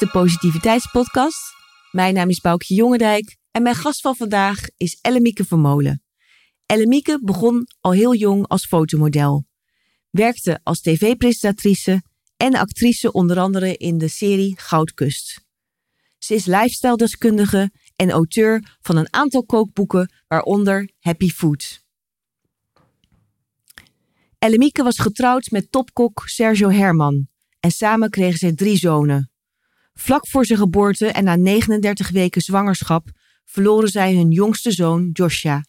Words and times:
de 0.00 0.08
Positiviteitspodcast. 0.08 1.54
Mijn 1.90 2.14
naam 2.14 2.28
is 2.28 2.40
Boukje 2.40 2.74
Jongendijk 2.74 3.36
en 3.50 3.62
mijn 3.62 3.74
gast 3.74 4.00
van 4.00 4.16
vandaag 4.16 4.60
is 4.76 4.98
Ellemieke 5.00 5.44
Vermolen. 5.44 6.02
Ellemieke 6.66 7.20
begon 7.22 7.66
al 7.80 7.92
heel 7.92 8.14
jong 8.14 8.46
als 8.46 8.66
fotomodel. 8.66 9.46
Werkte 10.10 10.60
als 10.62 10.80
tv-presentatrice 10.80 12.02
en 12.36 12.54
actrice 12.54 13.12
onder 13.12 13.38
andere 13.38 13.76
in 13.76 13.98
de 13.98 14.08
serie 14.08 14.60
Goudkust. 14.60 15.44
Ze 16.18 16.34
is 16.34 16.44
lifestyle-deskundige 16.44 17.72
en 17.96 18.10
auteur 18.10 18.76
van 18.80 18.96
een 18.96 19.12
aantal 19.12 19.44
kookboeken, 19.44 20.12
waaronder 20.28 20.90
Happy 20.98 21.28
Food. 21.28 21.84
Ellemieke 24.38 24.82
was 24.82 24.98
getrouwd 24.98 25.50
met 25.50 25.72
topkok 25.72 26.22
Sergio 26.24 26.70
Herman 26.70 27.28
en 27.60 27.70
samen 27.70 28.10
kregen 28.10 28.38
ze 28.38 28.54
drie 28.54 28.76
zonen. 28.76 29.30
Vlak 30.00 30.26
voor 30.28 30.44
zijn 30.44 30.58
geboorte 30.58 31.06
en 31.06 31.24
na 31.24 31.36
39 31.36 32.10
weken 32.10 32.40
zwangerschap 32.40 33.08
verloren 33.44 33.88
zij 33.88 34.14
hun 34.14 34.30
jongste 34.30 34.70
zoon 34.70 35.10
Joshua. 35.12 35.64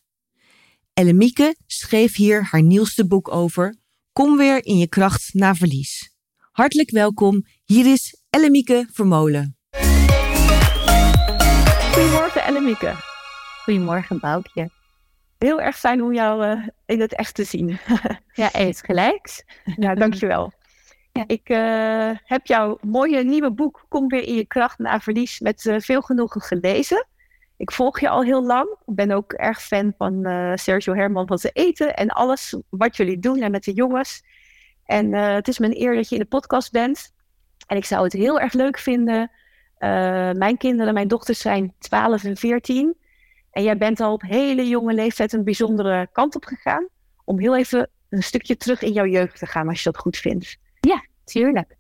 Ellemieke 0.94 1.56
schreef 1.68 2.16
hier 2.16 2.48
haar 2.52 2.62
nieuwste 2.62 3.08
boek 3.08 3.32
over 3.32 3.76
Kom 4.14 4.38
weer 4.38 4.66
in 4.66 4.78
je 4.78 4.88
kracht 4.88 5.34
na 5.34 5.56
verlies. 5.56 6.16
Hartelijk 6.52 6.92
welkom, 6.92 7.46
hier 7.66 7.92
is 7.92 8.22
Ellemieke 8.30 8.88
Vermolen. 8.92 9.58
Goedemorgen 11.92 12.44
Ellemieke. 12.44 12.96
Goedemorgen 13.64 14.20
Boukje. 14.20 14.70
Heel 15.38 15.62
erg 15.62 15.80
fijn 15.80 16.02
om 16.02 16.14
jou 16.14 16.46
uh, 16.46 16.68
in 16.86 17.00
het 17.00 17.16
echt 17.16 17.34
te 17.34 17.44
zien. 17.44 17.80
ja, 18.34 18.54
eens 18.54 18.82
gelijks. 18.82 19.44
ja, 19.76 19.96
dankjewel. 19.96 20.54
Ja. 21.12 21.24
Ik 21.28 21.50
uh, 21.50 22.18
heb 22.24 22.46
jouw 22.46 22.78
mooie 22.82 23.24
nieuwe 23.24 23.52
boek 23.52 23.86
Kom 23.88 24.08
weer 24.08 24.24
in 24.24 24.36
je 24.36 24.46
kracht 24.46 24.80
na 24.80 25.00
verlies 25.00 25.40
met 25.40 25.66
uh, 25.66 25.76
veel 25.80 26.02
genoegen 26.02 26.42
gelezen. 26.42 27.08
Ik 27.58 27.72
volg 27.72 28.00
je 28.00 28.10
al 28.10 28.24
heel 28.24 28.46
lang. 28.46 28.70
Ik 28.86 28.96
ben 28.96 29.12
ook 29.12 29.34
erg 29.34 29.62
fan 29.62 29.94
van 29.98 30.22
Sergio 30.58 30.94
Herman 30.94 31.28
van 31.28 31.38
zijn 31.38 31.54
eten 31.54 31.96
en 31.96 32.10
alles 32.10 32.58
wat 32.70 32.98
jullie 32.98 33.20
doen 33.20 33.42
en 33.42 33.52
met 33.52 33.64
de 33.64 33.74
jongens. 33.74 34.24
En 34.86 35.14
het 35.14 35.48
is 35.48 35.60
mijn 35.60 35.82
eer 35.82 35.96
dat 35.96 36.10
je 36.10 36.16
in 36.16 36.22
de 36.22 36.28
podcast 36.28 36.72
bent. 36.72 37.14
En 37.68 37.78
ik 37.78 37.86
zou 37.86 38.04
het 38.04 38.14
heel 38.14 38.40
erg 38.40 38.54
leuk 38.54 38.80
vinden. 38.80 39.32
mijn 40.38 40.58
kinderen, 40.58 40.94
mijn 40.94 41.08
dochters 41.08 41.40
zijn 41.40 41.74
12 41.80 42.24
en 42.24 42.38
14. 42.38 42.96
En 43.52 43.64
jij 43.64 43.78
bent 43.78 44.00
al 44.00 44.14
op 44.14 44.22
hele 44.22 44.68
jonge 44.68 44.94
leeftijd 44.94 45.34
een 45.34 45.44
bijzondere 45.44 46.10
kant 46.12 46.36
op 46.36 46.46
gegaan. 46.46 46.88
Om 47.26 47.40
heel 47.40 47.58
even 47.58 47.90
een 48.10 48.24
stukje 48.24 48.58
terug 48.58 48.82
in 48.82 48.92
jouw 48.92 49.06
jeugd 49.06 49.40
te 49.40 49.46
gaan, 49.46 49.68
als 49.68 49.84
je 49.84 49.92
dat 49.92 50.02
goed 50.02 50.18
vindt. 50.18 50.58
Ja, 50.82 51.06
tuurlijk. 51.24 51.76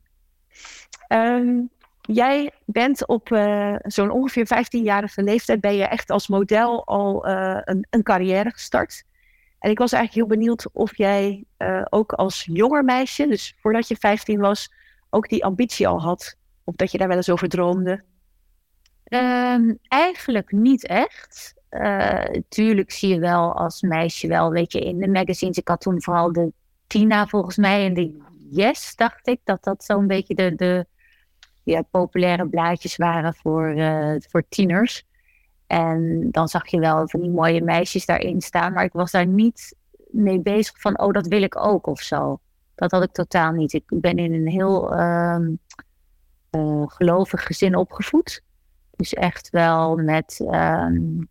Um, 1.08 1.70
jij 2.02 2.52
bent 2.66 3.08
op 3.08 3.30
uh, 3.30 3.76
zo'n 3.82 4.12
ongeveer 4.12 4.46
15-jarige 4.46 5.24
leeftijd 5.24 5.62
ben 5.62 5.76
je 5.76 5.84
echt 5.84 6.10
als 6.10 6.28
model 6.28 6.86
al 6.86 7.28
uh, 7.28 7.60
een, 7.64 7.88
een, 7.90 8.04
carrière 8.04 8.52
gestart. 8.52 9.04
En 9.60 9.70
ik 9.70 9.78
was 9.78 9.92
eigenlijk 9.92 10.28
heel 10.28 10.38
benieuwd 10.38 10.70
of 10.74 10.98
jij 10.98 11.44
uh, 11.58 11.82
ook 11.90 12.14
als 12.14 12.48
jonger 12.52 12.84
meisje, 12.84 13.28
dus 13.28 13.56
voordat 13.60 13.88
je 13.88 13.96
15 13.96 14.40
was, 14.40 14.74
ook 15.10 15.30
die 15.30 15.46
ambitie 15.46 15.88
al 15.88 16.02
had. 16.02 16.36
Of 16.64 16.76
dat 16.76 16.92
je 16.92 16.98
daar 16.98 17.08
wel 17.08 17.18
eens 17.18 17.30
over 17.30 17.50
droomde. 17.50 18.04
Um, 19.10 19.78
eigenlijk 19.88 20.52
niet 20.52 20.88
echt. 20.88 21.54
Tuurlijk 22.50 22.92
zie 22.92 23.10
je 23.10 23.20
wel 23.20 23.54
als 23.54 23.82
meisje 23.82 24.28
wel, 24.28 24.52
weet 24.52 24.72
je, 24.72 24.80
in 24.80 24.98
de 24.98 25.08
magazines. 25.08 25.58
Ik 25.58 25.68
had 25.68 25.82
toen 25.82 26.02
vooral 26.02 26.34
de 26.34 26.52
Tina 26.88 27.28
volgens 27.28 27.58
mij 27.58 27.86
en 27.86 27.94
de 27.94 28.22
Yes, 28.54 28.96
dacht 28.96 29.28
ik, 29.28 29.40
dat 29.44 29.64
dat 29.64 29.84
zo'n 29.84 30.08
beetje 30.08 30.36
de, 30.36 30.56
de 30.56 30.86
ja, 31.64 31.82
populaire 31.82 32.48
blaadjes 32.50 32.96
waren 32.96 33.34
voor, 33.34 33.78
uh, 33.78 34.16
voor 34.20 34.44
tieners. 34.50 35.04
En 35.68 36.28
dan 36.32 36.48
zag 36.48 36.68
je 36.68 36.80
wel 36.80 37.08
van 37.08 37.22
die 37.22 37.30
mooie 37.30 37.62
meisjes 37.62 38.06
daarin 38.06 38.42
staan, 38.42 38.74
maar 38.74 38.84
ik 38.84 38.94
was 38.94 39.12
daar 39.12 39.28
niet 39.28 39.76
mee 40.10 40.42
bezig 40.42 40.80
van, 40.80 41.00
oh, 41.00 41.14
dat 41.14 41.28
wil 41.28 41.42
ik 41.42 41.58
ook 41.58 41.88
of 41.88 42.00
zo. 42.00 42.40
Dat 42.76 42.92
had 42.92 43.04
ik 43.04 43.12
totaal 43.12 43.52
niet. 43.52 43.74
Ik 43.74 43.84
ben 43.88 44.18
in 44.18 44.34
een 44.34 44.48
heel 44.48 44.94
uh, 44.94 45.48
uh, 46.52 46.84
gelovig 46.88 47.44
gezin 47.44 47.76
opgevoed. 47.76 48.44
Dus 48.96 49.14
echt 49.14 49.50
wel 49.50 49.96
met 49.96 50.44
ehm, 50.50 51.22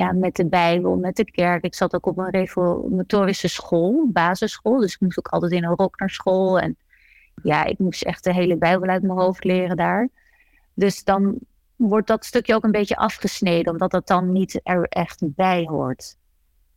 ja, 0.00 0.12
met 0.12 0.36
de 0.36 0.46
Bijbel, 0.46 0.96
met 0.96 1.16
de 1.16 1.24
kerk. 1.24 1.64
Ik 1.64 1.74
zat 1.74 1.94
ook 1.94 2.06
op 2.06 2.18
een 2.18 2.30
reformatorische 2.30 3.48
school, 3.48 4.08
basisschool. 4.12 4.78
Dus 4.78 4.94
ik 4.94 5.00
moest 5.00 5.18
ook 5.18 5.28
altijd 5.28 5.52
in 5.52 5.64
een 5.64 5.74
rok 5.76 5.98
naar 5.98 6.10
school. 6.10 6.58
En 6.58 6.76
ja, 7.42 7.64
ik 7.64 7.78
moest 7.78 8.02
echt 8.02 8.24
de 8.24 8.32
hele 8.32 8.56
Bijbel 8.56 8.88
uit 8.88 9.02
mijn 9.02 9.18
hoofd 9.18 9.44
leren 9.44 9.76
daar. 9.76 10.08
Dus 10.74 11.04
dan 11.04 11.38
wordt 11.76 12.06
dat 12.06 12.24
stukje 12.24 12.54
ook 12.54 12.64
een 12.64 12.70
beetje 12.70 12.96
afgesneden, 12.96 13.72
omdat 13.72 13.90
dat 13.90 14.06
dan 14.06 14.32
niet 14.32 14.60
er 14.62 14.84
echt 14.88 15.22
bij 15.34 15.66
hoort. 15.70 16.16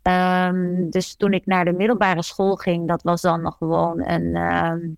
Um, 0.01 0.89
dus 0.89 1.15
toen 1.15 1.33
ik 1.33 1.45
naar 1.45 1.65
de 1.65 1.73
middelbare 1.73 2.23
school 2.23 2.55
ging, 2.55 2.87
dat 2.87 3.03
was 3.03 3.21
dan 3.21 3.41
nog 3.41 3.57
gewoon 3.57 4.07
een, 4.07 4.35
um, 4.35 4.97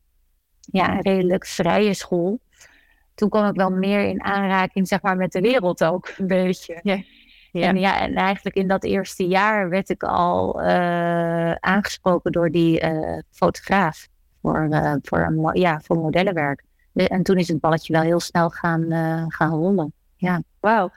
ja, 0.59 0.99
redelijk 0.99 1.45
vrije 1.45 1.93
school. 1.93 2.39
Toen 3.15 3.29
kwam 3.29 3.49
ik 3.49 3.55
wel 3.55 3.71
meer 3.71 4.01
in 4.01 4.23
aanraking, 4.23 4.87
zeg 4.87 5.01
maar, 5.01 5.17
met 5.17 5.31
de 5.31 5.41
wereld 5.41 5.83
ook 5.83 6.13
een 6.17 6.27
beetje. 6.27 6.79
Ja. 6.83 7.03
Ja. 7.59 7.67
En, 7.67 7.77
ja, 7.77 7.99
en 7.99 8.15
eigenlijk 8.15 8.55
in 8.55 8.67
dat 8.67 8.83
eerste 8.83 9.27
jaar 9.27 9.69
werd 9.69 9.89
ik 9.89 10.03
al 10.03 10.61
uh, 10.61 11.51
aangesproken 11.51 12.31
door 12.31 12.49
die 12.49 12.81
uh, 12.81 13.19
fotograaf 13.31 14.07
voor, 14.41 14.67
uh, 14.69 14.93
voor, 15.01 15.19
een, 15.19 15.49
ja, 15.53 15.79
voor 15.83 15.97
modellenwerk. 15.97 16.63
En 16.93 17.23
toen 17.23 17.37
is 17.37 17.47
het 17.47 17.59
balletje 17.59 17.93
wel 17.93 18.01
heel 18.01 18.19
snel 18.19 18.49
gaan, 18.49 18.85
gaan 19.31 19.49
rollen. 19.49 19.93
Ja. 20.15 20.41
Wauw. 20.59 20.91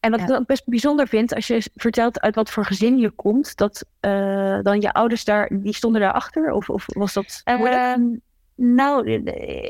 En 0.00 0.10
wat 0.10 0.20
ja. 0.20 0.26
ik 0.26 0.32
dan 0.32 0.44
best 0.46 0.66
bijzonder 0.66 1.08
vind, 1.08 1.34
als 1.34 1.46
je 1.46 1.70
vertelt 1.74 2.20
uit 2.20 2.34
wat 2.34 2.50
voor 2.50 2.64
gezin 2.64 2.98
je 2.98 3.10
komt, 3.10 3.56
dat 3.56 3.86
dan 4.62 4.80
je 4.80 4.92
ouders 4.92 5.24
daar, 5.24 5.50
die 5.52 5.74
stonden 5.74 6.00
daarachter? 6.00 6.50
Of, 6.50 6.70
of 6.70 6.84
was 6.86 7.12
dat 7.12 7.42
nou, 8.56 9.10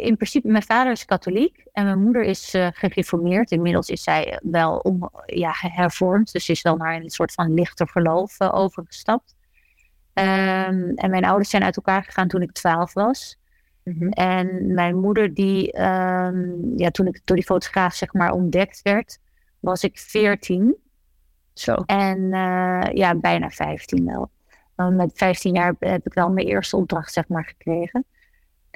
in 0.00 0.16
principe, 0.16 0.48
mijn 0.48 0.62
vader 0.62 0.92
is 0.92 1.04
katholiek 1.04 1.66
en 1.72 1.84
mijn 1.84 2.02
moeder 2.02 2.22
is 2.22 2.54
uh, 2.54 2.68
gereformeerd. 2.72 3.50
Inmiddels 3.50 3.88
is 3.88 4.02
zij 4.02 4.40
wel 4.42 4.76
om, 4.78 5.10
ja, 5.26 5.50
hervormd, 5.54 6.32
dus 6.32 6.48
is 6.48 6.62
wel 6.62 6.76
naar 6.76 6.94
een 6.94 7.10
soort 7.10 7.32
van 7.32 7.54
lichter 7.54 7.88
geloof 7.88 8.40
uh, 8.40 8.54
overgestapt. 8.54 9.34
Um, 10.14 10.94
en 10.94 11.10
mijn 11.10 11.24
ouders 11.24 11.50
zijn 11.50 11.62
uit 11.62 11.76
elkaar 11.76 12.04
gegaan 12.04 12.28
toen 12.28 12.42
ik 12.42 12.52
twaalf 12.52 12.92
was. 12.92 13.38
Mm 13.82 13.96
-hmm. 13.98 14.08
En 14.08 14.74
mijn 14.74 14.96
moeder, 14.96 15.34
die, 15.34 15.80
um, 15.82 16.72
ja, 16.76 16.90
toen 16.90 17.06
ik 17.06 17.20
door 17.24 17.36
die 17.36 17.44
fotograaf 17.44 17.94
zeg 17.94 18.12
maar 18.12 18.32
ontdekt 18.32 18.82
werd, 18.82 19.18
was 19.60 19.84
ik 19.84 19.98
veertien. 19.98 20.76
Zo. 21.52 21.74
En 21.74 22.18
uh, 22.18 22.82
ja, 22.92 23.14
bijna 23.14 23.50
vijftien 23.50 24.04
wel. 24.04 24.30
met 24.90 25.12
vijftien 25.14 25.54
jaar 25.54 25.74
heb 25.78 26.06
ik 26.06 26.14
wel 26.14 26.30
mijn 26.30 26.46
eerste 26.46 26.76
opdracht 26.76 27.12
zeg 27.12 27.28
maar 27.28 27.44
gekregen. 27.44 28.04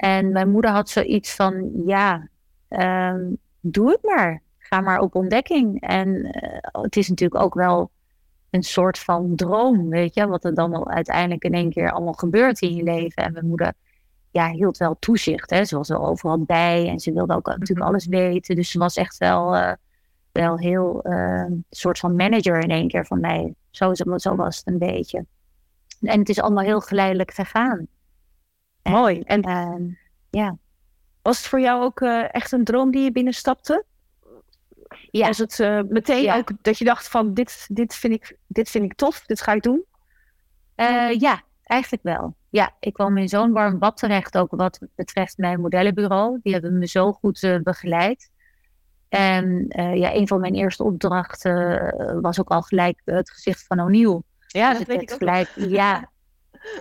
En 0.01 0.31
mijn 0.31 0.49
moeder 0.51 0.71
had 0.71 0.89
zoiets 0.89 1.35
van, 1.35 1.71
ja, 1.85 2.27
um, 2.69 3.37
doe 3.59 3.89
het 3.89 4.03
maar. 4.03 4.41
Ga 4.57 4.81
maar 4.81 4.99
op 4.99 5.15
ontdekking. 5.15 5.81
En 5.81 6.07
uh, 6.09 6.81
het 6.83 6.95
is 6.95 7.09
natuurlijk 7.09 7.43
ook 7.43 7.53
wel 7.53 7.91
een 8.49 8.63
soort 8.63 8.99
van 8.99 9.35
droom, 9.35 9.89
weet 9.89 10.13
je, 10.13 10.27
wat 10.27 10.43
er 10.43 10.53
dan 10.53 10.89
uiteindelijk 10.89 11.43
in 11.43 11.53
één 11.53 11.69
keer 11.69 11.91
allemaal 11.91 12.13
gebeurt 12.13 12.61
in 12.61 12.75
je 12.75 12.83
leven. 12.83 13.23
En 13.23 13.33
mijn 13.33 13.47
moeder 13.47 13.73
ja, 14.31 14.49
hield 14.49 14.77
wel 14.77 14.95
toezicht, 14.99 15.49
hè. 15.49 15.65
ze 15.65 15.77
was 15.77 15.89
er 15.89 15.99
overal 15.99 16.39
bij 16.39 16.87
en 16.87 16.99
ze 16.99 17.13
wilde 17.13 17.35
ook 17.35 17.45
natuurlijk 17.45 17.79
mhm. 17.79 17.87
alles 17.87 18.05
weten. 18.05 18.55
Dus 18.55 18.71
ze 18.71 18.79
was 18.79 18.95
echt 18.95 19.17
wel, 19.17 19.55
uh, 19.55 19.73
wel 20.31 20.57
heel 20.57 21.01
uh, 21.03 21.43
een 21.47 21.65
soort 21.69 21.99
van 21.99 22.15
manager 22.15 22.57
in 22.59 22.69
één 22.69 22.87
keer 22.87 23.05
van 23.05 23.19
mij. 23.19 23.53
Zo, 23.69 23.93
zo 23.93 24.35
was 24.35 24.57
het 24.57 24.67
een 24.67 24.77
beetje. 24.77 25.25
En 26.01 26.19
het 26.19 26.29
is 26.29 26.41
allemaal 26.41 26.63
heel 26.63 26.81
geleidelijk 26.81 27.31
gegaan. 27.31 27.87
Mooi. 28.83 29.19
En 29.19 29.49
uh, 29.49 29.95
ja. 30.29 30.57
Was 31.21 31.37
het 31.37 31.47
voor 31.47 31.59
jou 31.59 31.83
ook 31.83 31.99
uh, 32.01 32.35
echt 32.35 32.51
een 32.51 32.63
droom 32.63 32.91
die 32.91 33.03
je 33.03 33.11
binnenstapte? 33.11 33.85
Ja. 35.11 35.27
Was 35.27 35.37
het 35.37 35.59
uh, 35.59 35.81
meteen 35.89 36.23
ja. 36.23 36.37
ook 36.37 36.51
dat 36.61 36.77
je 36.77 36.85
dacht 36.85 37.07
van 37.07 37.33
dit, 37.33 37.67
dit, 37.71 37.95
vind 37.95 38.13
ik, 38.13 38.37
dit 38.47 38.69
vind 38.69 38.83
ik 38.83 38.93
tof, 38.93 39.25
dit 39.25 39.41
ga 39.41 39.53
ik 39.53 39.63
doen? 39.63 39.83
Uh, 40.75 41.19
ja, 41.19 41.41
eigenlijk 41.63 42.03
wel. 42.03 42.35
Ja, 42.49 42.75
ik 42.79 42.93
kwam 42.93 43.17
in 43.17 43.29
zo'n 43.29 43.51
warm 43.51 43.79
bad 43.79 43.97
terecht, 43.97 44.37
ook 44.37 44.51
wat 44.51 44.79
betreft 44.95 45.37
mijn 45.37 45.61
modellenbureau. 45.61 46.39
Die 46.43 46.53
hebben 46.53 46.77
me 46.77 46.87
zo 46.87 47.11
goed 47.11 47.59
begeleid. 47.63 48.29
En 49.09 49.65
ja, 49.93 50.15
een 50.15 50.27
van 50.27 50.39
mijn 50.39 50.53
eerste 50.53 50.83
opdrachten 50.83 52.21
was 52.21 52.39
ook 52.39 52.49
al 52.49 52.61
gelijk 52.61 53.01
het 53.05 53.31
gezicht 53.31 53.65
van 53.67 53.79
O'Neill. 53.79 54.21
Ja, 54.47 54.69
dus 54.69 54.77
dat 54.77 54.87
weet 54.87 55.01
ik 55.01 55.11
ook. 55.11 55.17
Gelijk, 55.17 55.49
ja, 55.55 56.09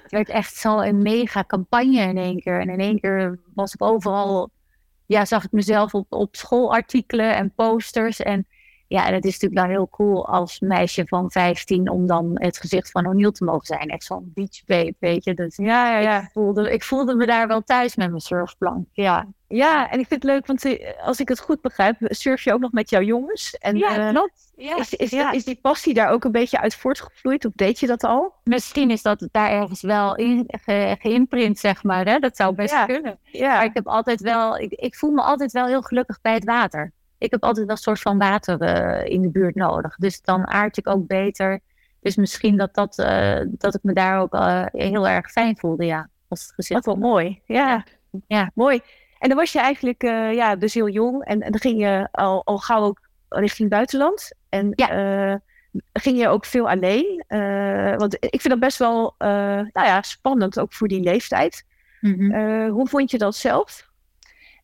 het 0.03 0.11
werd 0.11 0.29
echt 0.29 0.55
zo 0.55 0.81
een 0.81 1.03
mega 1.03 1.45
campagne 1.45 2.01
in 2.01 2.17
één 2.19 2.41
keer. 2.41 2.61
En 2.61 2.69
in 2.69 2.81
één 2.81 3.01
keer 3.01 3.39
was 3.55 3.75
ik 3.75 3.83
overal, 3.83 4.51
ja, 5.07 5.25
zag 5.25 5.45
ik 5.45 5.53
mezelf 5.53 5.95
op, 5.95 6.13
op 6.13 6.37
schoolartikelen 6.37 7.37
en 7.37 7.55
posters. 7.55 8.21
En 8.21 8.47
Ja, 8.91 9.07
en 9.07 9.15
het 9.15 9.25
is 9.25 9.33
natuurlijk 9.33 9.61
wel 9.61 9.77
heel 9.77 9.89
cool 9.89 10.27
als 10.27 10.61
meisje 10.61 11.07
van 11.07 11.31
15 11.31 11.91
om 11.91 12.07
dan 12.07 12.31
het 12.35 12.59
gezicht 12.59 12.91
van 12.91 13.07
O'Neill 13.07 13.33
te 13.33 13.45
mogen 13.45 13.67
zijn. 13.67 13.89
Echt 13.89 14.05
zo'n 14.05 14.33
beach 14.35 14.65
babe, 14.67 14.95
weet 14.99 15.25
je. 15.25 15.35
Dus 15.35 15.57
ja, 15.57 15.91
ja, 15.91 15.99
ja. 15.99 16.21
Ik, 16.21 16.29
voelde, 16.33 16.73
ik 16.73 16.85
voelde 16.85 17.15
me 17.15 17.27
daar 17.27 17.49
wel 17.49 17.63
thuis 17.63 17.97
met 17.97 18.09
mijn 18.09 18.21
surfplank. 18.21 18.87
Ja. 18.93 19.27
Ja, 19.49 19.91
en 19.91 19.99
ik 19.99 20.07
vind 20.07 20.23
het 20.23 20.33
leuk, 20.33 20.47
want 20.47 20.65
eh, 20.65 21.07
als 21.07 21.21
ik 21.21 21.29
het 21.29 21.41
goed 21.41 21.61
begrijp, 21.61 21.97
surf 22.01 22.45
je 22.45 22.53
ook 22.53 22.61
nog 22.61 22.73
met 22.73 22.91
jouw 22.91 23.01
jongens. 23.01 23.55
En, 23.55 23.77
ja, 23.77 23.99
uh, 23.99 24.11
klopt. 24.11 24.53
Ja. 24.57 24.77
Is, 24.77 24.95
is, 24.95 25.13
is, 25.13 25.45
die 25.45 25.59
passie 25.63 25.95
daar 25.95 26.11
ook 26.11 26.25
een 26.25 26.33
beetje 26.33 26.61
uit 26.61 26.75
voortgevloeid? 26.75 27.45
Of 27.45 27.53
deed 27.55 27.81
je 27.81 27.87
dat 27.87 28.05
al? 28.05 28.35
Misschien 28.45 28.91
is 28.91 29.03
dat 29.03 29.29
daar 29.31 29.51
ergens 29.51 29.83
wel 29.83 30.17
in 30.17 30.45
ge, 30.47 30.97
geïmprint, 31.01 31.59
zeg 31.59 31.83
maar. 31.83 32.07
Hè? 32.07 32.19
Dat 32.19 32.37
zou 32.37 32.55
best 32.55 32.73
ja. 32.73 32.87
kunnen. 32.87 33.19
Ja. 33.23 33.55
Maar 33.55 33.65
ik 33.65 33.75
heb 33.75 33.87
altijd 33.87 34.21
wel, 34.21 34.59
ik, 34.59 34.73
ik 34.73 34.97
voel 34.97 35.11
me 35.11 35.23
altijd 35.23 35.53
wel 35.53 35.67
heel 35.67 35.83
gelukkig 35.83 36.21
bij 36.21 36.35
het 36.35 36.45
water 36.45 36.93
ik 37.21 37.31
heb 37.31 37.43
altijd 37.43 37.67
wel 37.67 37.77
een 37.77 37.83
soort 37.83 38.01
van 38.01 38.19
water 38.19 38.63
uh, 38.63 39.13
in 39.13 39.23
de 39.23 39.31
buurt 39.31 39.55
nodig. 39.55 39.97
Dus 39.97 40.23
dan 40.23 40.47
aard 40.47 40.77
ik 40.77 40.89
ook 40.89 41.07
beter. 41.07 41.61
Dus 42.01 42.17
misschien 42.17 42.57
dat, 42.57 42.75
dat, 42.75 42.99
uh, 42.99 43.41
dat 43.49 43.75
ik 43.75 43.83
me 43.83 43.93
daar 43.93 44.21
ook 44.21 44.35
uh, 44.35 44.65
heel 44.67 45.09
erg 45.09 45.31
fijn 45.31 45.59
voelde, 45.59 45.85
ja. 45.85 46.09
Als 46.29 46.43
het 46.43 46.53
gezicht. 46.55 46.85
Dat 46.85 46.95
wel 46.95 47.11
mooi. 47.11 47.41
Ja. 47.45 47.85
ja, 48.27 48.51
mooi. 48.55 48.81
En 49.19 49.29
dan 49.29 49.39
was 49.39 49.53
je 49.53 49.61
eigenlijk 49.61 50.03
ja, 50.33 50.57
dus 50.57 50.75
heel 50.75 50.89
jong. 50.89 51.25
En, 51.25 51.41
en 51.43 51.51
dan 51.51 51.61
ging 51.61 51.81
je 51.81 52.09
al, 52.11 52.45
al 52.45 52.59
gauw 52.59 52.83
ook 52.83 53.01
richting 53.29 53.69
buitenland. 53.69 54.33
En 54.49 54.73
ja. 54.75 55.41
ging 55.93 56.19
je 56.19 56.29
ook 56.29 56.45
veel 56.45 56.69
alleen. 56.69 57.25
want 57.99 58.15
ik 58.21 58.41
vind 58.41 58.49
dat 58.49 58.61
best 58.61 58.79
wel 58.79 59.15
nou 59.19 59.71
ja, 59.73 60.03
spannend, 60.03 60.61
ook 60.61 60.73
voor 60.73 60.89
die 60.89 61.03
leeftijd. 61.03 61.65
Mm 62.01 62.15
-hmm. 62.15 62.69
hoe 62.69 62.89
vond 62.89 63.11
je 63.11 63.19
dat 63.19 63.37
zelf? 63.37 63.90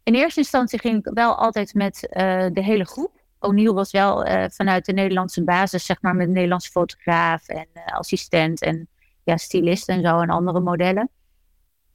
In 0.07 0.15
eerste 0.15 0.41
instantie 0.41 0.79
ging 0.79 1.07
ik 1.07 1.15
wel 1.15 1.35
altijd 1.35 1.75
met 1.75 2.03
uh, 2.11 2.47
de 2.53 2.63
hele 2.63 2.85
groep. 2.85 3.21
O'Neill 3.39 3.73
was 3.73 3.91
wel 3.91 4.27
uh, 4.27 4.45
vanuit 4.49 4.85
de 4.85 4.93
Nederlandse 4.93 5.45
basis, 5.45 5.87
zeg 5.87 6.03
maar, 6.03 6.15
met 6.15 6.27
een 6.27 6.33
Nederlandse 6.33 6.71
fotograaf 6.71 7.49
en 7.49 7.67
uh, 7.75 7.85
assistent 7.85 8.63
en 8.63 8.89
ja, 9.23 9.37
stylist 9.37 9.89
en 9.89 10.03
zo 10.03 10.21
en 10.21 10.31
andere 10.31 10.61
modellen. 10.61 11.11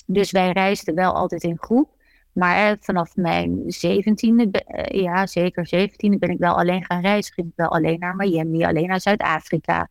Dus 0.05 0.31
wij 0.31 0.51
reisden 0.51 0.95
wel 0.95 1.13
altijd 1.13 1.43
in 1.43 1.57
groep. 1.59 1.89
Maar 2.31 2.77
vanaf 2.79 3.15
mijn 3.15 3.63
zeventiende, 3.67 4.63
ja 4.91 5.27
zeker 5.27 5.67
zeventiende, 5.67 6.17
ben 6.17 6.29
ik 6.29 6.39
wel 6.39 6.57
alleen 6.57 6.85
gaan 6.85 7.01
reizen. 7.01 7.33
Ging 7.33 7.47
ik 7.47 7.53
wel 7.55 7.71
alleen 7.71 7.99
naar 7.99 8.15
Miami, 8.15 8.63
alleen 8.63 8.87
naar 8.87 9.01
Zuid-Afrika. 9.01 9.87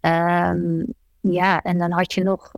Um, 0.00 0.86
ja, 1.20 1.62
en 1.62 1.78
dan 1.78 1.90
had 1.90 2.12
je 2.12 2.22
nog 2.22 2.52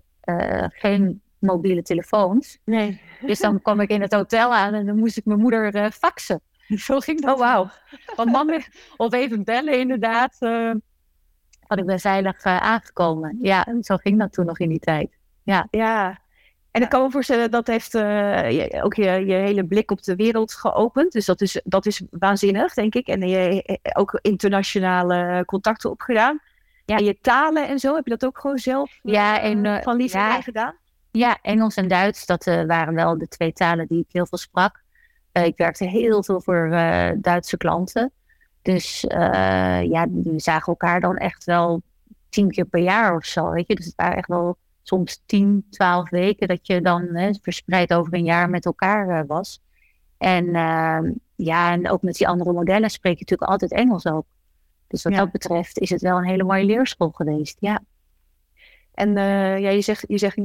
geen 0.69 1.23
mobiele 1.41 1.83
telefoons. 1.83 2.59
Nee. 2.65 3.01
Dus 3.21 3.39
dan 3.39 3.63
kwam 3.63 3.81
ik 3.81 3.91
in 3.91 4.01
het 4.01 4.15
hotel 4.15 4.55
aan 4.55 4.75
en 4.75 4.87
dan 4.87 4.99
moest 4.99 5.17
ik 5.17 5.25
mijn 5.25 5.41
moeder 5.41 5.75
uh, 5.75 5.91
faxen. 5.91 6.41
Zo 6.87 6.99
ging 6.99 7.21
dat. 7.21 7.35
Oh, 7.35 7.41
wauw. 7.41 7.69
Want 8.17 8.33
man, 8.33 8.63
of 8.97 9.13
even 9.13 9.45
bellen 9.45 9.79
inderdaad. 9.79 10.37
Uh, 10.41 10.73
had 11.67 11.79
ik 11.79 11.87
ben 11.87 12.01
veilig 12.01 12.45
uh, 12.45 12.57
aangekomen. 12.57 13.39
Ja, 13.41 13.67
zo 13.81 13.97
ging 13.97 14.19
dat 14.19 14.33
toen 14.33 14.47
nog 14.47 14.59
in 14.59 14.69
die 14.69 14.79
tijd. 14.79 15.19
Ja. 15.43 15.67
Ja. 15.71 16.19
En 16.71 16.83
ik 16.83 16.89
kan 16.89 17.03
me 17.03 17.11
voorstellen, 17.11 17.51
dat 17.51 17.67
heeft 17.67 17.93
je, 17.93 18.81
ook 18.83 18.95
je, 18.95 19.11
je 19.11 19.35
hele 19.35 19.67
blik 19.67 19.91
op 19.91 20.03
de 20.03 20.17
wereld 20.17 20.55
geopend. 20.55 21.13
Dus 21.13 21.27
dat 21.27 21.41
is, 21.41 21.61
dat 21.65 21.87
is 21.87 22.03
waanzinnig, 22.11 22.75
denk 22.75 22.95
ik. 22.95 23.07
En 23.07 23.29
je 23.29 23.79
ook 23.93 24.19
internationale 24.23 25.43
contacten 25.45 25.91
opgedaan. 25.91 26.41
Ja. 26.85 26.97
En 26.97 27.05
je 27.05 27.21
talen 27.21 27.69
en 27.69 27.79
zo, 27.79 27.95
heb 27.95 28.05
je 28.05 28.11
dat 28.11 28.25
ook 28.25 28.39
gewoon 28.39 28.59
zelf 28.59 28.99
ja, 29.03 29.41
en, 29.41 29.83
van 29.83 29.97
lief 29.97 30.13
ja. 30.13 30.41
gedaan? 30.41 30.75
Ja, 31.13 31.39
Engels 31.43 31.77
en 31.77 31.89
Duits, 31.89 32.27
dat 32.27 32.47
uh, 32.47 32.65
waren 32.65 32.95
wel 32.95 33.19
de 33.19 33.29
twee 33.29 33.53
talen 33.53 33.87
die 33.87 34.01
ik 34.01 34.13
heel 34.13 34.27
veel 34.27 34.39
sprak. 34.39 34.83
Uh, 35.33 35.45
ik 35.45 35.57
werkte 35.57 35.85
heel 35.85 36.23
veel 36.23 36.41
voor 36.41 36.67
uh, 36.67 37.09
Duitse 37.17 37.57
klanten. 37.57 38.13
Dus 38.63 39.05
ja, 39.09 40.07
we 40.11 40.33
zagen 40.37 40.67
elkaar 40.67 41.01
dan 41.01 41.17
echt 41.17 41.45
wel 41.45 41.83
tien 42.29 42.51
keer 42.51 42.65
per 42.65 42.81
jaar 42.81 43.17
of 43.17 43.25
zo, 43.25 43.51
weet 43.51 43.67
je. 43.67 43.75
Dus 43.75 43.85
het 43.85 43.95
waren 43.97 44.17
echt 44.17 44.29
wel 44.29 44.57
soms 44.83 45.23
tien, 45.27 45.67
twaalf 45.71 46.11
weken 46.11 46.49
dat 46.49 46.67
je 46.67 46.81
dan 46.81 47.03
hè, 47.13 47.31
verspreid 47.43 47.95
over 47.95 48.15
een 48.15 48.25
jaar 48.25 48.51
met 48.51 48.65
elkaar 48.65 49.27
was. 49.27 49.61
En 50.19 50.45
ja, 51.37 51.73
en 51.73 51.91
ook 51.91 52.03
met 52.03 52.15
die 52.17 52.29
andere 52.29 52.53
modellen 52.53 52.91
spreek 52.91 53.19
je 53.19 53.21
natuurlijk 53.21 53.51
altijd 53.51 53.73
Engels 53.73 54.07
ook. 54.07 54.25
Dus 54.87 55.03
wat 55.03 55.13
Ja. 55.13 55.19
dat 55.19 55.31
betreft 55.31 55.79
is 55.79 55.91
het 55.91 56.01
wel 56.01 56.17
een 56.17 56.25
hele 56.29 56.45
mooie 56.45 56.65
leerschool 56.65 57.11
geweest, 57.11 57.57
ja. 57.61 57.81
En 58.95 59.17
eh, 59.17 59.59
ja, 59.59 59.71
je 59.71 59.81
zegt, 59.81 60.05
je 60.09 60.19
zegt 60.19 60.39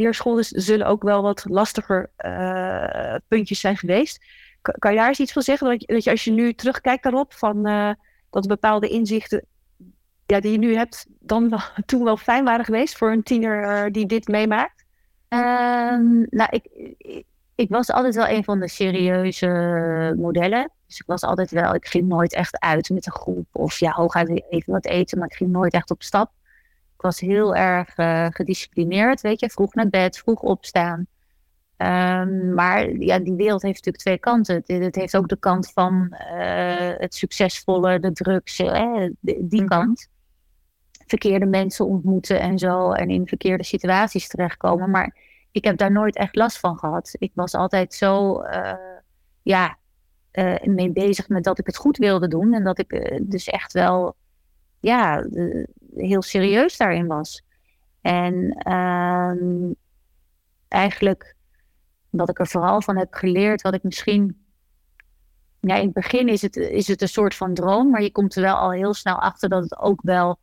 zullen 0.49 0.87
ook 0.87 1.03
wel 1.03 1.21
wat 1.21 1.45
lastiger 1.49 2.11
eh, 2.15 3.15
puntjes 3.27 3.59
zijn 3.59 3.77
geweest. 3.77 4.25
Kan, 4.61 4.91
je 4.91 4.97
daar 4.97 5.07
eens 5.07 5.19
iets 5.19 5.31
van 5.31 5.41
zeggen? 5.41 5.67
Dat 5.69 5.81
je, 5.81 5.87
dat 5.87 6.03
je 6.03 6.09
als 6.09 6.23
je 6.23 6.31
nu 6.31 6.53
terugkijkt 6.53 7.03
daarop, 7.03 7.33
van, 7.33 7.65
eh, 7.65 7.91
dat 8.29 8.47
bepaalde 8.47 8.87
inzichten 8.87 9.45
ja, 10.25 10.39
die 10.39 10.51
je 10.51 10.57
nu 10.57 10.75
hebt, 10.75 11.05
dan 11.19 11.59
toen 11.85 12.03
wel 12.03 12.17
fijn 12.17 12.43
waren 12.43 12.65
geweest 12.65 12.97
voor 12.97 13.11
een 13.11 13.23
tiener 13.23 13.91
die 13.91 14.05
dit 14.05 14.27
meemaakt? 14.27 14.85
Ehm, 15.27 16.25
nou, 16.29 16.47
ik, 16.49 16.65
ik, 16.97 17.25
ik 17.55 17.69
was 17.69 17.91
altijd 17.91 18.15
wel 18.15 18.27
een 18.27 18.43
van 18.43 18.59
de 18.59 18.67
serieuze 18.67 20.13
modellen. 20.17 20.71
Dus 20.87 20.99
ik 20.99 21.05
was 21.05 21.21
altijd 21.21 21.51
wel, 21.51 21.75
ik 21.75 21.87
ging 21.87 22.07
nooit 22.07 22.33
echt 22.33 22.59
uit 22.59 22.89
met 22.89 23.05
een 23.05 23.11
groep. 23.11 23.47
Of 23.51 23.79
ja, 23.79 23.91
hooguit 23.91 24.43
even 24.49 24.73
wat 24.73 24.85
eten, 24.85 25.17
maar 25.17 25.27
ik 25.27 25.35
ging 25.35 25.51
nooit 25.51 25.73
echt 25.73 25.91
op 25.91 26.03
stap. 26.03 26.31
Ik 26.95 27.01
was 27.01 27.19
heel 27.19 27.55
erg 27.55 27.97
uh, 27.97 28.27
gedisciplineerd, 28.29 29.21
weet 29.21 29.39
je. 29.39 29.49
Vroeg 29.49 29.73
naar 29.73 29.89
bed, 29.89 30.17
vroeg 30.17 30.39
opstaan. 30.39 31.07
Um, 31.77 32.53
maar 32.53 32.91
ja, 32.91 33.19
die 33.19 33.33
wereld 33.33 33.61
heeft 33.61 33.85
natuurlijk 33.85 34.03
twee 34.03 34.17
kanten. 34.17 34.63
Het, 34.65 34.95
heeft 34.95 35.17
ook 35.17 35.27
de 35.27 35.39
kant 35.39 35.71
van 35.71 36.07
uh, 36.11 36.91
het 36.97 37.15
succesvolle, 37.15 37.99
de 37.99 38.11
drugs, 38.11 38.59
eh, 38.59 39.09
die, 39.19 39.47
die 39.47 39.61
mm 39.61 39.67
-hmm. 39.67 39.67
kant. 39.67 40.07
Verkeerde 41.07 41.45
mensen 41.45 41.85
ontmoeten 41.85 42.39
en 42.39 42.59
zo. 42.59 42.91
En 42.91 43.09
in 43.09 43.27
verkeerde 43.27 43.63
situaties 43.63 44.27
terechtkomen. 44.27 44.89
Maar 44.89 45.15
ik 45.51 45.63
heb 45.63 45.77
daar 45.77 45.91
nooit 45.91 46.15
echt 46.15 46.35
last 46.35 46.59
van 46.59 46.77
gehad. 46.77 47.15
Ik 47.17 47.31
was 47.33 47.53
altijd 47.53 47.93
zo, 47.93 48.41
uh, 48.43 48.73
ja, 49.41 49.77
uh, 50.31 50.63
mee 50.63 50.91
bezig 50.91 51.29
met 51.29 51.43
dat 51.43 51.59
ik 51.59 51.65
het 51.65 51.77
goed 51.77 51.97
wilde 51.97 52.27
doen. 52.27 52.53
En 52.53 52.63
dat 52.63 52.79
ik 52.79 53.19
dus 53.21 53.47
echt 53.47 53.73
wel, 53.73 54.15
ja, 54.79 55.25
heel 55.95 56.21
serieus 56.21 56.77
daarin 56.77 57.07
was. 57.07 57.43
En 58.01 58.57
eigenlijk, 60.67 61.35
wat 62.09 62.29
ik 62.29 62.39
er 62.39 62.47
vooral 62.47 62.81
van 62.81 62.97
heb 62.97 63.13
geleerd, 63.13 63.61
wat 63.61 63.73
ik 63.73 63.83
misschien, 63.83 64.45
ja, 65.59 65.75
in 65.75 65.85
het 65.85 65.93
begin 65.93 66.27
is 66.27 66.41
het, 66.41 66.55
is 66.55 66.87
het 66.87 67.01
een 67.01 67.07
soort 67.07 67.35
van 67.35 67.53
droom, 67.53 67.89
maar 67.89 68.01
je 68.01 68.11
komt 68.11 68.35
er 68.35 68.41
wel 68.41 68.55
al 68.55 68.71
heel 68.71 68.93
snel 68.93 69.21
achter 69.21 69.49
dat 69.49 69.63
het 69.63 69.77
ook 69.77 70.01
wel 70.01 70.39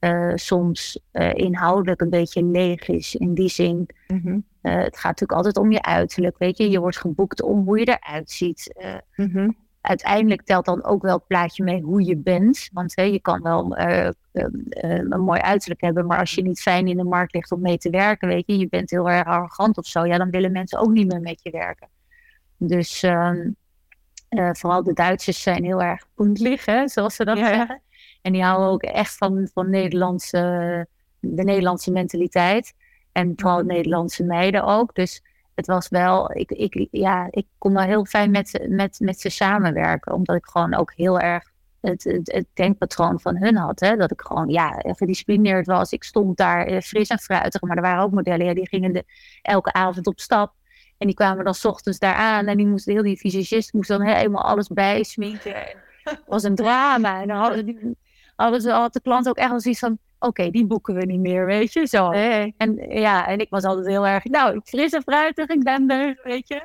uh, 0.00 0.32
soms 0.34 1.00
uh, 1.12 1.34
inhoudelijk 1.34 2.00
een 2.00 2.10
beetje 2.10 2.44
leeg 2.44 2.88
is. 2.88 3.14
In 3.14 3.34
die 3.34 3.48
zin, 3.48 3.88
mm 4.06 4.20
-hmm. 4.22 4.44
uh, 4.62 4.74
het 4.74 4.96
gaat 4.96 5.20
natuurlijk 5.20 5.32
altijd 5.32 5.56
om 5.56 5.72
je 5.72 5.82
uiterlijk. 5.82 6.38
Weet 6.38 6.56
je, 6.56 6.70
je 6.70 6.80
wordt 6.80 6.98
geboekt 6.98 7.42
om 7.42 7.64
hoe 7.64 7.78
je 7.78 7.98
eruit 7.98 8.30
ziet. 8.30 8.74
Mm 9.16 9.30
-hmm. 9.30 9.56
Uiteindelijk 9.80 10.42
telt 10.42 10.64
dan 10.64 10.84
ook 10.84 11.02
wel 11.02 11.14
het 11.14 11.26
plaatje 11.26 11.64
mee 11.64 11.82
hoe 11.82 12.04
je 12.04 12.16
bent. 12.16 12.68
Want 12.72 12.96
hè, 12.96 13.02
je 13.02 13.20
kan 13.20 13.42
wel 13.42 13.76
een 14.32 15.20
mooi 15.20 15.40
uiterlijk 15.40 15.80
hebben, 15.80 16.06
maar 16.06 16.18
als 16.18 16.34
je 16.34 16.42
niet 16.42 16.60
fijn 16.60 16.88
in 16.88 16.96
de 16.96 17.04
markt 17.04 17.34
ligt 17.34 17.52
om 17.52 17.60
mee 17.60 17.78
te 17.78 17.90
werken, 17.90 18.28
weet 18.28 18.46
je, 18.46 18.58
je 18.58 18.68
bent 18.68 18.90
heel 18.90 19.10
erg 19.10 19.26
arrogant 19.26 19.78
of 19.78 19.86
zo, 19.86 20.06
ja, 20.06 20.18
dan 20.18 20.30
willen 20.30 20.52
mensen 20.52 20.78
ook 20.78 20.90
niet 20.90 21.12
meer 21.12 21.20
met 21.20 21.40
je 21.42 21.50
werken. 21.50 21.88
Dus 22.56 23.00
vooral 24.52 24.82
de 24.82 24.92
Duitsers 24.92 25.42
zijn 25.42 25.64
heel 25.64 25.82
erg 25.82 26.06
puntlig, 26.14 26.64
hè, 26.64 26.88
zoals 26.88 27.14
ze 27.14 27.24
dat 27.24 27.38
ja, 27.38 27.46
zeggen. 27.46 27.82
En 28.22 28.32
die 28.32 28.42
houden 28.42 28.68
ook 28.68 28.82
echt 28.82 29.16
van, 29.16 29.48
van 29.52 29.70
Nederlandse, 29.70 30.86
de 31.20 31.44
Nederlandse 31.44 31.92
mentaliteit. 31.92 32.74
En 33.12 33.32
vooral 33.36 33.62
Nederlandse 33.62 34.24
meiden 34.24 34.64
ook. 34.64 34.94
Dus 34.94 35.22
het 35.60 35.68
was 35.68 35.88
wel, 35.88 36.30
ik, 36.32 36.50
ik, 36.50 36.88
ja, 36.90 37.26
ik 37.30 37.46
kon 37.58 37.72
wel 37.72 37.82
heel 37.82 38.04
fijn 38.04 38.30
met, 38.30 38.66
met, 38.68 39.00
met 39.00 39.20
ze 39.20 39.28
samenwerken. 39.28 40.12
Omdat 40.12 40.36
ik 40.36 40.46
gewoon 40.46 40.74
ook 40.74 40.92
heel 40.94 41.18
erg 41.18 41.50
het, 41.80 42.04
het, 42.04 42.46
denkpatroon 42.54 43.20
van 43.20 43.36
hun 43.36 43.56
had. 43.56 43.80
Hè? 43.80 43.96
Dat 43.96 44.10
ik 44.10 44.20
gewoon 44.20 44.48
ja, 44.48 44.82
gedisciplineerd 44.82 45.66
was. 45.66 45.92
Ik 45.92 46.04
stond 46.04 46.36
daar 46.36 46.66
eh, 46.66 46.80
fris 46.80 47.08
en 47.08 47.18
fruitig. 47.18 47.60
Maar 47.60 47.76
er 47.76 47.82
waren 47.82 48.02
ook 48.02 48.12
modellen, 48.12 48.54
die 48.54 48.68
gingen 48.68 48.92
de, 48.92 49.04
elke 49.42 49.72
avond 49.72 50.06
op 50.06 50.20
stap. 50.20 50.52
En 50.98 51.06
die 51.06 51.16
kwamen 51.16 51.44
dan 51.44 51.54
's 51.54 51.64
ochtends 51.64 51.98
daar 51.98 52.14
aan. 52.14 52.46
En 52.46 52.56
die 52.56 52.66
moesten, 52.66 52.92
heel 52.92 53.02
die 53.02 53.18
visagist 53.18 53.72
moest 53.72 53.88
dan 53.88 54.02
helemaal 54.02 54.42
alles 54.42 54.68
bijsminken. 54.68 55.54
Het 56.02 56.22
was 56.26 56.42
een 56.42 56.54
drama. 56.54 57.20
En 57.20 57.28
dan 57.28 57.36
hadden 57.36 57.96
hadden 58.36 58.60
ze, 58.60 58.70
had 58.70 58.92
de 58.92 59.00
klant 59.00 59.28
ook 59.28 59.36
echt 59.36 59.50
wel 59.50 59.60
zoiets 59.60 59.80
van... 59.80 59.98
Oké, 60.22 60.40
okay, 60.40 60.50
die 60.50 60.66
boeken 60.66 60.94
we 60.94 61.04
niet 61.04 61.20
meer, 61.20 61.46
weet 61.46 61.72
je, 61.72 61.86
zo. 61.86 62.10
Nee. 62.10 62.54
En 62.56 62.74
ja, 62.88 63.26
en 63.26 63.38
ik 63.38 63.50
was 63.50 63.64
altijd 63.64 63.86
heel 63.86 64.06
erg... 64.06 64.24
Nou, 64.24 64.60
fris 64.64 64.92
en 64.92 65.02
fruitig, 65.02 65.48
ik 65.48 65.62
ben 65.62 65.88
er, 65.88 66.20
weet 66.22 66.48
je. 66.48 66.62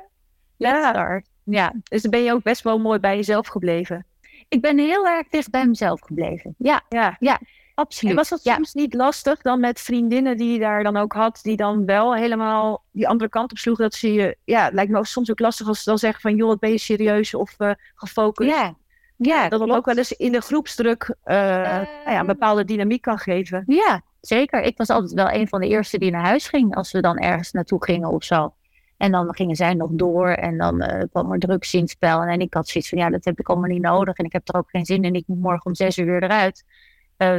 Ja. 0.57 0.89
Start. 0.89 1.27
ja. 1.43 1.73
Dus 1.83 2.01
dan 2.01 2.11
ben 2.11 2.23
je 2.23 2.33
ook 2.33 2.43
best 2.43 2.63
wel 2.63 2.79
mooi 2.79 2.99
bij 2.99 3.15
jezelf 3.15 3.47
gebleven. 3.47 4.05
Ik 4.49 4.61
ben 4.61 4.77
heel 4.77 5.07
erg 5.07 5.27
dicht 5.27 5.49
bij 5.49 5.67
mezelf 5.67 6.01
gebleven. 6.01 6.55
Ja, 6.57 6.81
ja. 6.89 7.15
ja 7.19 7.39
absoluut. 7.75 8.11
En 8.11 8.17
was 8.17 8.29
dat 8.29 8.43
ja. 8.43 8.55
soms 8.55 8.73
niet 8.73 8.93
lastig 8.93 9.41
dan 9.41 9.59
met 9.59 9.79
vriendinnen 9.79 10.37
die 10.37 10.51
je 10.51 10.59
daar 10.59 10.83
dan 10.83 10.97
ook 10.97 11.13
had... 11.13 11.39
die 11.41 11.55
dan 11.57 11.85
wel 11.85 12.15
helemaal 12.15 12.83
die 12.91 13.07
andere 13.07 13.29
kant 13.29 13.51
op 13.51 13.57
sloegen? 13.57 13.83
Dat 13.83 13.93
ze 13.93 14.13
je... 14.13 14.37
Ja, 14.43 14.63
het 14.63 14.73
lijkt 14.73 14.91
me 14.91 14.97
ook 14.97 15.05
soms 15.05 15.31
ook 15.31 15.39
lastig 15.39 15.67
als 15.67 15.83
ze 15.83 15.89
dan 15.89 15.97
zeggen 15.97 16.21
van... 16.21 16.35
joh, 16.35 16.47
wat 16.47 16.59
ben 16.59 16.71
je 16.71 16.77
serieus 16.77 17.33
of 17.33 17.55
uh, 17.57 17.71
gefocust? 17.95 18.49
Ja. 18.49 18.75
Ja, 19.17 19.49
dat 19.49 19.59
dan 19.59 19.71
ook 19.71 19.85
wel 19.85 19.97
eens 19.97 20.11
in 20.11 20.31
de 20.31 20.41
groepsdruk 20.41 21.15
uh, 21.25 21.35
nou 21.35 21.87
ja, 22.05 22.19
een 22.19 22.25
bepaalde 22.25 22.65
dynamiek 22.65 23.01
kan 23.01 23.17
geven. 23.17 23.63
Ja, 23.67 24.01
zeker. 24.21 24.61
Ik 24.61 24.77
was 24.77 24.89
altijd 24.89 25.13
wel 25.13 25.31
een 25.31 25.47
van 25.47 25.59
de 25.59 25.67
eerste 25.67 25.97
die 25.97 26.11
naar 26.11 26.25
huis 26.25 26.47
ging 26.47 26.75
als 26.75 26.91
we 26.91 27.01
dan 27.01 27.17
ergens 27.17 27.51
naartoe 27.51 27.83
gingen 27.83 28.09
of 28.09 28.23
zo. 28.23 28.53
En 28.97 29.11
dan 29.11 29.35
gingen 29.35 29.55
zij 29.55 29.73
nog 29.73 29.89
door 29.91 30.27
en 30.27 30.57
dan 30.57 30.81
uh, 30.81 31.03
kwam 31.11 31.31
er 31.31 31.39
drugs 31.39 31.73
in 31.73 31.79
het 31.79 31.89
spel. 31.89 32.21
En 32.21 32.39
ik 32.39 32.53
had 32.53 32.67
zoiets 32.67 32.89
van, 32.89 32.99
ja, 32.99 33.09
dat 33.09 33.25
heb 33.25 33.39
ik 33.39 33.49
allemaal 33.49 33.69
niet 33.69 33.81
nodig. 33.81 34.17
En 34.17 34.25
ik 34.25 34.31
heb 34.31 34.49
er 34.49 34.55
ook 34.55 34.69
geen 34.69 34.85
zin 34.85 35.03
in. 35.03 35.15
Ik 35.15 35.27
moet 35.27 35.39
morgen 35.39 35.65
om 35.65 35.75
zes 35.75 35.97
uur 35.97 36.05
weer 36.05 36.23
eruit. 36.23 36.63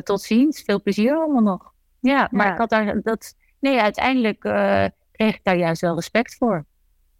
Tot 0.04 0.22
ziens. 0.22 0.62
Veel 0.62 0.82
plezier 0.82 1.14
allemaal 1.16 1.42
nog. 1.42 1.72
Ja, 2.00 2.28
maar 2.30 2.52
ik 2.52 2.58
had 2.58 2.70
daar 2.70 3.00
dat... 3.02 3.34
Nee, 3.60 3.80
uiteindelijk 3.80 4.40
kreeg 5.12 5.34
ik 5.34 5.40
daar 5.42 5.56
juist 5.56 5.80
wel 5.80 5.94
respect 5.94 6.36
voor. 6.36 6.64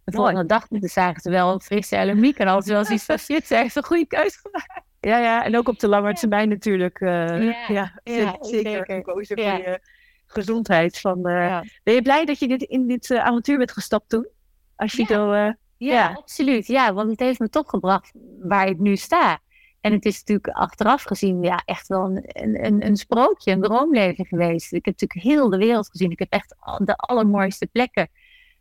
De 0.07 0.15
volgende 0.15 0.45
dag 0.45 0.67
zagen 0.69 1.21
ze 1.21 1.29
wel 1.29 1.59
frisse 1.59 1.97
elemiek. 1.97 2.37
En 2.37 2.47
altijd 2.47 2.73
wel 2.73 2.85
zoiets 2.85 3.05
van, 3.05 3.17
shit, 3.17 3.47
ze 3.47 3.55
heeft 3.55 3.75
een 3.75 3.83
goede 3.83 4.07
keuze 4.07 4.39
gemaakt. 4.41 4.81
Ja, 4.99 5.17
ja, 5.17 5.45
en 5.45 5.57
ook 5.57 5.67
op 5.67 5.79
de 5.79 5.87
lange 5.87 6.13
termijn 6.13 6.49
natuurlijk. 6.49 6.99
ja, 6.99 7.55
ja, 7.67 7.99
ja, 8.03 8.37
zeker. 8.39 8.85
Gekozen 8.85 9.37
voor 9.37 9.45
je 9.45 9.79
gezondheid. 10.27 10.99
Van, 10.99 11.29
uh, 11.29 11.61
Ben 11.83 11.93
je 11.93 12.01
blij 12.01 12.25
dat 12.25 12.39
je 12.39 12.47
dit, 12.47 12.61
in 12.61 12.87
dit 12.87 13.09
uh, 13.09 13.25
avontuur 13.25 13.57
bent 13.57 13.71
gestapt 13.71 14.09
toen? 14.09 14.27
Als 14.75 14.93
je. 14.93 15.05
Uh, 15.09 15.49
ja, 15.89 16.13
absoluut. 16.13 16.67
Ja, 16.67 16.93
want 16.93 17.09
het 17.09 17.19
heeft 17.19 17.39
me 17.39 17.49
toch 17.49 17.69
gebracht 17.69 18.11
waar 18.39 18.67
ik 18.67 18.77
nu 18.77 18.95
sta. 18.95 19.39
En 19.81 19.91
het 19.91 20.05
is 20.05 20.17
natuurlijk 20.17 20.47
achteraf 20.47 21.03
gezien 21.03 21.43
ja, 21.43 21.61
echt 21.65 21.87
wel 21.87 22.03
een, 22.05 22.65
een, 22.65 22.85
een 22.85 22.95
sprookje, 22.95 23.51
een 23.51 23.61
droomleven 23.61 24.25
geweest. 24.25 24.73
Ik 24.73 24.85
heb 24.85 24.99
natuurlijk 24.99 25.35
heel 25.35 25.49
de 25.49 25.57
wereld 25.57 25.89
gezien. 25.89 26.11
Ik 26.11 26.19
heb 26.19 26.31
echt 26.31 26.55
de 26.77 26.95
allermooiste 26.95 27.67
plekken, 27.67 28.09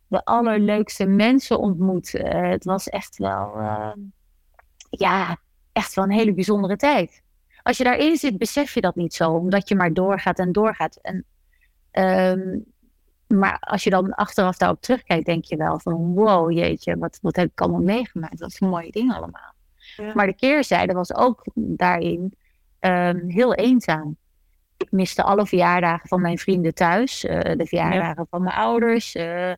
de 0.09 0.25
allerleukste 0.25 1.07
mensen 1.07 1.59
ontmoet. 1.59 2.13
het 2.13 2.65
was 2.65 2.89
echt 2.89 3.17
wel, 3.17 3.53
ja, 4.91 5.37
echt 5.73 5.95
wel 5.95 6.05
een 6.05 6.11
hele 6.11 6.35
bijzondere 6.35 6.77
tijd. 6.77 7.23
Als 7.63 7.77
je 7.77 7.85
daarin 7.85 8.17
zit, 8.17 8.39
besef 8.39 8.75
je 8.75 8.81
dat 8.81 8.95
niet 8.95 9.15
zo, 9.15 9.31
omdat 9.31 9.69
je 9.69 9.75
maar 9.75 9.93
doorgaat 9.93 10.39
en 10.39 10.53
doorgaat. 10.53 10.99
En 11.03 11.25
Um, 11.99 12.65
maar 13.27 13.59
als 13.61 13.85
je 13.85 13.91
dan 13.91 14.15
achteraf 14.15 14.57
daarop 14.57 14.81
terugkijkt, 14.81 15.27
denk 15.27 15.45
je 15.45 15.57
wel 15.57 15.79
van 15.79 16.15
wow, 16.15 16.53
jeetje, 16.53 16.99
wat, 16.99 17.19
wat 17.23 17.37
heb 17.37 17.51
ik 17.51 17.61
allemaal 17.61 17.81
meegemaakt? 17.81 18.39
Dat 18.39 18.51
is 18.51 18.61
een 18.61 18.69
mooie 18.69 18.91
ding 18.91 19.15
allemaal. 19.15 19.55
Ja. 19.97 20.15
Maar 20.15 20.27
de 20.27 20.35
keerzijde 20.35 20.93
was 20.93 21.15
ook 21.15 21.43
daarin 21.55 22.35
um, 22.81 23.29
heel 23.29 23.55
eenzaam. 23.55 24.17
Ik 24.77 24.91
miste 24.91 25.23
alle 25.23 25.47
verjaardagen 25.47 26.09
van 26.09 26.21
mijn 26.21 26.39
vrienden 26.39 26.75
thuis, 26.75 27.25
uh, 27.25 27.41
de 27.41 27.67
verjaardagen 27.67 28.23
ja. 28.23 28.27
van 28.31 28.43
mijn 28.43 28.57
ouders. 28.57 29.15
Uh, 29.15 29.53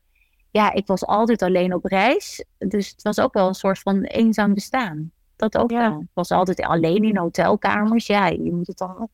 ja, 0.50 0.72
ik 0.72 0.86
was 0.86 1.06
altijd 1.06 1.42
alleen 1.42 1.74
op 1.74 1.84
reis. 1.84 2.44
Dus 2.58 2.88
het 2.88 3.02
was 3.02 3.20
ook 3.20 3.32
wel 3.32 3.48
een 3.48 3.54
soort 3.54 3.78
van 3.78 4.02
eenzaam 4.02 4.54
bestaan. 4.54 5.12
Dat 5.36 5.58
ook 5.58 5.70
ja. 5.70 5.90
wel. 5.90 6.00
Ik 6.00 6.06
was 6.12 6.30
altijd 6.30 6.60
alleen 6.60 7.02
in 7.02 7.16
hotelkamers. 7.16 8.06
Ja, 8.06 8.26
je 8.26 8.52
moet 8.52 8.66
het 8.66 8.78
dan 8.78 9.08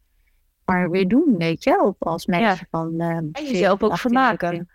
maar 0.64 0.90
weer 0.90 1.08
doen, 1.08 1.34
weet 1.38 1.64
je, 1.64 1.82
op 1.82 2.06
als 2.06 2.26
meisje 2.26 2.44
ja. 2.44 2.66
van... 2.70 2.92
Uh, 2.96 3.06
en 3.06 3.30
jezelf 3.32 3.82
ook 3.82 3.98
vermaken. 3.98 4.68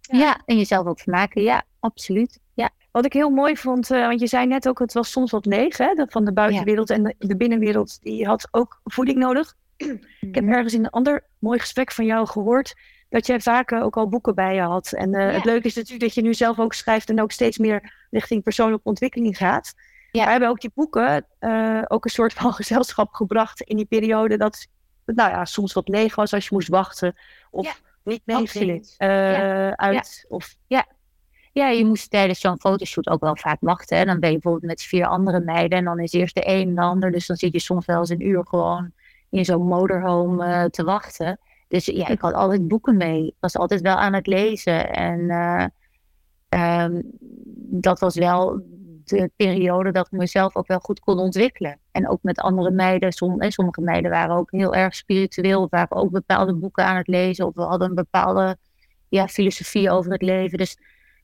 Ja. 0.00 0.18
ja. 0.18 0.40
en 0.44 0.56
jezelf 0.56 0.86
ook 0.86 1.00
vermaken, 1.00 1.42
ja, 1.42 1.62
absoluut. 1.80 2.40
Ja. 2.54 2.70
Wat 2.90 3.04
ik 3.04 3.12
heel 3.12 3.30
mooi 3.30 3.56
vond, 3.56 3.90
uh, 3.90 4.06
want 4.06 4.20
je 4.20 4.26
zei 4.26 4.46
net 4.46 4.68
ook, 4.68 4.78
het 4.78 4.92
was 4.92 5.10
soms 5.10 5.30
wat 5.30 5.46
leeg, 5.46 5.76
hè, 5.76 5.92
van 6.08 6.24
de 6.24 6.32
buitenwereld 6.32 6.90
en 6.90 7.02
de, 7.02 7.14
de, 7.18 7.36
binnenwereld, 7.36 8.02
die 8.02 8.26
had 8.26 8.48
ook 8.50 8.80
voeding 8.84 9.18
nodig. 9.18 9.54
ik 10.20 10.34
heb 10.34 10.44
ergens 10.44 10.74
in 10.74 10.84
een 10.84 10.90
ander 10.90 11.24
mooi 11.38 11.58
gesprek 11.58 11.92
van 11.92 12.04
jou 12.04 12.26
gehoord, 12.26 12.74
dat 13.10 13.26
jij 13.26 13.40
vaak 13.40 13.72
ook 13.72 13.96
al 13.96 14.08
boeken 14.08 14.34
bij 14.34 14.54
je 14.54 14.60
had. 14.60 14.92
En 14.92 15.14
uh, 15.14 15.32
het 15.32 15.44
leuke 15.44 15.66
is 15.66 15.74
natuurlijk 15.74 16.02
dat 16.02 16.14
je 16.14 16.22
nu 16.22 16.34
zelf 16.34 16.58
ook 16.58 16.74
schrijft 16.74 17.08
en 17.08 17.22
ook 17.22 17.32
steeds 17.32 17.58
meer 17.58 17.92
richting 18.10 18.42
persoonlijke 18.42 18.88
ontwikkeling 18.88 19.36
gaat. 19.36 19.74
Ja. 20.10 20.24
We 20.24 20.30
hebben 20.30 20.48
ook 20.48 20.60
die 20.60 20.70
boeken 20.74 21.26
ook 21.88 22.04
een 22.04 22.10
soort 22.10 22.32
van 22.32 22.52
gezelschap 22.60 23.12
gebracht 23.12 23.60
in 23.60 23.76
die 23.76 23.86
periode 23.86 24.36
dat 24.36 24.66
nou 25.14 25.30
ja, 25.30 25.44
soms 25.44 25.72
wat 25.72 25.88
leeg 25.88 26.14
was 26.14 26.34
als 26.34 26.44
je 26.44 26.54
moest 26.54 26.68
wachten. 26.68 27.16
Of 27.50 27.66
ja, 27.66 27.74
niet 28.04 28.22
meeging 28.24 28.94
uh, 28.98 29.08
ja. 29.08 29.76
uit. 29.76 30.24
Ja. 30.28 30.36
Of... 30.36 30.56
ja. 30.66 30.86
ja, 31.52 31.68
je 31.68 31.84
moest 31.84 32.10
tijdens 32.10 32.40
zo'n 32.40 32.60
fotoshoot 32.60 33.08
ook 33.08 33.20
wel 33.20 33.36
vaak 33.36 33.58
wachten. 33.60 33.96
Hè. 33.96 34.04
Dan 34.04 34.20
ben 34.20 34.30
je 34.30 34.38
bijvoorbeeld 34.38 34.72
met 34.72 34.82
vier 34.82 35.06
andere 35.06 35.40
meiden 35.40 35.78
en 35.78 35.84
dan 35.84 35.98
is 35.98 36.12
eerst 36.12 36.34
de 36.34 36.48
een 36.48 36.68
en 36.68 36.74
de 36.74 36.80
ander. 36.80 37.10
Dus 37.10 37.26
dan 37.26 37.36
zit 37.36 37.52
je 37.52 37.60
soms 37.60 37.86
wel 37.86 37.98
eens 37.98 38.10
een 38.10 38.26
uur 38.26 38.46
gewoon 38.46 38.92
in 39.30 39.44
zo'n 39.44 39.66
motorhome 39.66 40.70
te 40.70 40.84
wachten. 40.84 41.38
Dus 41.70 41.86
ja, 41.86 42.08
ik 42.08 42.20
had 42.20 42.34
altijd 42.34 42.68
boeken 42.68 42.96
mee. 42.96 43.26
Ik 43.26 43.36
was 43.40 43.56
altijd 43.56 43.80
wel 43.80 43.96
aan 43.96 44.12
het 44.12 44.26
lezen. 44.26 44.92
En 44.92 45.20
uh, 45.20 45.64
um, 46.84 47.02
dat 47.70 48.00
was 48.00 48.14
wel 48.14 48.62
de 49.04 49.30
periode 49.36 49.92
dat 49.92 50.06
ik 50.06 50.18
mezelf 50.18 50.56
ook 50.56 50.66
wel 50.66 50.78
goed 50.78 51.00
kon 51.00 51.18
ontwikkelen. 51.18 51.78
En 51.90 52.08
ook 52.08 52.22
met 52.22 52.38
andere 52.38 52.70
meiden. 52.70 53.12
Som, 53.12 53.50
sommige 53.50 53.80
meiden 53.80 54.10
waren 54.10 54.36
ook 54.36 54.50
heel 54.50 54.74
erg 54.74 54.94
spiritueel. 54.94 55.66
waren 55.68 55.96
ook 55.96 56.10
bepaalde 56.10 56.54
boeken 56.54 56.84
aan 56.84 56.96
het 56.96 57.08
lezen. 57.08 57.46
Of 57.46 57.54
we 57.54 57.62
hadden 57.62 57.88
een 57.88 57.94
bepaalde 57.94 58.56
ja, 59.08 59.28
filosofie 59.28 59.90
over 59.90 60.12
het 60.12 60.22
leven. 60.22 60.58
Dus 60.58 60.76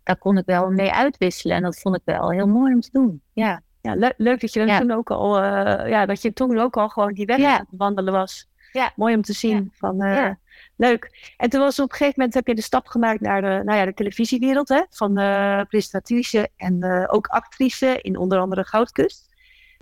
daar 0.02 0.18
kon 0.18 0.38
ik 0.38 0.46
wel 0.46 0.70
mee 0.70 0.92
uitwisselen. 0.92 1.56
En 1.56 1.62
dat 1.62 1.80
vond 1.80 1.96
ik 1.96 2.02
wel 2.04 2.30
heel 2.30 2.46
mooi 2.46 2.74
om 2.74 2.80
te 2.80 2.90
doen. 2.92 3.22
Ja, 3.32 3.62
ja 3.80 3.94
le 3.94 4.14
leuk 4.16 4.40
dat 4.40 4.52
je 4.52 4.66
ja. 4.66 4.78
toen 4.78 4.90
ook 4.90 5.10
al, 5.10 5.42
uh, 5.42 5.88
ja, 5.88 6.06
dat 6.06 6.22
je 6.22 6.32
toen 6.32 6.58
ook 6.58 6.76
al 6.76 6.88
gewoon 6.88 7.12
die 7.12 7.26
weg 7.26 7.38
ja. 7.38 7.66
wandelen 7.70 8.12
was. 8.12 8.48
Ja. 8.72 8.92
Mooi 8.96 9.14
om 9.14 9.22
te 9.22 9.32
zien. 9.32 9.56
Ja. 9.56 9.70
Van, 9.72 10.02
uh, 10.02 10.14
ja. 10.14 10.38
Leuk. 10.76 11.34
En 11.36 11.50
toen 11.50 11.60
was 11.60 11.78
op 11.78 11.90
een 11.90 11.96
gegeven 11.96 12.14
moment 12.16 12.34
heb 12.34 12.46
je 12.46 12.54
de 12.54 12.62
stap 12.62 12.86
gemaakt 12.86 13.20
naar 13.20 13.40
de, 13.40 13.62
nou 13.64 13.78
ja, 13.78 13.84
de 13.84 13.94
televisiewereld. 13.94 14.68
Hè? 14.68 14.82
Van 14.90 15.18
uh, 15.18 15.62
presentatrice 15.68 16.48
en 16.56 16.84
uh, 16.84 17.04
ook 17.06 17.26
actrice 17.26 17.98
in 18.00 18.16
onder 18.16 18.38
andere 18.38 18.64
Goudkust. 18.64 19.34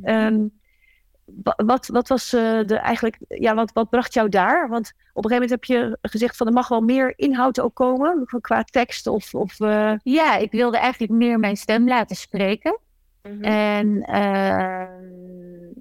Um, 0.04 0.52
wat, 1.56 1.86
wat 1.86 2.08
was 2.08 2.34
uh, 2.34 2.64
de 2.66 2.76
eigenlijk, 2.76 3.18
ja, 3.28 3.54
wat, 3.54 3.72
wat 3.72 3.90
bracht 3.90 4.14
jou 4.14 4.28
daar? 4.28 4.68
Want 4.68 4.92
op 5.12 5.24
een 5.24 5.30
gegeven 5.30 5.48
moment 5.48 5.50
heb 5.50 5.64
je 5.64 5.98
gezegd 6.02 6.36
van 6.36 6.46
er 6.46 6.52
mag 6.52 6.68
wel 6.68 6.80
meer 6.80 7.12
inhoud 7.16 7.60
ook 7.60 7.74
komen 7.74 8.24
qua 8.40 8.62
tekst 8.62 9.06
of. 9.06 9.34
of 9.34 9.58
Ja, 10.02 10.36
ik 10.36 10.50
wilde 10.50 10.76
eigenlijk 10.76 11.12
meer 11.12 11.38
mijn 11.38 11.56
stem 11.56 11.88
laten 11.88 12.16
spreken. 12.16 12.78
Mm 13.22 13.32
-hmm. 13.32 13.42
En 13.42 14.02
ehm, 14.02 14.92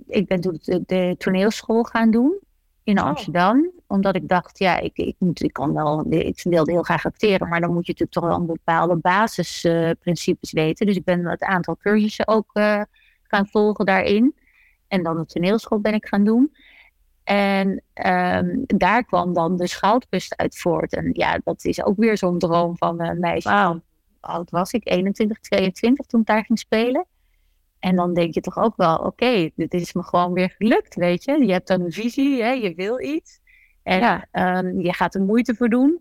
ik 0.07 0.27
ben 0.27 0.41
toen 0.41 0.59
de, 0.61 0.83
de 0.85 1.15
toneelschool 1.17 1.83
gaan 1.83 2.11
doen 2.11 2.39
in 2.83 2.99
Amsterdam. 2.99 3.57
Oh. 3.59 3.81
Omdat 3.87 4.15
ik 4.15 4.27
dacht, 4.27 4.59
ja, 4.59 4.79
ik, 4.79 4.97
ik, 4.97 5.15
moet, 5.17 5.43
ik 5.43 5.53
kan 5.53 5.73
wel, 5.73 6.05
ik 6.09 6.41
wilde 6.43 6.71
heel 6.71 6.83
graag 6.83 7.05
acteren, 7.05 7.49
maar 7.49 7.61
dan 7.61 7.73
moet 7.73 7.85
je 7.85 7.91
natuurlijk 7.91 8.11
toch 8.11 8.23
wel 8.23 8.39
een 8.39 8.45
bepaalde 8.45 8.95
basisprincipes 8.95 10.53
uh, 10.53 10.63
weten. 10.63 10.85
Dus 10.85 10.95
ik 10.95 11.03
ben 11.03 11.25
het 11.25 11.43
aantal 11.43 11.77
cursussen 11.77 12.27
ook 12.27 12.49
uh, 12.53 12.81
gaan 13.23 13.47
volgen 13.47 13.85
daarin. 13.85 14.35
En 14.87 15.03
dan 15.03 15.17
de 15.17 15.25
toneelschool 15.25 15.79
ben 15.79 15.93
ik 15.93 16.05
gaan 16.05 16.23
doen. 16.23 16.51
En 17.23 17.81
um, 18.07 18.63
daar 18.67 19.03
kwam 19.03 19.33
dan 19.33 19.57
de 19.57 19.67
Schoutkust 19.67 20.37
uit 20.37 20.57
voort. 20.57 20.93
En 20.93 21.09
ja, 21.13 21.39
dat 21.43 21.65
is 21.65 21.83
ook 21.83 21.97
weer 21.97 22.17
zo'n 22.17 22.39
droom 22.39 22.77
van 22.77 23.01
een 23.01 23.19
meisje. 23.19 23.49
Wow. 23.49 23.71
Hoe 23.71 23.81
oud 24.19 24.49
was 24.49 24.71
ik? 24.71 24.89
21, 24.89 25.39
22 25.39 26.05
toen 26.05 26.19
ik 26.19 26.25
daar 26.25 26.45
ging 26.45 26.59
spelen. 26.59 27.05
En 27.83 27.95
dan 27.95 28.13
denk 28.13 28.33
je 28.33 28.41
toch 28.41 28.57
ook 28.57 28.75
wel, 28.75 28.95
oké, 28.95 29.05
okay, 29.05 29.51
dit 29.55 29.73
is 29.73 29.93
me 29.93 30.03
gewoon 30.03 30.33
weer 30.33 30.55
gelukt, 30.57 30.95
weet 30.95 31.23
je. 31.23 31.45
Je 31.45 31.51
hebt 31.51 31.67
dan 31.67 31.81
een 31.81 31.91
visie, 31.91 32.43
hè? 32.43 32.49
je 32.49 32.73
wil 32.75 33.01
iets. 33.01 33.39
En 33.83 33.99
ja. 33.99 34.27
um, 34.57 34.81
je 34.81 34.93
gaat 34.93 35.15
er 35.15 35.21
moeite 35.21 35.55
voor 35.55 35.69
doen. 35.69 35.99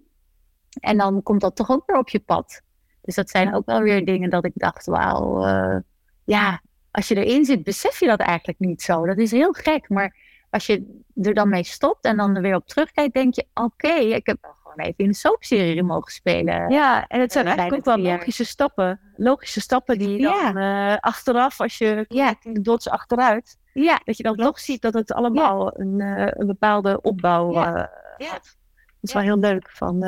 En 0.81 0.97
dan 0.97 1.23
komt 1.23 1.41
dat 1.41 1.57
toch 1.57 1.71
ook 1.71 1.83
weer 1.87 1.99
op 1.99 2.09
je 2.09 2.21
pad. 2.21 2.63
Dus 3.01 3.15
dat 3.15 3.31
zijn 3.31 3.55
ook 3.55 3.67
wel 3.67 3.81
weer 3.81 4.05
dingen 4.05 4.31
dat 4.31 4.45
ik 4.45 4.53
dacht, 4.55 4.87
wauw, 4.87 5.47
uh, 5.47 5.77
ja, 6.25 6.63
als 6.91 7.09
je 7.09 7.25
erin 7.25 7.45
zit, 7.45 7.63
besef 7.63 8.01
je 8.01 8.07
dat 8.07 8.21
eigenlijk 8.21 8.59
niet 8.59 8.83
zo. 8.83 9.07
Dat 9.07 9.19
is 9.19 9.31
heel 9.31 9.53
gek, 9.53 9.89
maar 9.89 10.17
als 10.51 10.67
je 10.67 11.03
er 11.23 11.35
dan 11.35 11.49
mee 11.49 11.65
stopt 11.65 12.05
en 12.05 12.17
dan 12.17 12.37
er 12.37 12.43
weer 12.43 12.57
op 12.57 12.67
terugkijkt, 12.67 13.15
denk 13.15 13.35
je, 13.35 13.47
oké, 13.55 13.87
okay, 13.87 14.05
ik 14.05 14.27
heb 14.27 14.55
gewoon 14.73 14.87
even 14.87 15.05
in 15.05 15.09
een 15.09 15.15
soapserie 15.15 15.83
mogen 15.83 16.13
spelen. 16.13 16.71
Ja, 16.71 17.07
en 17.07 17.21
het 17.21 17.33
zijn 17.33 17.47
uh, 17.47 17.57
eigenlijk 17.57 17.89
ook 17.89 17.97
wel 17.97 18.13
logische 18.13 18.45
stappen. 18.45 19.01
Logische 19.17 19.61
stappen 19.61 19.99
die 19.99 20.09
je 20.09 20.23
dan 20.23 20.59
uh, 20.59 20.97
achteraf, 20.97 21.61
als 21.61 21.79
je 21.79 22.05
ja. 22.09 22.35
de 22.43 22.61
dots 22.61 22.89
achteruit, 22.89 23.59
ja. 23.73 24.01
dat 24.05 24.17
je 24.17 24.23
dan 24.23 24.37
toch 24.37 24.61
ziet 24.61 24.83
dat 24.83 24.95
het 24.95 25.13
allemaal 25.13 25.65
ja. 25.65 25.85
een, 25.85 26.01
uh, 26.01 26.27
een 26.31 26.47
bepaalde 26.47 27.01
opbouw 27.01 27.53
ja. 27.53 27.91
had. 28.19 28.57
Dat 29.01 29.11
is 29.11 29.13
wel 29.13 29.23
heel 29.23 29.39
leuk. 29.39 29.71
Van, 29.71 30.03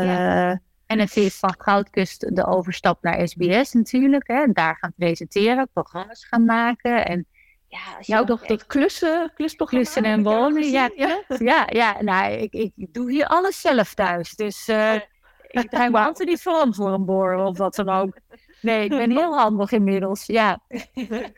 en 0.87 0.99
het 0.99 1.17
is 1.17 1.39
van 1.39 1.55
Goudkust 1.59 2.37
de 2.37 2.47
overstap 2.47 3.03
naar 3.03 3.29
SBS 3.29 3.73
natuurlijk. 3.73 4.27
Hè. 4.29 4.47
Daar 4.53 4.77
gaan 4.77 4.93
presenteren, 4.97 5.69
programma's 5.73 6.25
gaan 6.25 6.45
maken. 6.45 7.07
En 7.07 7.27
ja, 7.75 7.97
als 7.97 8.07
je 8.07 8.19
ook 8.19 8.49
dat 8.49 8.67
klussen, 8.67 9.33
klusprogramma. 9.35 9.85
Klussen 9.85 10.05
en 10.05 10.23
wonen, 10.23 10.71
ja. 10.71 10.91
Ja, 10.97 11.23
ja, 11.39 11.67
ja 11.69 12.03
nou, 12.03 12.33
ik, 12.33 12.53
ik 12.55 12.73
doe 12.77 13.11
hier 13.11 13.27
alles 13.27 13.61
zelf 13.61 13.95
thuis. 13.95 14.35
Dus 14.35 14.69
uh, 14.69 14.95
ik 15.61 15.71
draai 15.71 15.91
me 15.91 15.99
altijd 15.99 16.29
niet 16.29 16.43
voor 16.43 16.67
voor 16.71 16.93
een 16.93 17.05
borrel 17.05 17.47
of 17.47 17.59
wat 17.59 17.75
dan 17.75 17.89
ook. 17.89 18.17
Nee, 18.61 18.85
ik 18.85 18.91
ben 18.91 19.11
heel 19.11 19.39
handig 19.39 19.73
inmiddels, 19.73 20.27
ja. 20.27 20.59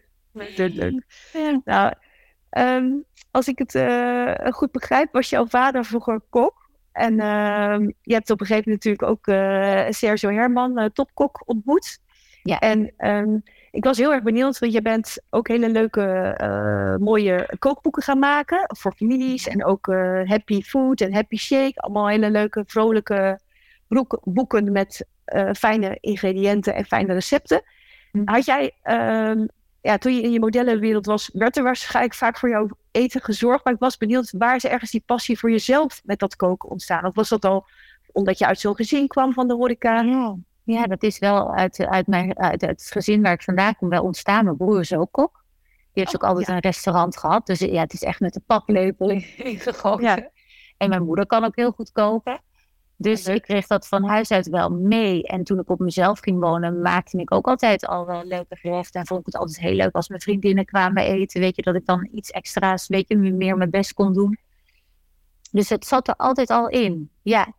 Ja. 1.33 1.61
Nou, 1.65 1.93
um, 2.51 3.05
als 3.31 3.49
ik 3.49 3.59
het 3.59 3.75
uh, 3.75 4.33
goed 4.51 4.73
begrijp, 4.73 5.13
was 5.13 5.31
jouw 5.31 5.47
vader 5.47 5.85
vroeger 5.85 6.21
kok. 6.31 6.69
En 6.93 7.13
uh, 7.13 7.89
je 8.03 8.15
hebt 8.15 8.31
op 8.31 8.41
een 8.41 8.47
gegeven 8.47 8.71
moment 8.71 8.85
natuurlijk 8.85 9.03
ook 9.03 9.27
uh, 9.27 9.91
Sergio 9.91 10.31
Herman, 10.31 10.91
topkok, 10.93 11.43
ontmoet. 11.45 11.99
Ja. 12.43 12.59
En 12.59 12.93
um, 12.99 13.43
Ik 13.77 13.85
was 13.85 13.99
heel 13.99 14.13
erg 14.13 14.23
benieuwd, 14.23 14.59
want 14.59 14.73
je 14.73 14.83
bent 14.83 15.19
ook 15.31 15.49
hele 15.49 15.69
leuke, 15.69 16.97
mooie 17.01 17.55
kookboeken 17.59 18.03
gaan 18.03 18.19
maken 18.19 18.65
voor 18.77 18.93
families. 18.93 19.49
En 19.49 19.65
ook 19.65 19.87
Happy 20.25 20.63
Food 20.63 21.01
en 21.01 21.15
Happy 21.15 21.37
Shake. 21.37 21.73
Allemaal 21.75 22.09
hele 22.09 22.31
leuke, 22.31 22.65
vrolijke 22.67 23.41
boeken 24.23 24.73
met 24.73 25.07
fijne 25.53 25.99
ingrediënten 26.01 26.75
en 26.75 26.85
fijne 26.85 27.13
recepten. 27.13 27.63
Hm. 28.13 28.23
Had 28.25 28.45
jij 28.45 28.73
ehm, 28.83 29.47
ja, 29.87 29.99
toen 29.99 30.15
je 30.15 30.23
in 30.23 30.33
je 30.33 30.41
modellenwereld 30.41 31.07
was, 31.07 31.31
werd 31.33 31.57
er 31.57 31.63
waarschijnlijk 31.63 32.15
vaak 32.15 32.39
voor 32.39 32.49
jouw 32.49 32.69
eten 32.91 33.23
gezorgd. 33.23 33.65
Maar 33.65 33.75
ik 33.75 33.81
was 33.81 33.97
benieuwd, 33.97 34.35
waar 34.39 34.57
is 34.57 34.65
ergens 34.65 34.91
die 34.91 35.03
passie 35.07 35.39
voor 35.39 35.51
jezelf 35.51 36.01
met 36.05 36.19
dat 36.19 36.37
koken 36.37 36.69
ontstaan? 36.69 37.05
Of 37.05 37.15
was 37.15 37.29
dat 37.29 37.45
al 37.45 37.67
omdat 38.13 38.39
je 38.39 38.47
uit 38.47 38.61
zo'n 38.61 38.77
gezin 38.77 39.07
kwam 39.07 39.33
van 39.33 39.49
de 39.49 39.55
horeca? 39.55 40.01
Ja, 40.01 40.37
ja 40.67 40.87
dat 40.87 41.03
is 41.03 41.19
wel 41.19 41.55
uit, 41.55 41.87
uit, 41.87 42.07
mijn, 42.07 42.39
uit 42.39 42.61
het 42.61 42.89
gezin 42.91 43.23
waar 43.23 43.33
ik 43.33 43.43
vandaan 43.43 43.77
kom 43.77 43.89
wel 43.89 44.03
ontstaan. 44.03 44.45
Mijn 44.45 44.57
broer 44.57 44.81
is 44.81 44.95
ook 44.95 45.13
kok. 45.13 45.45
Die 45.93 46.05
heeft 46.05 46.17
oh, 46.17 46.23
ook 46.23 46.29
altijd 46.29 46.49
een 46.49 46.59
restaurant 46.59 47.17
gehad. 47.17 47.47
Dus 47.47 47.59
ja, 47.59 47.81
het 47.81 47.93
is 47.93 48.03
echt 48.03 48.21
met 48.21 48.33
de 48.33 48.43
paplepel 48.47 49.11
ingegoten. 49.11 50.05
Ja. 50.17 50.31
En 50.77 50.89
mijn 50.89 51.05
moeder 51.05 51.27
kan 51.27 51.45
ook 51.45 51.57
heel 51.57 51.71
goed 51.71 51.93
koken. 51.93 52.41
Dus 52.97 53.27
ik 53.27 53.43
kreeg 53.43 53.67
dat 53.67 53.89
van 53.89 54.05
huis 54.05 54.31
uit 54.31 54.49
wel 54.49 54.71
mee. 54.71 55.27
En 55.27 55.45
toen 55.45 55.59
ik 55.59 55.71
op 55.71 55.79
mezelf 55.79 56.19
ging 56.19 56.41
wonen, 56.41 56.81
maakte 56.81 57.19
ik 57.19 57.33
ook 57.33 57.47
altijd 57.47 57.87
al 57.87 58.07
wel 58.07 58.25
leuke 58.25 58.57
gerechten. 58.57 59.01
En 59.01 59.07
vond 59.07 59.21
ik 59.21 59.27
het 59.27 59.37
altijd 59.37 59.61
heel 59.61 59.75
leuk 59.75 59.95
als 59.95 60.09
mijn 60.09 60.21
vriendinnen 60.21 60.65
kwamen 60.65 61.03
eten. 61.03 61.41
Weet 61.41 61.57
je, 61.57 61.63
dat 61.63 61.75
ik 61.75 61.87
dan 61.87 62.09
iets 62.13 62.31
extra's, 62.31 62.87
weet 62.87 63.09
je, 63.09 63.17
meer 63.17 63.57
mijn 63.57 63.71
best 63.71 63.93
kon 63.93 64.13
doen. 64.13 64.39
Dus 65.51 65.69
het 65.69 65.87
zat 65.87 66.09
er 66.09 66.17
altijd 66.17 66.51
al 66.51 66.69
in, 66.69 67.11
ja. 67.23 67.55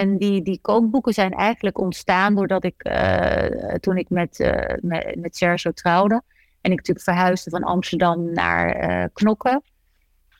En 0.00 0.16
die, 0.16 0.42
die 0.42 0.58
kookboeken 0.62 1.12
zijn 1.12 1.32
eigenlijk 1.32 1.78
ontstaan 1.78 2.34
doordat 2.34 2.64
ik, 2.64 2.88
uh, 2.88 3.74
toen 3.74 3.96
ik 3.96 4.10
met, 4.10 4.38
uh, 4.38 4.50
met, 4.80 5.16
met 5.18 5.36
Sergio 5.36 5.70
trouwde. 5.72 6.22
En 6.60 6.70
ik 6.70 6.76
natuurlijk 6.76 7.04
verhuisde 7.04 7.50
van 7.50 7.62
Amsterdam 7.62 8.32
naar 8.32 8.90
uh, 8.90 9.04
Knokken. 9.12 9.62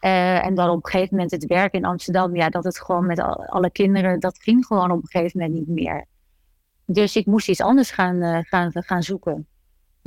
Uh, 0.00 0.44
en 0.44 0.54
dan 0.54 0.70
op 0.70 0.84
een 0.84 0.90
gegeven 0.90 1.14
moment 1.14 1.30
het 1.30 1.46
werk 1.46 1.72
in 1.72 1.84
Amsterdam, 1.84 2.36
ja, 2.36 2.48
dat 2.48 2.64
het 2.64 2.80
gewoon 2.80 3.06
met 3.06 3.20
alle 3.46 3.70
kinderen, 3.70 4.20
dat 4.20 4.38
ging 4.38 4.66
gewoon 4.66 4.90
op 4.90 5.02
een 5.02 5.08
gegeven 5.08 5.40
moment 5.40 5.58
niet 5.58 5.68
meer. 5.68 6.04
Dus 6.84 7.16
ik 7.16 7.26
moest 7.26 7.48
iets 7.48 7.60
anders 7.60 7.90
gaan, 7.90 8.44
gaan, 8.44 8.70
gaan 8.72 9.02
zoeken. 9.02 9.46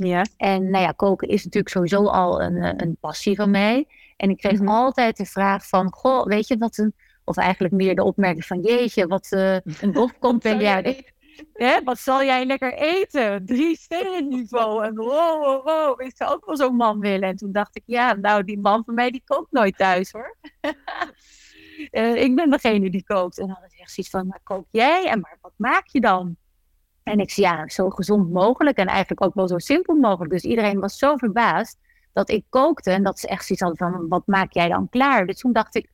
Ja. 0.06 0.24
En 0.36 0.70
nou 0.70 0.84
ja, 0.84 0.92
koken 0.92 1.28
is 1.28 1.44
natuurlijk 1.44 1.72
sowieso 1.74 2.06
al 2.06 2.42
een, 2.42 2.56
eh, 2.56 2.72
een 2.76 2.96
passie 3.00 3.36
van 3.36 3.50
mij. 3.50 3.86
En 4.16 4.30
ik 4.30 4.36
kreeg 4.36 4.52
mm 4.60 4.66
-hmm. 4.66 4.76
altijd 4.76 5.16
de 5.16 5.26
vraag 5.26 5.66
van, 5.66 5.92
goh, 5.92 6.26
weet 6.26 6.48
je 6.48 6.58
wat 6.58 6.78
een, 6.78 6.94
of 7.24 7.36
eigenlijk 7.36 7.74
meer 7.74 7.94
de 7.94 8.02
opmerking 8.04 8.44
van, 8.44 8.60
jeetje, 8.60 9.06
wat 9.06 9.28
uh, 9.30 9.56
een 9.82 10.12
komt 10.18 10.42
ben 10.42 10.60
jij. 10.60 11.04
Hè, 11.52 11.82
wat 11.82 11.98
zal 11.98 12.24
jij 12.24 12.46
lekker 12.46 12.74
eten? 12.74 13.46
Drie 13.46 13.76
sterren 13.76 14.28
niveau. 14.28 14.84
En 14.84 14.94
wow, 14.94 15.44
wow, 15.44 15.64
wow, 15.64 16.00
ik 16.00 16.16
zou 16.16 16.32
ook 16.32 16.46
wel 16.46 16.56
zo'n 16.56 16.76
man 16.76 17.00
willen. 17.00 17.28
En 17.28 17.36
toen 17.36 17.52
dacht 17.52 17.76
ik, 17.76 17.82
ja, 17.86 18.14
nou, 18.14 18.44
die 18.44 18.58
man 18.58 18.84
van 18.84 18.94
mij, 18.94 19.10
die 19.10 19.22
kookt 19.24 19.52
nooit 19.52 19.76
thuis, 19.76 20.12
hoor. 20.12 20.36
uh, 21.90 22.22
ik 22.24 22.34
ben 22.34 22.50
degene 22.50 22.90
die 22.90 23.04
kookt. 23.04 23.38
En 23.38 23.46
dan 23.46 23.56
zegt 23.66 23.92
ze 23.92 24.00
iets 24.00 24.10
van, 24.10 24.26
maar 24.26 24.40
kook 24.42 24.66
jij? 24.70 25.06
En 25.08 25.20
maar 25.20 25.38
wat 25.40 25.54
maak 25.56 25.86
je 25.86 26.00
dan? 26.00 26.36
En 27.02 27.20
ik 27.20 27.30
zei, 27.30 27.46
ja, 27.46 27.68
zo 27.68 27.90
gezond 27.90 28.32
mogelijk. 28.32 28.76
En 28.76 28.86
eigenlijk 28.86 29.24
ook 29.24 29.34
wel 29.34 29.48
zo 29.48 29.58
simpel 29.58 29.94
mogelijk. 29.94 30.32
Dus 30.32 30.42
iedereen 30.42 30.80
was 30.80 30.98
zo 30.98 31.16
verbaasd 31.16 31.78
dat 32.12 32.30
ik 32.30 32.44
kookte. 32.48 32.90
En 32.90 33.02
dat 33.02 33.18
ze 33.18 33.28
echt 33.28 33.46
zoiets 33.46 33.64
hadden 33.64 33.92
van, 33.92 34.08
wat 34.08 34.26
maak 34.26 34.52
jij 34.52 34.68
dan 34.68 34.88
klaar? 34.88 35.26
Dus 35.26 35.38
toen 35.38 35.52
dacht 35.52 35.74
ik, 35.74 35.90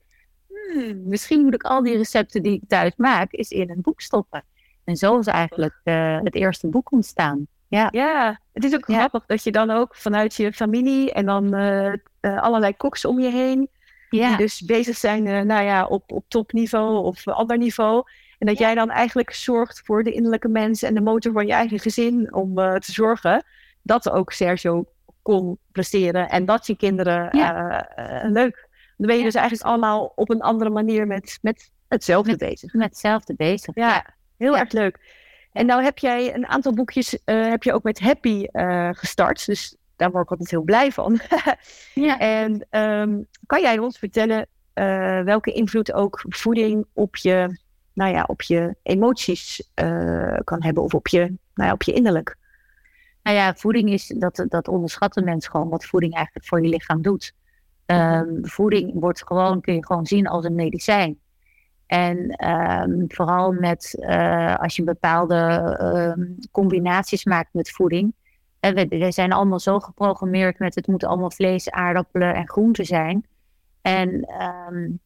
hmm, 0.73 1.09
misschien 1.09 1.43
moet 1.43 1.55
ik 1.55 1.63
al 1.63 1.83
die 1.83 1.97
recepten 1.97 2.43
die 2.43 2.53
ik 2.53 2.63
thuis 2.69 2.93
maak, 2.97 3.29
eens 3.31 3.51
in 3.51 3.71
een 3.71 3.81
boek 3.81 4.01
stoppen. 4.01 4.45
En 4.85 4.97
zo 4.97 5.19
is 5.19 5.27
eigenlijk 5.27 5.81
uh, 5.85 6.21
het 6.23 6.35
eerste 6.35 6.69
boek 6.69 6.93
ontstaan. 6.93 7.47
Ja, 7.69 7.89
ja 7.91 8.41
het 8.53 8.65
is 8.65 8.75
ook 8.75 8.85
grappig 8.85 9.27
dat 9.27 9.45
je 9.45 9.53
dan 9.53 9.71
ook 9.71 9.97
vanuit 9.97 10.35
je 10.35 10.53
familie 10.53 11.13
en 11.13 11.27
dan 11.27 11.55
uh, 11.55 11.93
uh, 12.21 12.43
allerlei 12.43 12.77
koks 12.77 13.05
om 13.05 13.21
je 13.21 13.31
heen, 13.31 13.69
ja. 14.11 14.29
die 14.29 14.37
dus 14.37 14.61
bezig 14.61 14.97
zijn 14.97 15.23
nou 15.23 15.65
ja, 15.65 15.87
op, 15.87 16.13
op 16.13 16.25
topniveau 16.29 17.05
of 17.05 17.29
ander 17.29 17.59
niveau. 17.59 18.03
En 18.39 18.47
dat 18.47 18.59
jij 18.59 18.75
dan 18.75 18.91
eigenlijk 18.91 19.33
zorgt 19.33 19.81
voor 19.85 20.03
de 20.03 20.13
innerlijke 20.13 20.49
mens 20.49 20.83
en 20.83 20.95
de 20.95 21.01
motor 21.01 21.33
van 21.33 21.47
je 21.47 21.53
eigen 21.53 21.79
gezin 21.79 22.35
om 22.35 22.55
te 22.55 22.93
zorgen 22.93 23.45
dat 23.83 24.11
ook 24.11 24.33
Sergio 24.33 24.85
kon 25.23 25.59
presteren 25.73 26.29
en 26.29 26.45
dat 26.45 26.67
je 26.67 26.77
kinderen 26.77 27.29
leuk. 28.33 28.69
Dan 28.97 29.07
ben 29.07 29.17
je 29.17 29.25
dus 29.25 29.35
eigenlijk 29.35 29.69
allemaal 29.69 30.13
op 30.15 30.31
een 30.31 30.41
andere 30.41 30.71
manier 30.71 31.07
met, 31.07 31.39
met 31.43 31.71
hetzelfde 31.89 32.31
met, 32.31 32.39
bezig. 32.39 32.73
Met 32.73 32.89
hetzelfde 32.89 33.35
bezig. 33.35 33.75
ja. 33.75 34.15
Heel 34.37 34.57
erg 34.57 34.73
leuk. 34.73 34.99
En 35.53 35.67
nou 35.67 35.83
heb 35.83 35.99
jij 35.99 36.35
een 36.35 36.47
aantal 36.47 36.73
boekjes, 36.73 37.19
uh, 37.25 37.49
heb 37.49 37.63
je 37.63 37.73
ook 37.73 37.83
met 37.83 38.01
Happy 38.01 38.47
uh, 38.53 38.89
gestart. 38.93 39.47
Dus 39.47 39.77
daar 39.97 40.11
word 40.11 40.25
ik 40.25 40.31
altijd 40.31 40.51
heel 40.51 40.63
blij 40.63 40.93
van. 40.93 41.21
ja. 41.95 42.19
En 42.19 42.67
um, 42.81 43.27
kan 43.47 43.61
jij 43.61 43.79
ons 43.79 43.99
vertellen 43.99 44.47
uh, 44.75 45.21
welke 45.21 45.53
invloed 45.53 45.93
ook 45.93 46.25
voeding 46.29 46.87
op 46.93 47.17
je, 47.17 47.59
nou 47.93 48.13
ja, 48.13 48.25
op 48.27 48.43
je 48.43 48.77
emoties 48.83 49.71
kan 50.45 50.63
hebben 50.63 50.83
of 50.83 50.95
op 50.95 51.09
je, 51.09 51.19
nou 51.55 51.69
ja, 51.69 51.73
op 51.73 51.83
je 51.83 51.93
innerlijk? 51.93 52.37
Nou 53.23 53.37
ja, 53.37 53.55
voeding 53.55 53.91
is, 53.91 54.15
dat, 54.17 54.45
dat 54.49 54.69
onderschatten 54.69 55.25
mensen 55.25 55.51
gewoon 55.51 55.69
wat 55.69 55.85
voeding 55.85 56.15
eigenlijk 56.15 56.47
voor 56.47 56.63
je 56.63 56.69
lichaam 56.69 57.03
doet. 57.03 57.33
Um, 57.87 58.39
voeding 58.43 58.93
wordt 59.01 59.27
gewoon, 59.27 59.61
kun 59.61 59.75
je 59.75 59.87
gewoon 59.87 60.07
zien 60.07 60.27
als 60.27 60.45
een 60.45 60.55
medicijn. 60.55 61.19
En 61.87 62.49
um, 62.49 63.05
vooral 63.09 63.53
met 63.53 63.97
uh, 63.99 64.57
als 64.57 64.77
je 64.77 64.85
bepaalde 64.85 65.35
uh, 66.19 66.27
combinaties 66.51 67.25
maakt 67.25 67.55
met 67.55 67.71
voeding. 67.71 68.15
En 68.61 68.75
we, 68.75 68.87
we, 68.89 69.13
zijn 69.13 69.33
allemaal 69.33 69.61
zo 69.61 69.81
geprogrammeerd 69.81 70.59
met 70.59 70.75
het 70.75 70.87
moet 70.87 71.05
allemaal 71.05 71.31
vlees, 71.31 71.71
aardappelen 71.71 72.35
en 72.35 72.49
groenten 72.49 72.85
zijn. 72.85 73.27
En 73.83 74.29
um, 74.43 75.01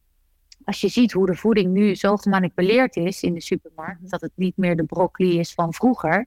als 0.63 0.81
je 0.81 0.87
ziet 0.87 1.11
hoe 1.11 1.25
de 1.25 1.35
voeding 1.35 1.71
nu 1.71 1.95
zo 1.95 2.17
gemanipuleerd 2.17 2.95
is 2.95 3.23
in 3.23 3.33
de 3.33 3.41
supermarkt, 3.41 4.09
dat 4.09 4.21
het 4.21 4.31
niet 4.35 4.57
meer 4.57 4.75
de 4.75 4.83
broccoli 4.83 5.39
is 5.39 5.53
van 5.53 5.73
vroeger, 5.73 6.25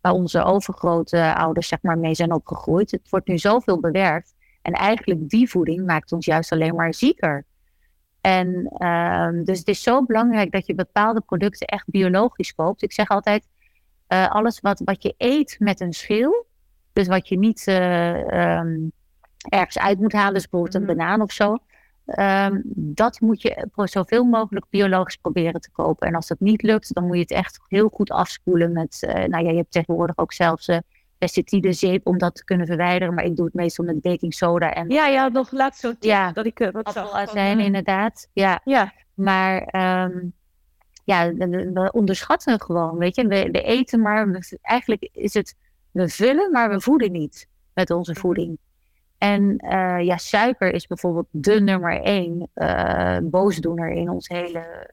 waar 0.00 0.12
onze 0.12 0.42
overgrote 0.42 1.34
ouders 1.34 1.68
zeg 1.68 1.82
maar 1.82 1.98
mee 1.98 2.14
zijn 2.14 2.32
opgegroeid. 2.32 2.90
Het 2.90 3.10
wordt 3.10 3.28
nu 3.28 3.38
zoveel 3.38 3.80
bewerkt. 3.80 4.34
En 4.68 4.74
eigenlijk 4.74 5.28
die 5.28 5.50
voeding 5.50 5.86
maakt 5.86 6.12
ons 6.12 6.24
juist 6.24 6.52
alleen 6.52 6.74
maar 6.74 6.94
zieker. 6.94 7.44
En 8.20 8.48
um, 8.86 9.44
dus 9.44 9.58
het 9.58 9.68
is 9.68 9.82
zo 9.82 10.04
belangrijk 10.04 10.52
dat 10.52 10.66
je 10.66 10.74
bepaalde 10.74 11.20
producten 11.20 11.66
echt 11.66 11.84
biologisch 11.86 12.54
koopt. 12.54 12.82
Ik 12.82 12.92
zeg 12.92 13.08
altijd, 13.08 13.46
uh, 14.08 14.30
alles 14.30 14.60
wat, 14.60 14.80
wat 14.84 15.02
je 15.02 15.14
eet 15.16 15.56
met 15.58 15.80
een 15.80 15.92
schil, 15.92 16.46
dus 16.92 17.06
wat 17.06 17.28
je 17.28 17.38
niet 17.38 17.66
uh, 17.66 18.58
um, 18.58 18.92
ergens 19.48 19.78
uit 19.78 19.98
moet 19.98 20.12
halen, 20.12 20.34
dus 20.34 20.48
bijvoorbeeld 20.48 20.74
een 20.74 20.88
mhm. 20.88 20.96
banaan 20.96 21.20
of 21.20 21.32
zo, 21.32 21.58
um, 22.04 22.62
dat 22.74 23.20
moet 23.20 23.42
je 23.42 23.68
zoveel 23.74 24.24
mogelijk 24.24 24.66
biologisch 24.70 25.16
proberen 25.16 25.60
te 25.60 25.70
kopen. 25.70 26.08
En 26.08 26.14
als 26.14 26.26
dat 26.26 26.40
niet 26.40 26.62
lukt, 26.62 26.94
dan 26.94 27.06
moet 27.06 27.16
je 27.16 27.22
het 27.22 27.30
echt 27.30 27.60
heel 27.68 27.88
goed 27.88 28.10
afspoelen 28.10 28.72
met, 28.72 29.02
uh, 29.06 29.14
nou 29.14 29.44
ja, 29.44 29.50
je 29.50 29.56
hebt 29.56 29.72
tegenwoordig 29.72 30.18
ook 30.18 30.32
zelfs 30.32 30.68
pesticide 31.18 31.72
zeep 31.72 32.06
om 32.06 32.18
dat 32.18 32.34
te 32.34 32.44
kunnen 32.44 32.66
verwijderen. 32.66 33.14
Maar 33.14 33.24
ik 33.24 33.36
doe 33.36 33.44
het 33.44 33.54
meestal 33.54 33.84
met 33.84 34.00
baking 34.00 34.34
soda. 34.34 34.74
En, 34.74 34.90
ja, 34.90 35.06
ja, 35.06 35.28
nog 35.28 35.52
laatst 35.52 35.80
zo 35.80 35.92
ja, 36.00 36.32
dat 36.32 36.46
ik 36.46 36.60
uh, 36.60 36.70
wat 36.70 36.84
appelazijn 36.84 37.60
inderdaad. 37.60 38.28
Ja, 38.32 38.60
ja. 38.64 38.92
maar 39.14 39.74
um, 40.04 40.32
ja, 41.04 41.32
we 41.32 41.88
onderschatten 41.92 42.60
gewoon, 42.60 42.98
weet 42.98 43.16
je. 43.16 43.26
We, 43.26 43.48
we 43.50 43.62
eten 43.62 44.00
maar, 44.00 44.30
we, 44.30 44.58
eigenlijk 44.62 45.08
is 45.12 45.34
het, 45.34 45.54
we 45.90 46.08
vullen, 46.08 46.50
maar 46.50 46.70
we 46.70 46.80
voeden 46.80 47.12
niet 47.12 47.48
met 47.74 47.90
onze 47.90 48.10
mhm. 48.10 48.20
voeding. 48.20 48.58
En 49.18 49.64
uh, 49.64 50.00
ja, 50.00 50.16
suiker 50.16 50.72
is 50.72 50.86
bijvoorbeeld 50.86 51.26
de 51.30 51.60
nummer 51.60 52.00
één 52.02 52.50
uh, 52.54 53.18
boosdoener 53.22 53.90
in 53.90 54.10
ons 54.10 54.28
hele 54.28 54.88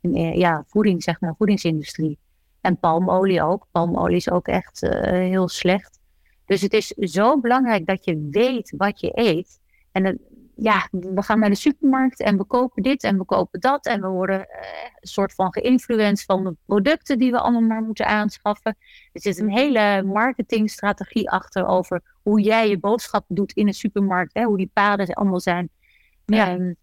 in, 0.00 0.38
ja, 0.38 0.64
voeding, 0.66 1.02
zeg 1.02 1.20
maar, 1.20 1.34
voedingsindustrie. 1.36 2.18
En 2.62 2.78
palmolie 2.78 3.42
ook. 3.42 3.66
Palmolie 3.70 4.16
is 4.16 4.30
ook 4.30 4.46
echt 4.46 4.82
uh, 4.82 4.90
heel 5.10 5.48
slecht. 5.48 6.00
Dus 6.46 6.60
het 6.60 6.72
is 6.72 6.86
zo 6.86 7.40
belangrijk 7.40 7.86
dat 7.86 8.04
je 8.04 8.28
weet 8.30 8.74
wat 8.76 9.00
je 9.00 9.10
eet. 9.14 9.60
En 9.92 10.04
het, 10.04 10.18
ja, 10.54 10.88
we 10.90 11.22
gaan 11.22 11.38
naar 11.38 11.48
de 11.48 11.54
supermarkt 11.54 12.20
en 12.20 12.36
we 12.36 12.44
kopen 12.44 12.82
dit 12.82 13.02
en 13.02 13.18
we 13.18 13.24
kopen 13.24 13.60
dat. 13.60 13.86
En 13.86 14.00
we 14.00 14.08
worden 14.08 14.38
uh, 14.38 14.44
een 15.00 15.08
soort 15.08 15.34
van 15.34 15.52
geïnfluenced 15.52 16.26
van 16.26 16.44
de 16.44 16.56
producten 16.66 17.18
die 17.18 17.30
we 17.30 17.40
allemaal 17.40 17.60
maar 17.60 17.82
moeten 17.82 18.06
aanschaffen. 18.06 18.76
Er 19.12 19.20
zit 19.20 19.38
een 19.38 19.50
hele 19.50 20.02
marketingstrategie 20.02 21.30
achter 21.30 21.66
over 21.66 22.02
hoe 22.22 22.40
jij 22.40 22.68
je 22.68 22.78
boodschappen 22.78 23.34
doet 23.34 23.52
in 23.52 23.66
een 23.66 23.74
supermarkt. 23.74 24.34
Hè, 24.34 24.42
hoe 24.42 24.56
die 24.56 24.70
paden 24.72 25.14
allemaal 25.14 25.40
zijn 25.40 25.68
ja. 26.24 26.52
um, 26.52 26.76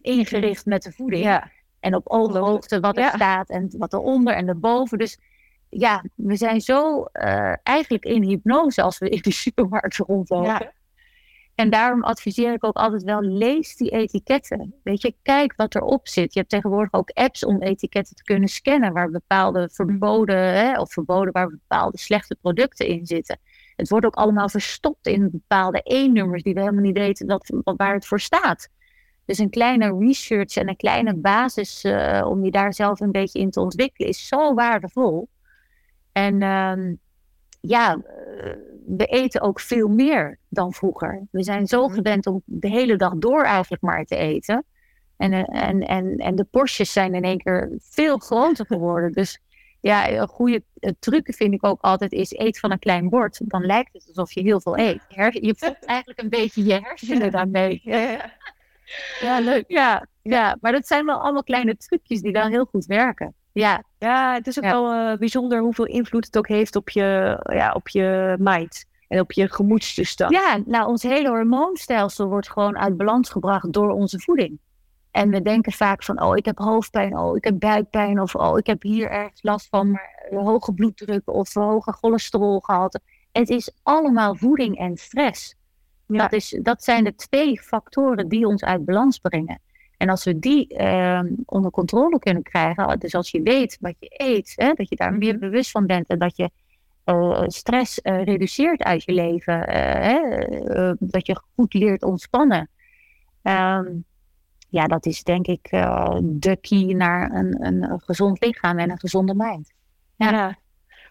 ingericht 0.00 0.66
met 0.66 0.82
de 0.82 0.92
voeding. 0.92 1.24
Ja. 1.24 1.50
En 1.82 1.94
op 1.94 2.08
ooghoogte 2.08 2.80
wat 2.80 2.96
er 2.96 3.12
staat 3.14 3.48
en 3.48 3.74
wat 3.78 3.92
eronder 3.92 4.34
en 4.34 4.48
erboven. 4.48 4.98
Dus 4.98 5.18
ja, 5.68 6.04
we 6.14 6.36
zijn 6.36 6.60
zo 6.60 7.06
uh, 7.12 7.54
eigenlijk 7.62 8.04
in 8.04 8.22
hypnose 8.22 8.82
als 8.82 8.98
we 8.98 9.08
in 9.08 9.22
de 9.22 9.32
supermarkt 9.32 9.96
rondlopen. 9.96 10.46
Ja. 10.46 10.72
En 11.54 11.70
daarom 11.70 12.02
adviseer 12.02 12.52
ik 12.52 12.64
ook 12.64 12.76
altijd 12.76 13.02
wel, 13.02 13.22
lees 13.22 13.76
die 13.76 13.90
etiketten. 13.90 14.74
Weet 14.82 15.02
je, 15.02 15.14
kijk 15.22 15.52
wat 15.56 15.74
erop 15.74 16.08
zit. 16.08 16.32
Je 16.32 16.38
hebt 16.38 16.50
tegenwoordig 16.50 16.92
ook 16.92 17.10
apps 17.10 17.44
om 17.44 17.62
etiketten 17.62 18.16
te 18.16 18.22
kunnen 18.22 18.48
scannen, 18.48 18.92
waar 18.92 19.10
bepaalde 19.10 19.68
verboden, 19.72 20.36
hè, 20.36 20.80
of 20.80 20.92
verboden, 20.92 21.32
waar 21.32 21.48
bepaalde 21.48 21.98
slechte 21.98 22.36
producten 22.40 22.86
in 22.86 23.06
zitten. 23.06 23.38
Het 23.76 23.88
wordt 23.88 24.06
ook 24.06 24.14
allemaal 24.14 24.48
verstopt 24.48 25.06
in 25.06 25.30
bepaalde 25.30 25.80
E-nummers 25.82 26.42
die 26.42 26.54
we 26.54 26.60
helemaal 26.60 26.82
niet 26.82 26.98
weten 26.98 27.26
wat, 27.26 27.52
waar 27.76 27.94
het 27.94 28.06
voor 28.06 28.20
staat. 28.20 28.68
Dus 29.24 29.38
een 29.38 29.50
kleine 29.50 29.98
research 29.98 30.56
en 30.56 30.68
een 30.68 30.76
kleine 30.76 31.14
basis 31.14 31.84
uh, 31.84 32.26
om 32.28 32.44
je 32.44 32.50
daar 32.50 32.74
zelf 32.74 33.00
een 33.00 33.12
beetje 33.12 33.38
in 33.38 33.50
te 33.50 33.60
ontwikkelen 33.60 34.08
is 34.08 34.28
zo 34.28 34.54
waardevol. 34.54 35.28
En 36.12 36.40
uh, 36.40 36.94
ja, 37.60 37.94
uh, 37.94 38.52
we 38.86 39.06
eten 39.06 39.40
ook 39.40 39.60
veel 39.60 39.88
meer 39.88 40.38
dan 40.48 40.72
vroeger. 40.72 41.26
We 41.30 41.42
zijn 41.42 41.66
zo 41.66 41.86
mhm. 41.86 41.94
gewend 41.94 42.26
om 42.26 42.42
de 42.44 42.68
hele 42.68 42.96
dag 42.96 43.12
door 43.16 43.42
eigenlijk 43.42 43.82
maar 43.82 44.04
te 44.04 44.16
eten. 44.16 44.64
En, 45.16 45.32
eh, 45.32 45.68
en, 45.68 45.80
en, 45.80 46.16
en 46.16 46.34
de 46.34 46.44
porties 46.44 46.92
zijn 46.92 47.14
in 47.14 47.24
één 47.24 47.38
keer 47.38 47.70
veel 47.78 48.18
groter 48.18 48.66
geworden. 48.66 49.12
Dus 49.12 49.40
ja, 49.80 50.10
een 50.10 50.28
goede 50.28 50.62
truc 50.98 51.34
vind 51.34 51.54
ik 51.54 51.66
ook 51.66 51.80
altijd 51.80 52.12
is 52.12 52.38
eet 52.38 52.58
van 52.58 52.70
een 52.70 52.78
klein 52.78 53.08
bord. 53.08 53.40
Dan 53.44 53.66
lijkt 53.66 53.92
het 53.92 54.06
alsof 54.08 54.32
je 54.32 54.40
heel 54.40 54.60
veel 54.60 54.78
eet. 54.78 55.00
Je 55.08 55.54
voelt 55.56 55.84
eigenlijk 55.84 56.20
een 56.20 56.28
beetje 56.28 56.64
je 56.64 56.80
hersenen 56.82 57.30
daarmee. 57.30 57.80
Ja, 57.84 57.98
ja. 57.98 58.32
Leuk. 59.40 59.64
Ja, 59.66 60.06
ja, 60.22 60.56
maar 60.60 60.72
dat 60.72 60.86
zijn 60.86 61.06
wel 61.06 61.20
allemaal 61.20 61.42
kleine 61.42 61.76
trucjes 61.76 62.20
die 62.20 62.32
dan 62.32 62.50
heel 62.50 62.64
goed 62.64 62.86
werken. 62.86 63.34
Ja, 63.52 63.82
ja 63.98 64.34
het 64.34 64.46
is 64.46 64.58
ook 64.58 64.64
wel 64.64 64.94
uh, 64.94 65.16
bijzonder 65.16 65.60
hoeveel 65.60 65.86
invloed 65.86 66.26
het 66.26 66.38
ook 66.38 66.48
heeft 66.48 66.76
op 66.76 66.90
je, 66.90 67.40
ja, 67.52 67.72
op 67.72 67.88
je 67.88 68.36
mind 68.38 68.84
en 69.08 69.20
op 69.20 69.32
je 69.32 69.48
gemoedstoestand. 69.48 70.32
Ja, 70.32 70.58
nou, 70.66 70.88
ons 70.88 71.02
hele 71.02 71.28
hormoonstelsel 71.28 72.28
wordt 72.28 72.50
gewoon 72.50 72.78
uit 72.78 72.96
balans 72.96 73.30
gebracht 73.30 73.72
door 73.72 73.90
onze 73.90 74.20
voeding. 74.20 74.58
En 75.10 75.30
we 75.30 75.42
denken 75.42 75.72
vaak 75.72 76.02
van, 76.02 76.22
oh, 76.22 76.36
ik 76.36 76.44
heb 76.44 76.58
hoofdpijn, 76.58 77.18
oh, 77.18 77.36
ik 77.36 77.44
heb 77.44 77.58
buikpijn, 77.58 78.20
of 78.20 78.34
oh, 78.34 78.58
ik 78.58 78.66
heb 78.66 78.82
hier 78.82 79.10
ergens 79.10 79.42
last 79.42 79.68
van 79.68 79.90
maar 79.90 80.26
hoge 80.30 80.72
bloeddruk 80.72 81.22
of 81.24 81.54
hoge 81.54 81.92
cholesterolgehalte. 81.92 83.00
Het 83.32 83.48
is 83.48 83.72
allemaal 83.82 84.34
voeding 84.34 84.78
en 84.78 84.96
stress. 84.96 85.54
Dat, 86.18 86.32
is, 86.32 86.58
dat 86.62 86.84
zijn 86.84 87.04
de 87.04 87.14
twee 87.14 87.60
factoren 87.60 88.28
die 88.28 88.46
ons 88.46 88.64
uit 88.64 88.84
balans 88.84 89.18
brengen. 89.18 89.60
En 89.96 90.08
als 90.08 90.24
we 90.24 90.38
die 90.38 90.74
uh, 90.78 91.20
onder 91.46 91.70
controle 91.70 92.18
kunnen 92.18 92.42
krijgen, 92.42 92.98
dus 92.98 93.14
als 93.14 93.30
je 93.30 93.42
weet 93.42 93.78
wat 93.80 93.94
je 93.98 94.14
eet, 94.16 94.52
hè, 94.56 94.72
dat 94.72 94.88
je 94.88 94.96
daar 94.96 95.14
meer 95.14 95.32
mhm. 95.32 95.40
bewust 95.40 95.70
van 95.70 95.86
bent 95.86 96.08
en 96.08 96.18
dat 96.18 96.36
je 96.36 96.50
uh, 97.04 97.42
stress 97.46 98.00
uh, 98.02 98.24
reduceert 98.24 98.82
uit 98.82 99.04
je 99.04 99.12
leven, 99.12 99.66
eh, 99.66 100.02
hè, 100.02 100.94
dat 100.98 101.26
je 101.26 101.40
goed 101.54 101.74
leert 101.74 102.02
ontspannen. 102.02 102.68
Um, 103.42 104.04
ja, 104.68 104.86
dat 104.86 105.06
is 105.06 105.22
denk 105.22 105.46
ik 105.46 105.68
de 106.20 106.58
key 106.60 106.92
naar 106.92 107.30
een, 107.30 107.66
een, 107.66 108.00
gezond 108.00 108.44
lichaam 108.44 108.78
en 108.78 108.90
een 108.90 108.98
gezonde 108.98 109.34
mind. 109.34 109.72
Ja. 110.16 110.30
ja. 110.30 110.58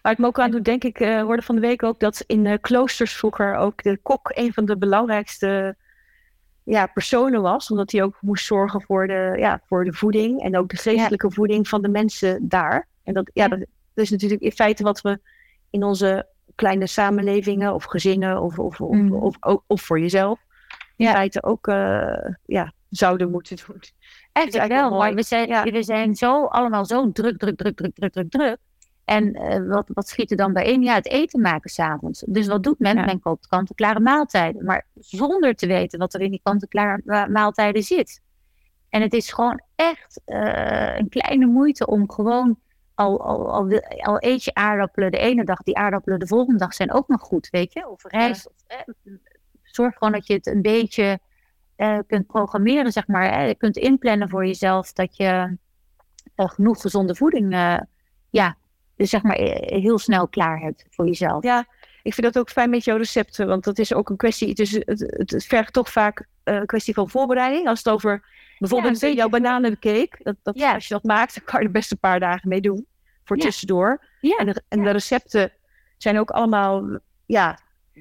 Waar 0.02 0.12
ik 0.12 0.18
me 0.18 0.26
ook 0.26 0.40
aan 0.40 0.50
doe, 0.50 0.60
denk 0.60 0.84
ik, 0.84 0.98
hoorde 0.98 1.42
van 1.42 1.54
de 1.54 1.60
week 1.60 1.82
ook 1.82 2.00
dat 2.00 2.24
in 2.26 2.60
kloosters 2.60 3.16
vroeger 3.16 3.54
ook 3.54 3.82
de 3.82 3.98
kok 4.02 4.30
een 4.34 4.52
van 4.52 4.64
de 4.64 4.76
belangrijkste 4.76 5.76
ja, 6.64 6.86
personen 6.86 7.42
was. 7.42 7.70
Omdat 7.70 7.92
hij 7.92 8.02
ook 8.02 8.16
moest 8.20 8.44
zorgen 8.44 8.82
voor 8.82 9.06
de, 9.06 9.34
ja, 9.38 9.60
voor 9.66 9.84
de 9.84 9.92
voeding 9.92 10.42
en 10.42 10.56
ook 10.56 10.68
de 10.68 10.76
geestelijke 10.76 11.30
voeding 11.30 11.68
van 11.68 11.82
de 11.82 11.88
mensen 11.88 12.48
daar. 12.48 12.88
En 13.04 13.14
dat, 13.14 13.30
ja, 13.32 13.48
dat, 13.48 13.66
is 13.94 14.10
natuurlijk 14.10 14.42
in 14.42 14.52
feite 14.52 14.82
wat 14.82 15.00
we 15.00 15.20
in 15.70 15.82
onze 15.84 16.26
kleine 16.54 16.86
samenlevingen 16.86 17.74
of 17.74 17.84
gezinnen 17.84 18.42
of, 18.42 18.58
of, 18.58 18.80
of, 18.80 18.96
mm. 18.96 19.12
of, 19.12 19.36
of, 19.66 19.82
voor 19.82 20.00
jezelf 20.00 20.40
in 20.96 21.08
feite 21.08 21.42
ook 21.42 21.66
uh, 21.66 22.26
ja, 22.44 22.72
zouden 22.88 23.30
moeten 23.30 23.56
doen. 23.66 23.82
Eigenlijk 24.32 24.72
wel, 24.72 24.90
maar 24.90 25.14
we 25.14 25.22
zijn, 25.22 25.72
we 25.72 25.82
zijn 25.82 26.14
zo 26.14 26.44
allemaal 26.44 26.84
zo 26.84 27.12
druk, 27.12 27.38
druk, 27.38 27.56
druk, 27.56 27.76
druk, 27.76 27.94
druk, 27.94 28.12
druk, 28.12 28.30
druk. 28.30 28.56
En 29.04 29.36
uh, 29.36 29.68
wat, 29.68 29.90
wat 29.94 30.08
schiet 30.08 30.30
er 30.30 30.36
dan 30.36 30.52
bijeen? 30.52 30.82
Ja, 30.82 30.94
het 30.94 31.08
eten 31.08 31.40
maken 31.40 31.70
s'avonds. 31.70 32.24
Dus 32.26 32.46
wat 32.46 32.62
doet 32.62 32.78
men? 32.78 33.04
Men 33.04 33.20
koopt 33.20 33.46
kant-en-klare 33.46 34.00
maaltijden. 34.00 34.64
Maar 34.64 34.86
zonder 34.94 35.54
te 35.54 35.66
weten 35.66 35.98
wat 35.98 36.14
er 36.14 36.20
in 36.20 36.30
die 36.30 36.40
kant-en-klare 36.42 37.28
maaltijden 37.28 37.82
zit. 37.82 38.20
En 38.88 39.02
het 39.02 39.12
is 39.12 39.32
gewoon 39.32 39.60
echt 39.74 40.20
uh, 40.26 40.96
een 40.98 41.08
kleine 41.08 41.46
moeite 41.46 41.86
om 41.86 42.10
gewoon 42.10 42.58
al, 42.94 43.24
al, 43.24 43.52
al, 43.52 43.80
al, 43.96 44.16
eet 44.18 44.44
je 44.44 44.54
aardappelen 44.54 45.10
de 45.10 45.18
ene 45.18 45.44
dag, 45.44 45.62
die 45.62 45.76
aardappelen 45.76 46.18
de 46.18 46.26
volgende 46.26 46.58
dag 46.58 46.74
zijn 46.74 46.92
ook 46.92 47.08
nog 47.08 47.20
goed, 47.20 47.48
weet 47.50 47.72
je? 47.72 47.88
Of 47.88 48.04
rijst. 48.04 48.50
Ja. 48.66 48.84
Of, 48.86 48.94
zorg 49.62 49.94
gewoon 49.94 50.12
dat 50.12 50.26
je 50.26 50.34
het 50.34 50.46
een 50.46 50.62
beetje 50.62 51.18
uh, 51.76 51.98
kunt 52.06 52.26
programmeren, 52.26 52.92
zeg 52.92 53.06
maar. 53.06 53.48
Je 53.48 53.54
kunt 53.54 53.76
inplannen 53.76 54.28
voor 54.28 54.46
jezelf 54.46 54.92
dat 54.92 55.16
je 55.16 55.56
genoeg 56.36 56.80
gezonde 56.80 57.14
voeding 57.14 57.52
ja, 58.30 58.56
dus 59.02 59.10
zeg 59.10 59.22
maar 59.22 59.36
eh, 59.36 59.80
heel 59.82 59.98
snel 59.98 60.28
klaar 60.28 60.58
hebt 60.58 60.84
voor 60.90 61.06
jezelf. 61.06 61.42
Ja, 61.42 61.66
ik 62.02 62.14
vind 62.14 62.32
dat 62.32 62.38
ook 62.38 62.50
fijn 62.50 62.70
met 62.70 62.84
jouw 62.84 62.96
recepten, 62.96 63.46
want 63.46 63.64
dat 63.64 63.78
is 63.78 63.94
ook 63.94 64.10
een 64.10 64.16
kwestie. 64.16 64.48
Het, 64.48 64.58
is, 64.58 64.72
het, 64.72 65.10
het 65.26 65.44
vergt 65.44 65.72
toch 65.72 65.90
vaak 65.90 66.20
uh, 66.20 66.54
een 66.54 66.66
kwestie 66.66 66.94
van 66.94 67.10
voorbereiding. 67.10 67.68
Als 67.68 67.78
het 67.78 67.88
over 67.88 68.24
bijvoorbeeld 68.58 69.00
ja, 69.00 69.08
jouw 69.08 69.28
bananencake, 69.28 70.18
dat, 70.18 70.36
dat, 70.42 70.58
ja. 70.58 70.74
als 70.74 70.88
je 70.88 70.94
dat 70.94 71.02
maakt, 71.02 71.34
dan 71.34 71.44
kan 71.44 71.60
je 71.60 71.66
er 71.66 71.72
best 71.72 71.90
een 71.90 71.98
paar 71.98 72.20
dagen 72.20 72.48
mee 72.48 72.60
doen 72.60 72.86
voor 73.24 73.36
tussendoor. 73.36 74.04
Ja. 74.20 74.36
En, 74.36 74.46
de, 74.46 74.62
en 74.68 74.82
de 74.82 74.90
recepten 74.90 75.52
zijn 75.98 76.18
ook 76.18 76.30
allemaal, 76.30 76.98
ja. 77.26 77.58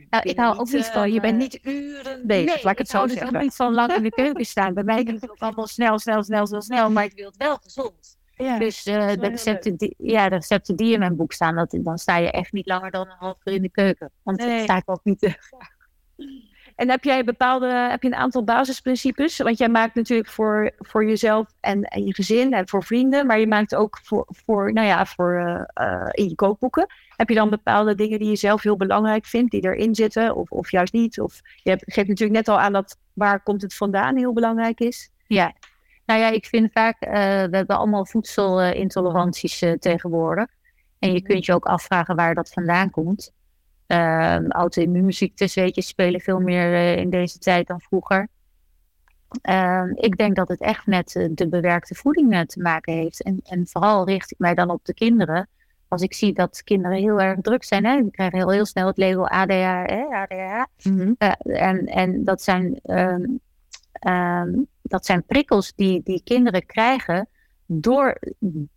Nou, 0.09 0.29
ik 0.29 0.37
hou 0.37 0.57
ook 0.57 0.71
niet 0.71 0.85
van, 0.85 1.11
je 1.13 1.19
bent 1.19 1.37
niet 1.37 1.59
uren 1.61 2.27
bezig, 2.27 2.55
nee, 2.55 2.63
laat 2.63 2.71
ik 2.71 2.77
het 2.77 2.89
zo 2.89 3.07
zeggen. 3.07 3.35
Ik 3.35 3.41
niet 3.41 3.55
van 3.55 3.73
lang 3.73 3.95
in 3.95 4.03
de 4.03 4.09
keuken 4.21 4.45
staan. 4.45 4.73
Bij 4.73 4.83
mij 4.83 5.05
gaat 5.05 5.21
het 5.21 5.31
ook 5.31 5.39
allemaal 5.39 5.67
snel, 5.67 5.99
snel, 5.99 6.23
snel, 6.23 6.47
snel, 6.47 6.61
snel, 6.61 6.89
maar 6.89 7.03
ik 7.03 7.13
wil 7.15 7.25
het 7.25 7.37
wel 7.37 7.57
gezond. 7.61 8.19
Ja, 8.41 8.59
dus 8.59 8.87
uh, 8.87 9.07
de, 9.07 9.27
recepten 9.27 9.75
die, 9.75 9.93
ja, 9.97 10.29
de 10.29 10.35
recepten 10.35 10.75
die 10.75 10.93
in 10.93 10.99
mijn 10.99 11.15
boek 11.15 11.33
staan, 11.33 11.55
dat, 11.55 11.77
dan 11.81 11.97
sta 11.97 12.17
je 12.17 12.31
echt 12.31 12.51
niet 12.51 12.67
langer 12.67 12.91
dan 12.91 13.07
een 13.07 13.15
half 13.17 13.37
uur 13.43 13.53
in 13.53 13.61
de 13.61 13.69
keuken. 13.69 14.11
Want 14.23 14.37
nee. 14.37 14.55
dat 14.55 14.63
sta 14.63 14.77
ik 14.77 14.89
ook 14.89 15.03
niet 15.03 15.19
te 15.19 15.35
En 16.75 16.89
heb 16.89 17.03
jij 17.03 17.23
bepaalde, 17.23 17.67
heb 17.67 18.01
je 18.01 18.07
een 18.07 18.15
aantal 18.15 18.43
basisprincipes? 18.43 19.37
Want 19.37 19.57
jij 19.57 19.69
maakt 19.69 19.95
natuurlijk 19.95 20.29
voor, 20.29 20.71
voor 20.77 21.05
jezelf 21.05 21.53
en, 21.59 21.83
en 21.83 22.05
je 22.05 22.13
gezin 22.13 22.53
en 22.53 22.69
voor 22.69 22.83
vrienden, 22.83 23.25
maar 23.25 23.39
je 23.39 23.47
maakt 23.47 23.75
ook 23.75 23.99
voor, 24.03 24.25
voor 24.27 24.73
nou 24.73 24.87
ja, 24.87 25.05
voor 25.05 25.33
uh, 25.33 25.87
uh, 25.87 26.09
in 26.11 26.29
je 26.29 26.35
kookboeken. 26.35 26.85
Heb 27.15 27.29
je 27.29 27.35
dan 27.35 27.49
bepaalde 27.49 27.95
dingen 27.95 28.19
die 28.19 28.29
je 28.29 28.35
zelf 28.35 28.61
heel 28.61 28.77
belangrijk 28.77 29.25
vindt, 29.25 29.51
die 29.51 29.63
erin 29.63 29.95
zitten, 29.95 30.35
of, 30.35 30.51
of 30.51 30.71
juist 30.71 30.93
niet? 30.93 31.19
Of 31.19 31.41
je 31.63 31.69
hebt, 31.69 31.83
geeft 31.85 32.07
natuurlijk 32.07 32.37
net 32.37 32.47
al 32.47 32.59
aan 32.59 32.73
dat 32.73 32.97
waar 33.13 33.43
komt 33.43 33.61
het 33.61 33.75
vandaan 33.75 34.17
heel 34.17 34.33
belangrijk 34.33 34.79
is. 34.79 35.11
Ja, 35.27 35.53
nou 36.11 36.23
ja, 36.23 36.29
ik 36.29 36.45
vind 36.45 36.71
vaak, 36.71 37.05
uh, 37.05 37.11
we 37.11 37.57
hebben 37.57 37.77
allemaal 37.77 38.05
voedselintoleranties 38.05 39.61
uh, 39.61 39.73
tegenwoordig. 39.73 40.47
En 40.99 41.13
je 41.13 41.21
kunt 41.21 41.45
je 41.45 41.53
ook 41.53 41.65
afvragen 41.65 42.15
waar 42.15 42.35
dat 42.35 42.49
vandaan 42.49 42.89
komt. 42.89 43.31
Uh, 43.87 44.47
Auto-immuunziektes, 44.47 45.55
weet 45.55 45.75
je, 45.75 45.81
spelen 45.81 46.21
veel 46.21 46.39
meer 46.39 46.71
uh, 46.71 46.97
in 46.97 47.09
deze 47.09 47.37
tijd 47.37 47.67
dan 47.67 47.81
vroeger. 47.81 48.27
Ehm, 49.41 49.91
ik 49.95 50.17
denk 50.17 50.35
dat 50.35 50.47
het 50.47 50.61
echt 50.61 50.85
met 50.85 51.29
de 51.31 51.47
bewerkte 51.47 51.95
voeding 51.95 52.45
te 52.45 52.61
maken 52.61 52.93
heeft. 52.93 53.23
En, 53.23 53.39
en 53.43 53.67
vooral 53.67 54.05
richt 54.05 54.31
ik 54.31 54.39
mij 54.39 54.53
dan 54.53 54.69
op 54.69 54.85
de 54.85 54.93
kinderen. 54.93 55.49
Als 55.87 56.01
ik 56.01 56.13
zie 56.13 56.33
dat 56.33 56.63
kinderen 56.63 56.97
heel 56.97 57.21
erg 57.21 57.39
druk 57.41 57.63
zijn, 57.63 57.85
hè, 57.85 58.01
die 58.01 58.11
krijgen 58.11 58.37
heel, 58.37 58.51
heel 58.51 58.65
snel 58.65 58.87
het 58.87 58.97
label 58.97 59.27
ADHD. 59.27 59.91
ADHD. 60.11 60.85
Mm 60.85 60.99
-hmm. 60.99 61.15
en, 61.53 61.85
en 61.85 62.23
dat 62.23 62.41
zijn 62.41 62.79
ehm, 62.83 63.23
Um, 64.07 64.67
dat 64.81 65.05
zijn 65.05 65.23
prikkels 65.23 65.73
die, 65.75 66.01
die 66.03 66.21
kinderen 66.23 66.65
krijgen 66.65 67.27
door 67.65 68.19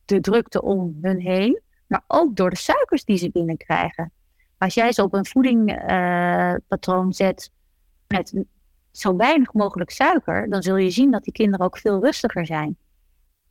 de 0.04 0.20
drukte 0.20 0.62
om 0.62 0.98
hun 1.02 1.20
heen, 1.20 1.60
maar 1.86 2.04
ook 2.06 2.36
door 2.36 2.50
de 2.50 2.56
suikers 2.56 3.04
die 3.04 3.16
ze 3.16 3.30
binnenkrijgen. 3.30 4.12
Als 4.58 4.74
jij 4.74 4.92
ze 4.92 5.02
op 5.02 5.14
een 5.14 5.26
voedingpatroon 5.26 7.06
uh, 7.06 7.12
zet 7.12 7.50
met 8.06 8.44
zo 8.90 9.16
weinig 9.16 9.52
mogelijk 9.52 9.90
suiker, 9.90 10.50
dan 10.50 10.62
zul 10.62 10.76
je 10.76 10.90
zien 10.90 11.10
dat 11.10 11.24
die 11.24 11.32
kinderen 11.32 11.66
ook 11.66 11.78
veel 11.78 12.00
rustiger 12.00 12.46
zijn. 12.46 12.76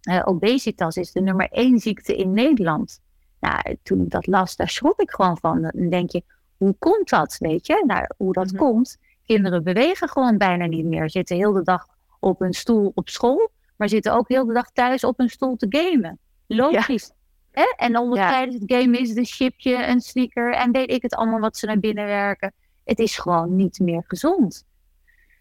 Uh, 0.10 0.22
obesitas 0.26 0.96
is 0.96 1.12
de 1.12 1.22
nummer 1.22 1.48
één 1.52 1.80
ziekte 1.80 2.16
in 2.16 2.32
Nederland. 2.32 3.02
Nou, 3.40 3.78
toen 3.84 4.02
ik 4.02 4.10
dat 4.10 4.28
las, 4.28 4.56
daar 4.56 4.70
schrok 4.70 5.00
ik 5.00 5.12
gewoon 5.12 5.38
van. 5.38 5.62
Dan 5.62 5.90
denk 5.90 6.12
je, 6.12 6.24
hoe 6.58 6.76
komt 6.80 7.10
dat, 7.10 7.38
weet 7.40 7.68
je? 7.68 7.84
Nou, 7.88 8.06
hoe 8.18 8.34
dat 8.34 8.52
mhm. 8.52 8.58
komt, 8.58 8.98
Kinderen 9.26 9.64
bewegen 9.64 10.10
gewoon 10.10 10.38
bijna 10.38 10.66
niet 10.66 10.86
meer. 10.86 11.10
Zitten 11.10 11.36
heel 11.36 11.52
de 11.52 11.64
dag 11.64 11.88
op 12.24 12.42
een 12.42 12.54
stoel 12.54 12.92
op 12.96 13.10
school, 13.10 13.52
maar 13.78 13.90
zitten 13.90 14.14
ook 14.14 14.28
heel 14.28 14.46
de 14.46 14.54
dag 14.54 14.72
thuis 14.72 15.04
op 15.04 15.20
een 15.20 15.30
stoel 15.30 15.56
te 15.56 15.66
gamen. 15.70 16.20
Logisch. 16.48 17.12
Ja. 17.52 17.74
En 17.78 17.98
onder 17.98 18.18
tijdens 18.18 18.56
het 18.60 18.72
game 18.74 18.98
is 18.98 19.14
de 19.14 19.26
chipje, 19.26 19.86
een 19.88 20.02
sneaker 20.02 20.54
en 20.54 20.72
weet 20.72 20.92
ik 20.92 21.02
het 21.02 21.16
allemaal 21.16 21.40
wat 21.40 21.58
ze 21.58 21.66
naar 21.66 21.80
binnen 21.80 22.06
werken. 22.06 22.54
Het 22.84 23.00
is 23.00 23.18
gewoon 23.18 23.56
niet 23.56 23.80
meer 23.80 24.04
gezond. 24.08 24.66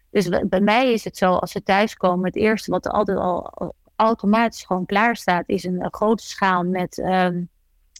Dus 0.09 0.29
bij 0.29 0.61
mij 0.61 0.93
is 0.93 1.03
het 1.03 1.17
zo, 1.17 1.33
als 1.33 1.51
ze 1.51 1.63
thuiskomen, 1.63 2.25
het 2.25 2.35
eerste 2.35 2.71
wat 2.71 2.85
er 2.85 2.91
altijd 2.91 3.17
al 3.17 3.73
automatisch 3.95 4.63
gewoon 4.63 4.85
klaar 4.85 5.15
staat, 5.15 5.49
is 5.49 5.63
een, 5.63 5.87
grote 5.91 6.23
schaal 6.23 6.63
met 6.63 6.97
um, 6.97 7.49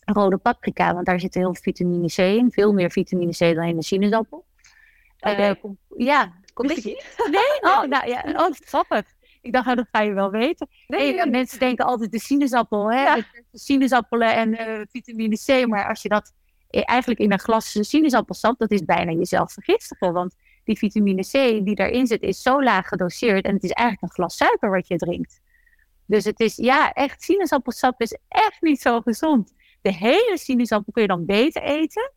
rode 0.05 0.37
paprika. 0.37 0.93
Want 0.93 1.05
daar 1.05 1.19
zit 1.19 1.33
heel 1.33 1.53
veel 1.53 1.61
vitamine 1.61 2.07
C 2.07 2.17
in. 2.17 2.51
Veel 2.51 2.73
meer 2.73 2.91
vitamine 2.91 3.31
C 3.31 3.55
dan 3.55 3.63
in 3.63 3.75
de 3.75 3.83
sinaasappel. 3.83 4.45
Uh, 5.27 5.51
ja, 5.97 6.33
commissie. 6.53 7.03
Nee? 7.31 7.71
Oh, 7.71 7.83
nou 7.83 8.07
ja, 8.07 8.23
oh, 8.35 8.51
grappig. 8.51 9.05
Ik 9.41 9.53
dacht, 9.53 9.67
oh, 9.67 9.75
dat 9.75 9.87
ga 9.91 10.01
je 10.01 10.13
wel 10.13 10.31
weten. 10.31 10.67
Nee, 10.87 11.25
mensen 11.25 11.59
denken 11.59 11.85
altijd 11.85 12.11
de 12.11 12.19
sinaasappel, 12.19 12.91
hè? 12.91 13.21
Sinaasappelen 13.51 14.35
en 14.35 14.49
uh, 14.49 14.81
vitamine 14.91 15.37
C. 15.45 15.67
Maar 15.67 15.87
als 15.87 16.01
je 16.01 16.09
dat 16.09 16.33
eigenlijk 16.69 17.19
in 17.19 17.31
een 17.31 17.39
glas 17.39 17.77
sinaasappelsap, 17.79 18.59
dat 18.59 18.71
is 18.71 18.85
bijna 18.85 19.11
jezelf 19.11 19.51
vergiftigen. 19.51 20.13
Want 20.13 20.35
die 20.63 20.77
vitamine 20.77 21.21
C 21.21 21.31
die 21.65 21.75
daarin 21.75 22.07
zit, 22.07 22.21
is 22.21 22.41
zo 22.41 22.63
laag 22.63 22.87
gedoseerd. 22.87 23.45
En 23.45 23.53
het 23.53 23.63
is 23.63 23.71
eigenlijk 23.71 24.09
een 24.09 24.23
glas 24.23 24.37
suiker 24.37 24.69
wat 24.69 24.87
je 24.87 24.97
drinkt. 24.97 25.41
Dus 26.05 26.23
het 26.23 26.39
is, 26.39 26.55
ja, 26.55 26.93
echt, 26.93 27.23
sinaasappelsap 27.23 28.01
is 28.01 28.17
echt 28.27 28.61
niet 28.61 28.81
zo 28.81 29.01
gezond. 29.01 29.53
De 29.81 29.93
hele 29.93 30.37
sinaasappel 30.37 30.93
kun 30.93 31.01
je 31.01 31.07
dan 31.07 31.25
beter 31.25 31.61
eten. 31.61 32.11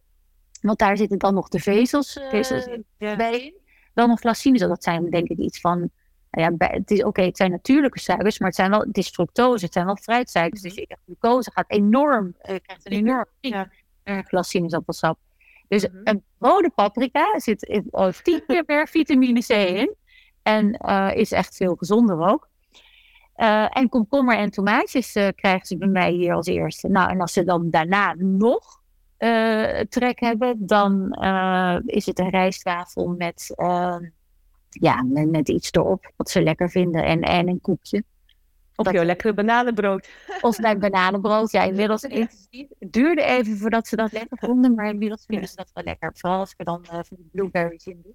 Want 0.61 0.79
daar 0.79 0.97
zitten 0.97 1.19
dan 1.19 1.35
nog 1.35 1.49
de 1.49 1.61
vezels, 1.61 2.17
uh, 2.17 2.29
vezels 2.29 2.69
bij 2.99 3.41
in. 3.41 3.55
Dan 3.97 4.11
een 4.11 4.19
glas 4.19 4.41
sinaasappel. 4.41 4.75
Dat 4.75 4.85
zijn 4.85 5.11
denk 5.11 5.29
ik 5.29 5.39
iets 5.39 5.61
van 5.61 5.91
nou 6.31 6.57
ja, 6.59 6.67
het 6.67 6.91
is 6.91 7.05
oké, 7.05 7.23
het 7.23 7.37
zijn 7.37 7.51
natuurlijke 7.51 8.01
suikers, 8.01 8.39
maar 8.39 8.49
het, 8.49 8.57
zijn 8.57 8.71
wel, 8.71 8.81
het 8.81 8.97
is 8.97 9.09
fructose, 9.09 9.65
het 9.65 9.73
zijn 9.73 9.87
wel 9.87 9.97
fruitsuikers. 9.97 10.63
Dus 10.63 10.75
je 10.75 10.97
glucose 11.05 11.51
gaat 11.51 11.71
enorm, 11.71 12.35
je 12.43 12.53
eh, 12.53 12.57
krijgt 12.63 12.87
een 12.87 12.93
enorm 12.93 13.27
ja. 13.41 13.71
Dus 15.69 15.89
mhm. 15.89 16.01
een 16.05 16.25
rode 16.39 16.71
paprika 16.75 17.39
zit 17.39 17.83
oh, 17.91 18.09
tien 18.09 18.43
keer 18.47 18.63
meer 18.67 18.89
vitamine 18.99 19.41
C 19.41 19.49
in. 19.49 19.95
En 20.43 20.81
uh, 20.87 21.11
is 21.15 21.33
echt 21.33 21.57
veel 21.57 21.75
gezonder 21.75 22.29
ook. 22.29 22.49
Uh, 23.37 23.77
en 23.77 23.89
komkommer 23.89 24.37
en 24.37 24.51
tomaatjes 24.51 25.13
krijgen 25.13 25.67
ze 25.67 25.77
bij 25.77 25.89
mij 25.89 26.11
hier 26.11 26.35
als 26.35 26.47
eerste. 26.47 26.89
Nou, 26.89 27.11
en 27.11 27.21
als 27.21 27.33
ze 27.33 27.45
dan 27.45 27.71
daarna 27.71 28.15
nog 28.19 28.83
trek 29.89 30.21
hebben, 30.21 30.67
dan 30.67 31.13
is 31.87 32.07
het 32.07 32.19
een 32.19 32.31
rijstwafel 32.31 33.09
met 33.09 33.55
ja, 34.81 35.03
met, 35.03 35.31
met, 35.31 35.49
iets 35.49 35.73
erop 35.73 36.13
wat 36.17 36.31
ze 36.31 36.43
lekker 36.43 36.71
vinden 36.71 37.05
en, 37.05 37.21
en 37.21 37.49
een 37.49 37.61
koekje. 37.61 38.05
Of 38.77 38.93
jouw 38.93 39.05
lekkere 39.05 39.35
bananenbrood. 39.35 40.09
Of 40.41 40.59
mijn 40.59 40.79
bananenbrood. 40.79 41.51
Ja, 41.51 41.63
inmiddels 41.63 42.03
het 42.09 42.49
duurde 42.79 43.23
even 43.23 43.57
voordat 43.57 43.89
ze 43.89 43.97
dat 43.97 44.13
lekker 44.13 44.39
vonden, 44.39 44.75
maar 44.75 44.89
inmiddels 44.89 45.25
vinden 45.27 45.49
ze 45.49 45.57
dat 45.57 45.71
wel 45.75 45.85
lekker. 45.85 46.11
Vooral 46.15 46.39
als 46.39 46.53
ik 46.53 46.59
er 46.59 46.65
dan 46.65 46.85
uh, 46.85 46.91
van 46.91 47.17
de 47.17 47.29
blueberries 47.33 47.87
in 47.87 48.01
doe. 48.03 48.15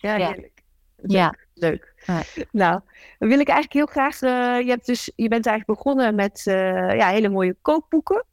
Ja, 0.00 0.14
heerlijk. 0.14 0.62
Leuk. 0.96 1.10
Ja. 1.10 1.34
Leuk. 1.54 1.94
Nou, 2.50 2.80
dan 3.18 3.28
wil 3.28 3.40
ik 3.40 3.48
eigenlijk 3.48 3.72
heel 3.72 3.86
graag. 3.86 4.22
Uh, 4.22 4.64
je, 4.64 4.70
hebt 4.70 4.86
dus, 4.86 5.12
je 5.16 5.28
bent 5.28 5.46
eigenlijk 5.46 5.78
begonnen 5.78 6.14
met 6.14 6.44
uh, 6.46 6.94
ja, 6.96 7.08
hele 7.08 7.28
mooie 7.28 7.56
kookboeken. 7.62 8.24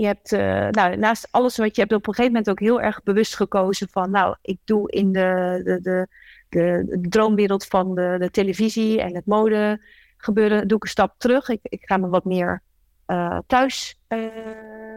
Je 0.00 0.06
hebt, 0.06 0.30
nou, 0.76 0.96
naast 0.96 1.28
alles 1.30 1.56
wat 1.56 1.74
je 1.74 1.80
hebt 1.80 1.92
op 1.92 2.06
een 2.06 2.14
gegeven 2.14 2.32
moment 2.32 2.50
ook 2.50 2.60
heel 2.60 2.80
erg 2.80 3.02
bewust 3.02 3.36
gekozen 3.36 3.88
van, 3.90 4.10
nou, 4.10 4.36
ik 4.42 4.58
doe 4.64 4.90
in 4.90 5.12
de, 5.12 5.60
de, 5.64 5.80
de 5.80 6.08
de, 6.48 6.84
de 6.86 7.08
droomwereld 7.08 7.66
van 7.66 7.94
de, 7.94 8.16
de, 8.18 8.30
televisie 8.30 9.00
en 9.00 9.14
het 9.14 9.26
mode 9.26 9.80
gebeuren, 10.16 10.68
doe 10.68 10.76
ik 10.76 10.82
een 10.82 10.90
stap 10.90 11.14
terug. 11.18 11.48
Ik, 11.48 11.60
ik 11.62 11.82
ga 11.84 11.96
me 11.96 12.08
wat 12.08 12.24
meer 12.24 12.62
uh, 13.06 13.38
thuis 13.46 14.00
uh, 14.08 14.26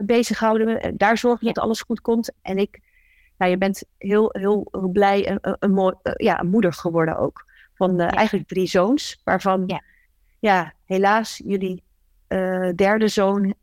bezighouden. 0.02 0.82
En 0.82 0.98
daar 0.98 1.18
zorg 1.18 1.42
ik 1.42 1.54
dat 1.54 1.64
alles 1.64 1.82
goed 1.82 2.02
komt. 2.02 2.32
En 2.42 2.58
ik, 2.58 2.80
nou, 3.38 3.52
je 3.52 3.58
bent 3.58 3.84
heel, 3.98 4.30
heel, 4.32 4.90
blij 4.94 5.30
een, 5.30 5.38
een, 5.42 5.78
een, 5.78 5.96
ja, 6.16 6.40
een 6.40 6.50
moeder 6.50 6.74
geworden 6.74 7.18
ook. 7.18 7.50
Van 7.74 7.96
ja. 7.96 8.10
eigenlijk 8.10 8.48
drie 8.48 8.68
zoons, 8.68 9.22
waarvan 9.24 9.64
ja, 9.68 9.82
ja 10.40 10.74
helaas 10.86 11.42
jullie 11.46 11.84
derde 12.76 13.08
zoon 13.08 13.54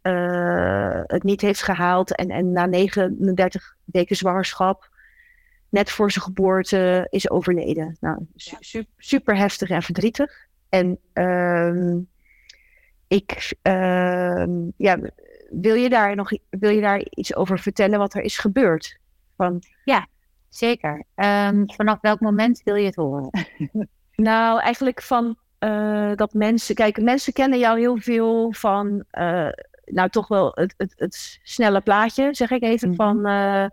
het 1.07 1.23
niet 1.23 1.41
heeft 1.41 1.63
gehaald. 1.63 2.15
En, 2.15 2.31
en 2.31 2.53
na 2.53 2.67
39 2.67 3.77
weken 3.85 4.17
zwangerschap 4.17 4.91
net 5.69 5.91
voor 5.91 6.11
zijn 6.11 6.25
geboorte 6.25 7.07
is 7.11 7.31
overleden. 7.31 7.97
Nou, 8.01 8.27
su 8.35 8.85
super 8.97 9.37
heftig 9.37 9.71
en 9.71 9.83
verdrietig. 9.83 10.47
En 10.69 10.99
uh, 11.15 11.95
ik, 13.09 13.57
uh, 13.63 14.45
ja, 14.77 14.99
wil 15.51 15.75
je 15.75 15.89
daar 15.89 16.17
nog 16.17 16.31
wil 16.51 16.71
je 16.71 16.81
daar 16.81 17.03
iets 17.11 17.35
over 17.35 17.59
vertellen 17.59 17.99
wat 17.99 18.15
er 18.15 18.23
is 18.23 18.39
gebeurd? 18.39 18.99
Van... 19.37 19.63
Ja, 19.85 20.07
zeker. 20.49 21.05
Um, 21.15 21.71
vanaf 21.73 22.01
welk 22.01 22.21
moment 22.21 22.63
wil 22.65 22.75
je 22.75 22.87
het 22.87 22.95
horen? 22.95 23.31
nou, 24.15 24.61
eigenlijk 24.61 25.03
van 25.03 25.37
uh, 25.61 26.11
dat 26.15 26.33
mensen, 26.33 26.75
kijk, 26.75 27.03
mensen 27.03 27.33
kennen 27.33 27.59
jou 27.59 27.79
heel 27.79 27.97
veel 27.97 28.53
van, 28.53 29.05
uh, 29.13 29.49
nou 29.85 30.09
toch 30.09 30.29
wel 30.29 30.53
het, 30.55 30.75
het, 30.77 30.95
het, 30.97 31.39
snelle 31.43 31.81
plaatje, 31.81 32.29
zeg 32.35 32.51
ik 32.51 32.63
even, 32.63 32.89
mm 32.89 32.95
-hmm. 32.99 33.23
van 33.23 33.33
uh, 33.33 33.67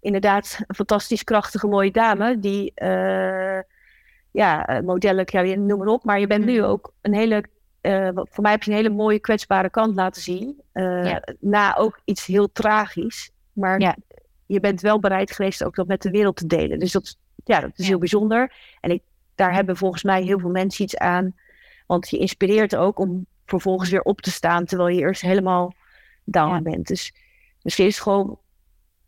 inderdaad 0.00 0.58
een 0.66 0.74
fantastisch 0.74 1.24
krachtige 1.24 1.66
mooie 1.66 1.90
dame. 1.90 2.38
Die, 2.38 2.72
ja, 4.30 4.80
modellen, 4.84 5.24
ja, 5.26 5.56
noem 5.56 5.78
maar 5.78 5.86
op. 5.86 6.04
Maar 6.04 6.20
je 6.20 6.26
bent 6.26 6.44
nu 6.44 6.58
mm. 6.58 6.64
ook 6.64 6.92
een 7.00 7.14
hele, 7.14 7.44
voor 8.14 8.42
mij 8.42 8.50
heb 8.50 8.62
je 8.62 8.70
een 8.70 8.76
hele 8.76 8.90
mooie 8.90 9.18
kwetsbare 9.18 9.70
kant 9.70 9.94
laten 9.94 10.22
zien. 10.22 10.62
Ja. 10.72 11.22
Na 11.40 11.76
ook 11.76 12.00
iets 12.04 12.26
heel 12.26 12.52
tragisch. 12.52 13.30
Maar 13.52 13.80
ja. 13.80 13.96
je 14.46 14.60
bent 14.60 14.80
wel 14.80 14.98
bereid 14.98 15.30
geweest 15.30 15.64
ook 15.64 15.74
dat 15.74 15.86
met 15.86 16.02
de 16.02 16.10
wereld 16.10 16.36
te 16.36 16.46
delen. 16.46 16.78
Dus 16.78 16.92
dat, 16.92 17.16
ja, 17.44 17.60
dat 17.60 17.70
is 17.74 17.84
ja. 17.84 17.90
heel 17.90 17.98
bijzonder. 17.98 18.52
En 18.80 18.90
ik, 18.90 19.02
daar 19.34 19.54
hebben 19.54 19.76
volgens 19.76 20.02
mij 20.02 20.22
heel 20.22 20.38
veel 20.38 20.50
mensen 20.50 20.84
iets 20.84 20.96
aan. 20.96 21.34
Want 21.86 22.10
je 22.10 22.18
inspireert 22.18 22.76
ook 22.76 22.98
om 22.98 23.26
vervolgens 23.46 23.90
weer 23.90 24.02
op 24.02 24.20
te 24.20 24.30
staan 24.30 24.64
terwijl 24.64 24.88
je 24.88 25.00
eerst 25.00 25.22
helemaal 25.22 25.74
down 26.24 26.62
bent. 26.62 26.86
Dus 26.86 27.14
misschien 27.62 27.86
is 27.86 27.94
het 27.94 28.02
gewoon 28.02 28.38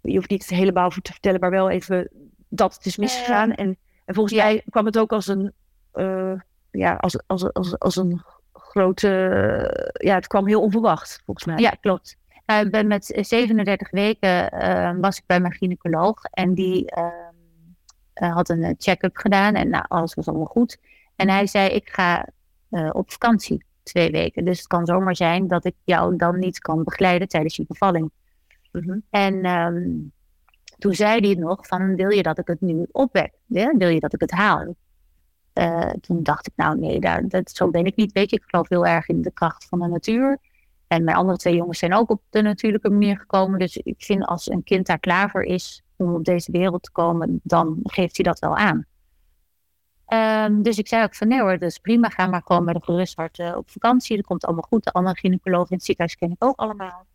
je 0.07 0.17
hoeft 0.17 0.31
niet 0.31 0.49
het 0.49 0.59
hele 0.59 0.73
bouw 0.73 0.89
te 0.89 1.13
vertellen, 1.13 1.41
maar 1.41 1.51
wel 1.51 1.71
even 1.71 2.11
dat 2.49 2.75
het 2.75 2.87
is 2.87 2.97
misgegaan. 2.97 3.53
En, 3.55 3.77
en 4.05 4.15
volgens 4.15 4.35
ja. 4.35 4.45
mij 4.45 4.63
kwam 4.71 4.87
het 4.87 4.99
ook 4.99 5.13
als 5.13 5.27
een, 5.27 5.53
uh, 5.95 6.33
ja, 6.71 6.95
als, 6.95 7.21
als, 7.27 7.53
als, 7.53 7.79
als 7.79 7.97
een 7.97 8.23
grote, 8.53 9.09
ja, 9.93 10.15
het 10.15 10.27
kwam 10.27 10.47
heel 10.47 10.63
onverwacht, 10.63 11.23
volgens 11.25 11.47
mij. 11.47 11.59
Ja, 11.59 11.71
klopt. 11.71 12.17
Uh, 12.47 12.71
ben 12.71 12.87
met 12.87 13.19
37 13.21 13.91
weken 13.91 14.55
uh, 14.55 14.93
was 15.01 15.19
ik 15.19 15.23
bij 15.27 15.41
mijn 15.41 15.53
gynaecoloog 15.53 16.25
en 16.25 16.55
die 16.55 16.93
ehm, 18.19 18.33
had 18.33 18.49
een 18.49 18.75
check-up 18.79 19.17
gedaan 19.17 19.55
en 19.55 19.69
nou, 19.69 19.85
alles 19.89 20.15
was 20.15 20.29
allemaal 20.29 20.47
goed. 20.47 20.79
En 21.17 21.29
hij 21.29 21.47
zei, 21.47 21.69
ik 21.69 21.89
ga 21.89 22.29
op 22.93 23.13
vakantie 23.13 23.65
twee 23.83 24.11
weken. 24.11 24.45
Dus 24.45 24.59
het 24.59 24.67
kan 24.67 24.87
zomaar 24.87 25.17
zijn 25.17 25.49
dat 25.49 25.65
ik 25.65 25.75
jou 25.85 26.17
dan 26.17 26.39
niet 26.39 26.59
kan 26.59 26.85
begeleiden 26.85 27.29
tijdens 27.29 27.57
je 27.57 27.65
bevalling. 27.69 28.11
Mhm. 28.73 28.99
En 29.11 29.47
um, 29.47 30.13
toen 30.79 30.95
zei 30.95 31.21
hij 31.21 31.35
nog 31.35 31.67
van, 31.67 31.95
wil 31.95 32.11
je 32.11 32.23
dat 32.23 32.39
ik 32.39 32.47
het 32.47 32.61
nu 32.61 32.87
opwek? 32.93 33.33
Ja? 33.47 33.75
Wil 33.77 33.89
je 33.89 34.01
dat 34.01 34.15
ik 34.15 34.21
het 34.21 34.31
haal? 34.31 34.75
Uh, 35.55 35.91
toen 35.91 36.23
dacht 36.23 36.47
ik, 36.47 36.53
nou 36.57 36.79
nee, 36.79 37.01
daar, 37.01 37.29
dat, 37.29 37.51
zo 37.51 37.71
ben 37.71 37.85
ik 37.85 37.97
niet. 37.97 38.13
Weet 38.13 38.31
je, 38.31 38.37
ik 38.37 38.45
geloof 38.47 38.69
heel 38.69 38.87
erg 38.87 39.09
in 39.09 39.23
de 39.23 39.33
kracht 39.33 39.65
van 39.69 39.79
de 39.79 39.87
natuur. 39.87 40.39
En 40.87 41.05
mijn 41.05 41.17
andere 41.17 41.39
twee 41.39 41.55
jongens 41.55 41.79
zijn 41.79 41.95
ook 41.95 42.11
op 42.11 42.23
de 42.31 42.43
natuurlijke 42.43 42.91
manier 42.91 43.19
gekomen. 43.19 43.59
Dus 43.59 43.77
ik 43.77 43.95
vind 43.99 44.25
als 44.25 44.51
een 44.51 44.63
kind 44.63 44.87
daar 44.87 44.99
klaar 44.99 45.31
voor 45.31 45.43
is 45.43 45.83
om 45.97 46.15
op 46.15 46.25
deze 46.25 46.53
wereld 46.53 46.83
te 46.83 46.91
komen, 46.91 47.41
dan 47.43 47.79
geeft 47.83 48.17
hij 48.17 48.25
dat 48.25 48.39
wel 48.39 48.57
aan. 48.57 48.87
Um, 50.09 50.63
dus 50.63 50.79
ik 50.79 50.89
zei 50.89 51.03
ook 51.03 51.15
van 51.15 51.29
nee 51.29 51.41
hoor, 51.41 51.59
dat 51.59 51.71
is 51.71 51.79
prima. 51.79 52.09
Ga 52.09 52.27
maar 52.27 52.43
gewoon 52.45 52.65
met 52.65 52.75
een 52.75 52.83
gerust 52.83 53.17
hart 53.17 53.39
uh, 53.39 53.57
op 53.57 53.71
vakantie. 53.71 54.17
Dat 54.17 54.27
komt 54.27 54.45
allemaal 54.45 54.67
goed. 54.69 54.85
De 54.85 54.93
andere 54.93 55.17
gynaecologen 55.17 55.71
in 55.71 55.77
het 55.77 55.85
ziekenhuis 55.85 56.17
ken 56.17 56.31
ik 56.31 56.45
ook 56.45 56.59
allemaal. 56.59 57.07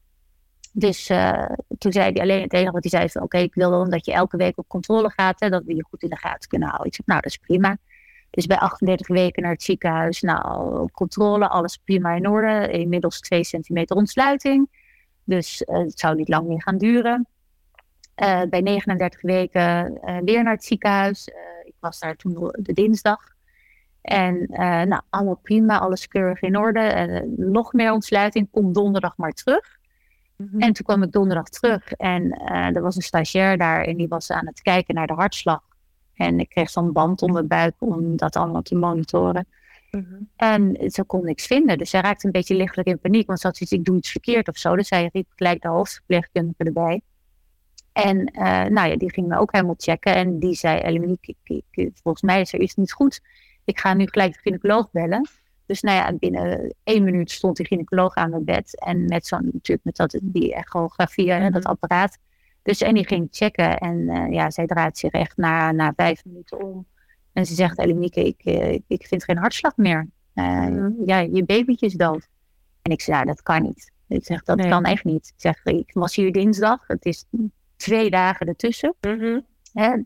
Dus 0.74 1.10
uh, 1.10 1.46
toen 1.78 1.92
zei 1.92 2.12
hij 2.12 2.22
alleen 2.22 2.42
het 2.42 2.54
enige 2.54 2.72
wat 2.72 2.84
hij 2.84 2.92
zei 2.92 3.10
van 3.10 3.22
oké, 3.22 3.38
ik 3.38 3.54
wil 3.54 3.90
dat 3.90 4.06
je 4.06 4.14
elke 4.14 4.38
week 4.38 4.58
op 4.58 4.68
controle 4.68 5.10
gaat, 5.10 5.40
hè, 5.40 5.50
dat 5.50 5.64
we 5.64 5.76
je 5.76 5.86
goed 5.90 6.04
in 6.04 6.10
de 6.10 6.18
gaten 6.18 6.50
kunnen 6.50 6.68
houden. 6.68 6.88
Ik 6.88 6.96
zei, 6.96 7.08
nou 7.08 7.22
dat 7.22 7.32
is 7.32 7.38
prima. 7.38 7.78
Dus 8.30 8.46
bij 8.46 8.58
38 8.58 9.08
weken 9.08 9.44
naar 9.44 9.52
het 9.52 9.64
ziekenhuis, 9.64 10.22
nou 10.22 10.90
controle, 10.92 11.48
alles 11.48 11.78
prima 11.78 12.14
in 12.14 12.28
orde. 12.28 12.68
Inmiddels 12.72 13.20
2 13.20 13.44
centimeter 13.44 13.96
ontsluiting. 13.96 14.70
Dus 15.24 15.62
uh, 15.62 15.78
het 15.78 16.00
zou 16.00 16.16
niet 16.16 16.30
lang 16.30 16.48
meer 16.48 16.62
gaan 16.62 16.78
duren. 16.78 17.28
Uh, 18.22 18.42
bij 18.50 18.62
39 18.62 19.22
weken 19.22 20.00
weer 20.24 20.44
naar 20.44 20.54
het 20.54 20.64
ziekenhuis. 20.64 21.28
ik 21.64 21.74
was 21.80 22.00
daar 22.00 22.16
toen 22.16 22.54
de 22.60 22.74
dinsdag. 22.74 23.20
En 24.02 24.46
nou, 24.88 25.02
allemaal 25.10 25.40
prima, 25.44 25.80
alles 25.80 26.08
keurig 26.08 26.42
in 26.42 26.58
orde. 26.58 27.26
nog 27.38 27.74
meer 27.74 27.92
ontsluiting, 27.92 28.48
kom 28.52 28.74
donderdag 28.74 29.18
maar 29.18 29.32
terug. 29.32 29.80
Mhm. 30.38 30.60
En 30.60 30.74
toen 30.74 30.86
kwam 30.86 31.04
ik 31.04 31.12
donderdag 31.12 31.50
terug 31.50 31.92
en 31.92 32.32
er 32.76 32.82
was 32.82 32.96
een 32.96 33.02
stagiair 33.02 33.58
daar 33.58 33.84
en 33.84 33.98
die 33.98 34.08
was 34.08 34.32
aan 34.32 34.48
het 34.48 34.62
kijken 34.62 34.96
naar 34.96 35.08
de 35.08 35.14
hartslag. 35.14 35.62
En 36.14 36.40
ik 36.40 36.50
kreeg 36.50 36.70
zo'n 36.70 36.92
band 36.92 37.22
om 37.22 37.32
mijn 37.32 37.48
buik 37.48 37.74
om 37.78 38.16
dat 38.16 38.36
allemaal 38.36 38.62
te 38.62 38.76
monitoren. 38.76 39.48
Mm 39.92 40.08
-hmm. 40.10 40.30
En 40.36 40.92
ze 40.92 41.04
kon 41.04 41.26
niks 41.26 41.46
vinden. 41.46 41.78
Dus 41.78 41.90
zij 41.90 42.02
raakte 42.02 42.26
een 42.26 42.32
beetje 42.32 42.56
lichtelijk 42.56 42.88
in 42.88 43.00
paniek. 43.00 43.28
Want 43.28 43.40
ze 43.40 43.48
had 43.48 43.58
zoiets, 43.58 43.76
ik 43.76 43.86
doe 43.86 43.98
iets 43.98 44.12
verkeerd 44.12 44.48
of 44.48 44.58
zo. 44.58 44.76
Dus 44.76 44.88
zij 44.88 45.10
riep 45.14 45.28
gelijk 45.36 45.62
de 45.62 45.68
hoofdverpleegkundige 45.68 46.64
erbij. 46.64 47.02
En 47.92 48.18
uh, 48.34 48.64
nou 48.64 48.90
ja, 48.90 48.96
die 48.96 49.12
ging 49.12 49.28
me 49.28 49.38
ook 49.38 49.52
helemaal 49.52 49.76
checken. 49.78 50.16
En 50.16 50.40
die 50.40 50.54
zei, 50.54 50.80
Eliminique, 50.80 51.36
volgens 51.74 52.22
mij 52.22 52.42
is 52.42 52.54
er 52.54 52.60
iets 52.60 52.76
niet 52.76 52.94
goed. 52.94 53.22
Ik 53.64 53.80
ga 53.80 53.94
nu 53.94 54.08
gelijk 54.08 54.34
de 54.34 54.40
gynaecoloog 54.40 54.92
bellen. 54.92 55.30
Dus 55.66 55.82
nou 55.82 55.98
ja, 55.98 56.14
binnen 56.14 56.76
één 56.84 57.04
minuut 57.04 57.32
stond 57.32 57.58
de 57.58 57.66
gynaecoloog 57.66 58.16
aan 58.16 58.34
het 58.34 58.46
bed. 58.46 58.80
En 58.80 59.06
met 59.06 59.28
zo'n, 59.28 59.50
natuurlijk 59.54 59.84
met 59.84 59.96
dat, 59.96 60.20
die 60.22 60.54
echografie, 60.54 61.34
mm 61.34 61.52
dat 61.52 61.66
apparaat. 61.66 62.18
Dus 62.62 62.82
en 62.82 62.94
die 62.94 63.08
ging 63.08 63.28
checken. 63.32 63.78
En 63.78 63.98
uh, 63.98 64.32
ja, 64.32 64.50
zij 64.50 64.66
draait 64.66 64.98
zich 64.98 65.12
echt 65.12 65.38
na, 65.38 65.72
na 65.72 65.94
vijf 65.96 66.26
minuten 66.26 66.64
om. 66.64 66.86
En 67.34 67.46
ze 67.46 67.54
zegt, 67.54 67.80
Elimieke, 67.80 68.26
ik, 68.26 68.42
uh, 68.44 68.80
ik 68.88 69.08
vind 69.08 69.24
geen 69.24 69.38
hartslag 69.38 69.78
meer. 69.78 70.08
Uh, 70.36 70.66
mm. 70.66 70.96
Ja, 71.06 71.20
je 71.20 71.44
babytje 71.44 71.86
is 71.86 71.94
dood. 71.94 72.28
En 72.82 72.92
ik 72.92 73.02
zei, 73.02 73.26
dat 73.26 73.42
kan 73.42 73.62
niet. 73.62 73.92
Ik 74.08 74.26
zeg, 74.26 74.44
dat 74.44 74.58
nee. 74.58 74.70
kan 74.70 74.84
echt 74.84 75.04
niet. 75.04 75.28
Ik 75.28 75.42
zeg, 75.42 75.66
ik 75.66 75.90
was 75.94 76.16
hier 76.16 76.32
dinsdag. 76.32 76.88
Het 76.88 77.06
is 77.06 77.26
twee 77.82 78.10
dagen 78.10 78.48
ertussen. 78.48 78.96
Mhm. 79.02 79.40
Hè? 79.74 79.94
Ik 79.94 80.06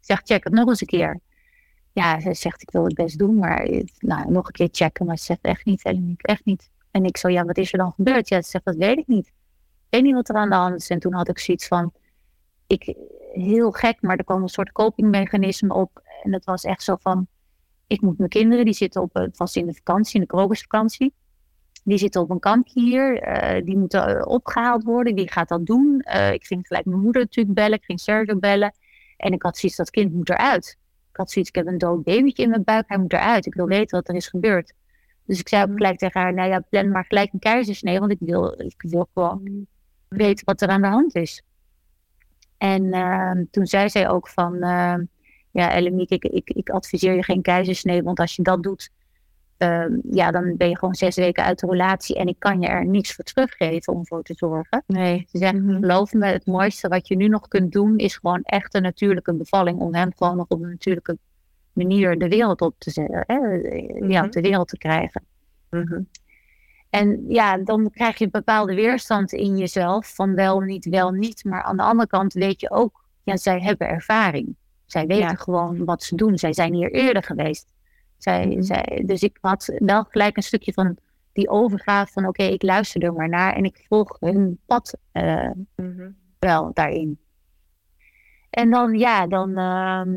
zeg, 0.00 0.20
check 0.24 0.44
het 0.44 0.52
nog 0.52 0.68
eens 0.68 0.80
een 0.80 0.86
keer. 0.86 1.20
Ja, 1.92 2.20
ze 2.20 2.34
zegt, 2.34 2.62
ik 2.62 2.70
wil 2.70 2.84
het 2.84 2.94
best 2.94 3.18
doen, 3.18 3.34
maar 3.34 3.68
nou, 3.98 4.30
nog 4.30 4.46
een 4.46 4.52
keer 4.52 4.68
checken. 4.72 5.06
Maar 5.06 5.18
ze 5.18 5.24
zegt, 5.24 5.40
echt 5.42 5.64
niet, 5.64 5.84
niet, 5.84 6.26
echt 6.26 6.44
niet. 6.44 6.70
En 6.90 7.04
ik 7.04 7.16
zo, 7.16 7.28
ja, 7.28 7.44
wat 7.44 7.58
is 7.58 7.72
er 7.72 7.78
dan 7.78 7.92
gebeurd? 7.92 8.28
Ja, 8.28 8.42
ze 8.42 8.50
zegt, 8.50 8.64
dat 8.64 8.76
weet 8.76 8.98
ik 8.98 9.06
niet. 9.06 9.26
Ik 9.26 9.32
weet 9.90 10.02
niet 10.02 10.14
wat 10.14 10.28
er 10.28 10.34
aan 10.34 10.48
de 10.48 10.54
hand 10.54 10.74
is. 10.74 10.88
En 10.88 10.98
toen 10.98 11.14
had 11.14 11.28
ik 11.28 11.38
zoiets 11.38 11.66
van, 11.66 11.92
ik, 12.66 12.94
heel 13.32 13.70
gek, 13.70 14.02
maar 14.02 14.16
er 14.16 14.24
kwam 14.24 14.42
een 14.42 14.48
soort 14.48 14.72
copingmechanisme 14.72 15.74
op. 15.74 16.02
En 16.22 16.30
dat 16.30 16.44
was 16.44 16.64
echt 16.64 16.82
zo 16.82 16.96
van, 17.00 17.26
ik 17.86 18.00
moet 18.00 18.18
mijn 18.18 18.30
kinderen, 18.30 18.64
die 18.64 18.74
zitten 18.74 19.02
op, 19.02 19.14
het 19.14 19.36
was 19.36 19.56
in 19.56 19.66
de 19.66 19.74
vakantie, 19.74 20.14
in 20.14 20.20
de 20.20 20.26
krokusvakantie. 20.26 21.14
Die 21.90 21.98
zitten 21.98 22.20
op 22.20 22.30
een 22.30 22.38
kampje 22.38 22.80
hier, 22.80 23.28
uh, 23.28 23.64
die 23.64 23.76
moeten 23.76 24.16
uh, 24.16 24.26
opgehaald 24.26 24.84
worden. 24.84 25.14
Wie 25.14 25.30
gaat 25.30 25.48
dat 25.48 25.66
doen? 25.66 26.04
Uh, 26.06 26.32
ik 26.32 26.44
ging 26.44 26.66
gelijk 26.66 26.84
mijn 26.84 27.00
moeder 27.00 27.22
natuurlijk 27.22 27.54
bellen, 27.54 27.78
ik 27.78 27.84
ging 27.84 28.00
Sergio 28.00 28.36
bellen. 28.36 28.74
En 29.16 29.32
ik 29.32 29.42
had 29.42 29.58
zoiets, 29.58 29.78
dat 29.78 29.90
kind 29.90 30.12
moet 30.12 30.30
eruit. 30.30 30.76
Ik 31.10 31.16
had 31.16 31.30
zoiets, 31.30 31.50
ik 31.50 31.56
heb 31.56 31.66
een 31.66 31.78
dood 31.78 32.02
babytje 32.04 32.42
in 32.42 32.48
mijn 32.48 32.64
buik, 32.64 32.84
hij 32.88 32.98
moet 32.98 33.12
eruit. 33.12 33.46
Ik 33.46 33.54
wil 33.54 33.66
weten 33.66 33.98
wat 33.98 34.08
er 34.08 34.14
is 34.14 34.28
gebeurd. 34.28 34.72
Dus 35.24 35.40
ik 35.40 35.48
zei 35.48 35.62
ook 35.62 35.72
gelijk 35.72 35.98
tegen 35.98 36.20
haar, 36.20 36.34
nou 36.34 36.48
ja, 36.48 36.60
plan 36.60 36.90
maar 36.90 37.04
gelijk 37.04 37.32
een 37.32 37.38
keizersnee, 37.38 37.98
want 37.98 38.10
ik 38.10 38.18
wil, 38.20 38.60
ik 38.60 38.82
wil 38.88 39.08
gewoon 39.14 39.66
weten 40.08 40.44
wat 40.44 40.60
er 40.60 40.68
aan 40.68 40.82
de 40.82 40.88
hand 40.88 41.14
is. 41.14 41.42
En 42.58 42.92
ehm, 42.92 43.44
toen 43.50 43.66
zei 43.66 43.88
zij 43.88 44.08
ook 44.08 44.28
van, 44.28 44.62
ehm, 44.62 45.04
ja 45.50 45.72
Ellemiek, 45.72 46.10
ik, 46.10 46.24
ik, 46.24 46.50
ik 46.50 46.70
adviseer 46.70 47.14
je 47.14 47.22
geen 47.22 47.42
keizersnee, 47.42 48.02
want 48.02 48.20
als 48.20 48.36
je 48.36 48.42
dat 48.42 48.62
doet, 48.62 48.90
ehm, 49.60 49.92
ja, 50.10 50.30
dan 50.30 50.56
ben 50.56 50.68
je 50.68 50.78
gewoon 50.78 50.94
zes 50.94 51.16
weken 51.16 51.44
uit 51.44 51.58
de 51.60 51.66
relatie 51.66 52.16
en 52.16 52.26
ik 52.26 52.36
kan 52.38 52.60
je 52.60 52.66
er 52.66 52.86
niets 52.86 53.14
voor 53.14 53.24
teruggeven 53.24 53.92
om 53.92 54.06
voor 54.06 54.22
te 54.22 54.34
zorgen. 54.36 54.82
Nee. 54.86 55.26
Ze 55.30 55.38
zegt, 55.38 55.54
Mhm. 55.54 55.80
geloof 55.80 56.12
me, 56.12 56.26
het 56.26 56.46
mooiste 56.46 56.88
wat 56.88 57.08
je 57.08 57.16
nu 57.16 57.28
nog 57.28 57.48
kunt 57.48 57.72
doen 57.72 57.96
is 57.98 58.16
gewoon 58.16 58.42
echt 58.42 58.74
een 58.74 58.82
natuurlijke 58.82 59.34
bevalling 59.34 59.78
om 59.80 59.94
hem 59.94 60.12
gewoon 60.16 60.36
nog 60.36 60.46
op 60.48 60.62
een 60.62 60.68
natuurlijke 60.70 61.18
manier 61.72 62.18
de 62.18 62.28
wereld 62.28 62.60
op 62.60 62.74
te 62.78 62.90
zetten, 62.90 63.24
hè? 63.26 63.34
ja, 63.34 64.06
Mhm. 64.18 64.24
op 64.24 64.32
de 64.32 64.40
wereld 64.40 64.68
te 64.68 64.78
krijgen. 64.78 65.24
Mhm. 65.70 66.00
En 66.90 67.24
ja, 67.28 67.56
dan 67.58 67.90
krijg 67.90 68.18
je 68.18 68.24
een 68.24 68.30
bepaalde 68.30 68.74
weerstand 68.74 69.32
in 69.32 69.56
jezelf 69.56 70.14
van 70.14 70.34
wel, 70.34 70.60
niet, 70.60 70.84
wel, 70.88 71.10
niet. 71.10 71.44
Maar 71.44 71.62
aan 71.62 71.76
de 71.76 71.82
andere 71.82 72.08
kant 72.08 72.32
weet 72.32 72.60
je 72.60 72.70
ook, 72.70 73.04
ja, 73.22 73.36
zij 73.36 73.60
hebben 73.60 73.88
ervaring. 73.88 74.54
Zij 74.86 75.06
weten 75.06 75.24
Ja. 75.28 75.34
gewoon 75.34 75.84
wat 75.84 76.02
ze 76.02 76.14
doen. 76.16 76.38
Zij 76.38 76.52
zijn 76.52 76.74
hier 76.74 76.90
eerder 76.92 77.22
geweest. 77.22 77.72
Zij, 78.22 78.46
Mhm. 78.46 78.62
zij, 78.62 79.02
dus 79.06 79.22
ik 79.22 79.38
had 79.40 79.72
wel 79.78 80.04
gelijk 80.04 80.36
een 80.36 80.42
stukje 80.42 80.72
van 80.72 80.96
die 81.32 81.48
overgave 81.48 82.12
van 82.12 82.26
oké, 82.26 82.42
ik 82.42 82.62
luister 82.62 83.02
er 83.02 83.12
maar 83.12 83.28
naar 83.28 83.52
en 83.54 83.64
ik 83.64 83.84
volg 83.88 84.16
hun 84.20 84.58
pad 84.66 84.98
eh, 85.12 85.50
Mhm. 85.76 86.10
wel 86.38 86.70
daarin. 86.74 87.18
En 88.50 88.70
dan, 88.70 88.98
ja, 88.98 89.26
dan 89.26 89.56
ehm, 89.56 90.14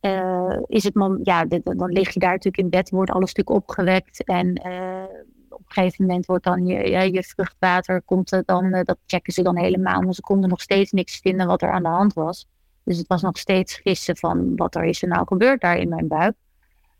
eh, 0.00 0.58
is 0.66 0.84
het, 0.84 0.94
man, 0.94 1.20
ja, 1.22 1.44
de- 1.44 1.60
de- 1.64 1.76
dan 1.76 1.92
lig 1.92 2.10
je 2.14 2.20
daar 2.20 2.30
natuurlijk 2.30 2.62
in 2.62 2.70
bed, 2.70 2.90
wordt 2.90 3.10
alles 3.10 3.34
natuurlijk 3.34 3.56
opgewekt. 3.68 4.24
En 4.24 4.54
eh, 4.54 5.04
op 5.48 5.58
een 5.58 5.64
gegeven 5.72 6.06
moment 6.06 6.26
wordt 6.26 6.44
dan 6.44 6.66
je, 6.66 6.90
ja, 6.90 7.00
je 7.00 7.22
vruchtwater, 7.22 8.02
komt 8.02 8.32
er 8.32 8.42
dan, 8.46 8.70
dat 8.70 8.98
checken 9.06 9.32
ze 9.32 9.42
dan 9.42 9.56
helemaal. 9.56 10.00
Maar 10.00 10.14
ze 10.14 10.20
konden 10.20 10.48
nog 10.50 10.60
steeds 10.60 10.92
niks 10.92 11.18
vinden 11.18 11.46
wat 11.46 11.62
er 11.62 11.70
aan 11.70 11.82
de 11.82 11.88
hand 11.88 12.12
was. 12.12 12.46
Dus 12.84 12.98
het 12.98 13.06
was 13.06 13.22
nog 13.22 13.38
steeds 13.38 13.74
gissen 13.74 14.16
van 14.16 14.56
wat 14.56 14.74
er 14.74 14.84
is 14.84 15.02
er 15.02 15.08
nou 15.08 15.26
gebeurd 15.26 15.60
daar 15.60 15.76
in 15.78 15.88
mijn 15.88 16.08
buik. 16.08 16.34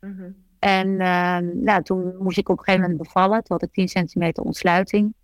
Mhm. 0.07 0.31
En 0.59 0.97
nou, 1.65 1.83
toen 1.83 2.17
moest 2.19 2.39
ik 2.39 2.49
op 2.49 2.59
een 2.59 2.65
gegeven 2.65 2.89
moment 2.91 3.03
bevallen. 3.07 3.43
Toen 3.45 3.57
had 3.59 3.63
ik 3.63 3.73
10 3.73 3.89
centimeter 3.89 4.43
ontsluiting. 4.45 5.15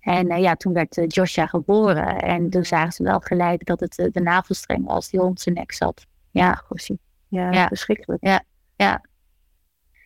En 0.00 0.28
eh, 0.28 0.42
ja, 0.42 0.54
toen 0.54 0.72
werd 0.72 1.14
Joshua 1.14 1.46
geboren. 1.46 2.18
En 2.20 2.50
toen 2.50 2.64
zagen 2.64 2.92
ze 2.92 3.02
wel 3.02 3.20
gelijk 3.20 3.64
dat 3.64 3.80
het 3.80 3.98
eh, 3.98 4.06
de 4.12 4.20
navelstreng 4.20 4.86
was 4.86 5.10
die 5.10 5.20
rond 5.20 5.40
zijn 5.40 5.54
nek 5.54 5.72
zat. 5.72 6.06
Ja, 6.30 6.54
gossie. 6.54 6.98
Ja, 7.28 7.50
Ja. 7.50 7.66
verschrikkelijk. 7.66 8.40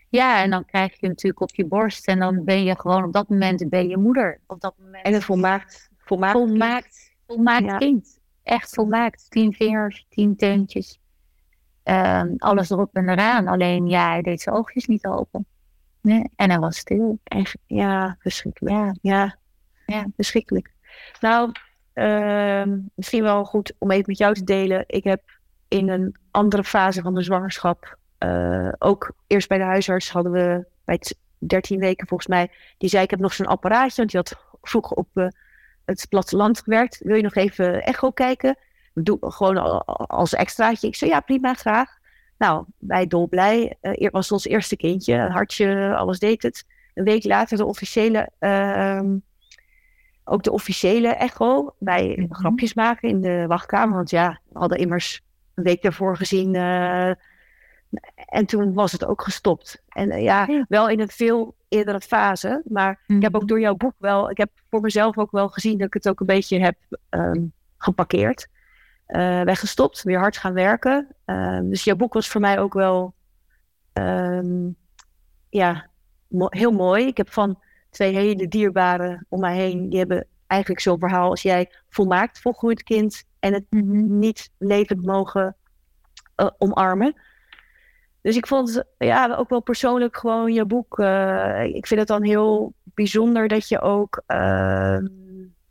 Ja, 0.08 0.42
en 0.42 0.50
dan 0.50 0.64
krijg 0.64 0.90
je 0.90 0.96
hem 1.00 1.08
natuurlijk 1.10 1.40
op 1.40 1.54
je 1.54 1.66
borst. 1.66 2.06
En 2.06 2.18
dan 2.18 2.44
ben 2.44 2.64
je 2.64 2.80
gewoon 2.80 3.04
op 3.04 3.12
dat 3.12 3.28
moment 3.28 3.68
ben 3.68 3.88
je 3.88 3.96
moeder. 3.96 4.40
Op 4.46 4.60
dat 4.60 4.74
moment. 4.78 5.04
En 5.04 5.14
een 5.14 5.22
volmaakt, 5.22 5.88
volmaakt, 5.98 6.36
volmaakt, 6.38 7.14
volmaakt 7.26 7.64
Ja. 7.64 7.76
kind. 7.78 8.18
Echt 8.42 8.74
volmaakt. 8.74 9.30
Tien 9.30 9.52
vingers, 9.52 10.06
tien 10.08 10.36
teentjes. 10.36 11.00
Ehm, 11.86 12.34
alles 12.38 12.70
erop 12.70 12.90
en 12.96 13.08
eraan. 13.08 13.46
Alleen 13.46 13.86
ja, 13.86 14.08
hij 14.10 14.22
deed 14.22 14.40
zijn 14.40 14.54
oogjes 14.54 14.86
niet 14.86 15.06
open. 15.06 15.46
Nee, 16.00 16.30
en 16.36 16.50
hij 16.50 16.58
was 16.58 16.76
stil. 16.76 17.18
Echt, 17.24 17.56
ja, 17.66 18.16
verschrikkelijk. 18.20 18.76
Ja. 18.76 18.94
Ja, 19.02 19.38
Ja. 19.86 20.06
verschrikkelijk. 20.16 20.70
Nou, 21.20 21.52
ehm, 21.92 22.78
misschien 22.94 23.22
wel 23.22 23.44
goed 23.44 23.72
om 23.78 23.90
even 23.90 24.04
met 24.06 24.18
jou 24.18 24.34
te 24.34 24.44
delen. 24.44 24.84
Ik 24.86 25.04
heb 25.04 25.22
in 25.68 25.88
een 25.88 26.16
andere 26.30 26.64
fase 26.64 27.02
van 27.02 27.14
de 27.14 27.22
zwangerschap, 27.22 27.98
eh, 28.18 28.68
ook 28.78 29.12
eerst 29.26 29.48
bij 29.48 29.58
de 29.58 29.64
huisarts 29.64 30.10
hadden 30.10 30.32
we 30.32 30.66
bij 30.84 30.94
het 30.94 31.18
13 31.38 31.78
weken 31.78 32.06
volgens 32.06 32.28
mij, 32.28 32.50
die 32.78 32.88
zei 32.88 33.02
ik 33.04 33.10
heb 33.10 33.20
nog 33.20 33.32
zo'n 33.32 33.46
apparaatje, 33.46 33.96
want 33.96 34.10
die 34.10 34.20
had 34.20 34.58
vroeger 34.62 34.96
op 34.96 35.08
eh, 35.14 35.26
het 35.84 36.06
platteland 36.08 36.60
gewerkt. 36.60 36.98
Wil 37.04 37.16
je 37.16 37.22
nog 37.22 37.34
even 37.34 37.82
echo 37.82 38.10
kijken? 38.10 38.58
Doe 39.02 39.18
gewoon 39.20 39.56
al- 39.56 39.84
als 40.06 40.34
extraatje. 40.34 40.86
Ik 40.86 40.94
zei 40.94 41.10
ja, 41.10 41.20
prima, 41.20 41.54
graag. 41.54 41.98
Nou, 42.38 42.64
wij 42.78 43.06
dolblij. 43.06 43.76
Eh 43.80 44.10
was 44.10 44.32
ons 44.32 44.44
eerste 44.46 44.76
kindje, 44.76 45.16
hartje, 45.18 45.94
alles 45.96 46.18
deed 46.18 46.42
het. 46.42 46.66
Een 46.94 47.04
week 47.04 47.24
later 47.24 47.56
de 47.56 47.64
officiële, 47.64 48.28
ehm, 48.38 49.16
ook 50.24 50.42
de 50.42 50.52
officiële 50.52 51.08
echo. 51.08 51.74
Wij 51.78 52.14
Mhm. 52.18 52.32
grapjes 52.34 52.74
maken 52.74 53.08
in 53.08 53.20
de 53.20 53.44
wachtkamer. 53.46 53.96
Want 53.96 54.10
ja, 54.10 54.40
we 54.48 54.58
hadden 54.58 54.78
immers 54.78 55.22
een 55.54 55.64
week 55.64 55.82
daarvoor 55.82 56.16
gezien. 56.16 56.54
eh, 56.54 57.10
en 58.26 58.46
toen 58.46 58.72
was 58.74 58.92
het 58.92 59.04
ook 59.04 59.22
gestopt. 59.22 59.82
En 59.88 60.10
eh, 60.10 60.22
ja, 60.22 60.44
Ja. 60.48 60.64
wel 60.68 60.88
in 60.88 61.00
een 61.00 61.08
veel 61.08 61.54
eerdere 61.68 62.00
fase. 62.00 62.62
Maar 62.64 63.00
ik 63.06 63.22
heb 63.22 63.34
ook 63.34 63.48
door 63.48 63.60
jouw 63.60 63.74
boek 63.74 63.94
wel, 63.98 64.30
ik 64.30 64.36
heb 64.36 64.50
voor 64.70 64.80
mezelf 64.80 65.18
ook 65.18 65.30
wel 65.30 65.48
gezien 65.48 65.78
dat 65.78 65.86
ik 65.86 65.94
het 65.94 66.08
ook 66.08 66.20
een 66.20 66.26
beetje 66.26 66.58
heb 66.60 66.76
ehm, 67.08 67.44
geparkeerd. 67.78 68.48
Eh, 69.06 69.40
weggestopt, 69.42 70.02
weer 70.02 70.18
hard 70.18 70.36
gaan 70.36 70.52
werken. 70.54 71.08
Ehm, 71.24 71.68
dus 71.68 71.84
jouw 71.84 71.96
boek 71.96 72.12
was 72.12 72.28
voor 72.28 72.40
mij 72.40 72.58
ook 72.58 72.74
wel 72.74 73.14
ehm, 73.92 74.68
ja, 75.48 75.86
mo- 76.28 76.46
heel 76.50 76.72
mooi. 76.72 77.06
Ik 77.06 77.16
heb 77.16 77.32
van 77.32 77.60
twee 77.90 78.14
hele 78.14 78.48
dierbaren 78.48 79.26
om 79.28 79.40
mij 79.40 79.56
heen, 79.56 79.88
die 79.88 79.98
hebben 79.98 80.26
eigenlijk 80.46 80.80
zo'n 80.80 80.98
verhaal 80.98 81.30
als 81.30 81.42
jij 81.42 81.70
volmaakt 81.88 82.38
volgroeid 82.40 82.82
kind 82.82 83.24
en 83.38 83.52
het 83.52 83.64
Mhm. 83.70 84.18
niet 84.18 84.50
levend 84.58 85.04
mogen 85.04 85.56
eh, 86.34 86.46
omarmen. 86.58 87.14
Dus 88.20 88.36
ik 88.36 88.46
vond 88.46 88.82
ja, 88.98 89.34
ook 89.34 89.48
wel 89.48 89.60
persoonlijk 89.62 90.16
gewoon 90.16 90.52
je 90.52 90.64
boek. 90.64 90.98
eh, 90.98 91.64
ik 91.64 91.86
vind 91.86 92.00
het 92.00 92.08
dan 92.08 92.22
heel 92.24 92.72
bijzonder 92.84 93.48
dat 93.48 93.68
je 93.68 93.80
ook 93.80 94.22
ehm, 94.26 95.06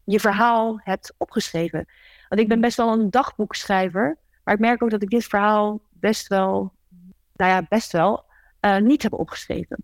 je 0.04 0.20
verhaal 0.20 0.80
hebt 0.84 1.14
opgeschreven. 1.18 1.86
Want 2.30 2.42
ik 2.42 2.48
ben 2.48 2.62
best 2.62 2.78
wel 2.78 2.94
een 2.94 3.10
dagboekschrijver. 3.10 4.18
Maar 4.44 4.54
ik 4.54 4.60
merk 4.60 4.84
ook 4.84 4.90
dat 4.90 5.02
ik 5.02 5.10
dit 5.10 5.26
verhaal 5.26 5.82
best 5.90 6.28
wel, 6.28 6.74
nou 7.36 7.52
ja, 7.52 7.66
best 7.70 7.92
wel, 7.92 8.24
eh, 8.60 8.78
niet 8.78 9.04
heb 9.04 9.14
opgeschreven. 9.14 9.84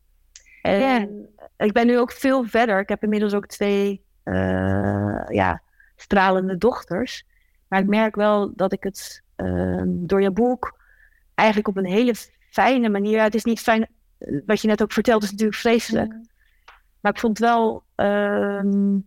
En 0.62 1.28
ik 1.58 1.74
ben 1.74 1.88
nu 1.88 2.00
ook 2.00 2.12
veel 2.12 2.46
verder. 2.46 2.80
Ik 2.80 2.90
heb 2.90 3.04
inmiddels 3.04 3.34
ook 3.34 3.48
twee 3.48 4.06
eh, 4.24 5.22
ja, 5.28 5.62
stralende 5.96 6.58
dochters. 6.58 7.26
Maar 7.68 7.80
ik 7.80 7.88
merk 7.88 8.16
wel 8.16 8.56
dat 8.56 8.74
ik 8.74 8.84
het 8.84 9.24
ehm, 9.36 9.88
door 9.88 10.22
je 10.22 10.32
boek 10.32 10.80
eigenlijk 11.36 11.68
op 11.68 11.78
een 11.78 11.86
hele 11.86 12.16
fijne 12.50 12.90
manier. 12.90 13.12
ja, 13.12 13.24
Het 13.24 13.36
is 13.36 13.44
niet 13.44 13.60
fijn, 13.60 13.88
eh, 14.18 14.40
wat 14.46 14.62
je 14.62 14.68
net 14.68 14.82
ook 14.82 14.92
vertelt, 14.92 15.24
is 15.24 15.32
natuurlijk 15.32 15.58
vreselijk. 15.58 16.14
Maar 17.02 17.12
ik 17.12 17.20
vond 17.20 17.40
wel, 17.40 17.84
ehm, 17.96 18.98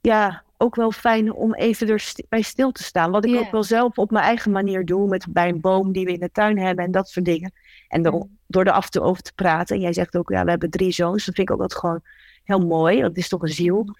ja, 0.00 0.42
ook 0.62 0.74
wel 0.74 0.90
fijn 0.92 1.32
om 1.32 1.54
even 1.54 1.88
er 1.88 2.00
sti- 2.00 2.26
bij 2.28 2.42
stil 2.42 2.72
te 2.72 2.82
staan. 2.82 3.10
Wat 3.10 3.24
ik 3.24 3.38
ook 3.38 3.50
wel 3.50 3.62
zelf 3.62 3.98
op 3.98 4.10
mijn 4.10 4.24
eigen 4.24 4.50
manier 4.50 4.84
doe, 4.84 5.08
met 5.08 5.26
bij 5.32 5.48
een 5.48 5.60
boom 5.60 5.92
die 5.92 6.04
we 6.04 6.12
in 6.12 6.20
de 6.20 6.30
tuin 6.30 6.58
hebben 6.58 6.84
en 6.84 6.90
dat 6.90 7.08
soort 7.08 7.24
dingen. 7.24 7.52
En 7.88 8.02
door, 8.02 8.26
door 8.46 8.64
er 8.64 8.72
af 8.72 8.84
en 8.84 8.90
toe 8.90 9.02
over 9.02 9.22
te 9.22 9.32
praten. 9.34 9.76
En 9.76 9.82
jij 9.82 9.92
zegt 9.92 10.16
ook, 10.16 10.30
ja, 10.30 10.44
we 10.44 10.50
hebben 10.50 10.70
drie 10.70 10.92
zoons. 10.92 11.24
Dat 11.24 11.34
vind 11.34 11.48
ik 11.48 11.54
ook 11.54 11.60
altijd 11.60 11.80
gewoon 11.80 12.00
heel 12.44 12.66
mooi. 12.66 13.00
Dat 13.00 13.16
is 13.16 13.28
toch 13.28 13.42
een 13.42 13.48
ziel. 13.48 13.96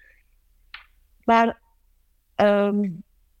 Maar 1.23 1.59
ehm, 2.35 2.89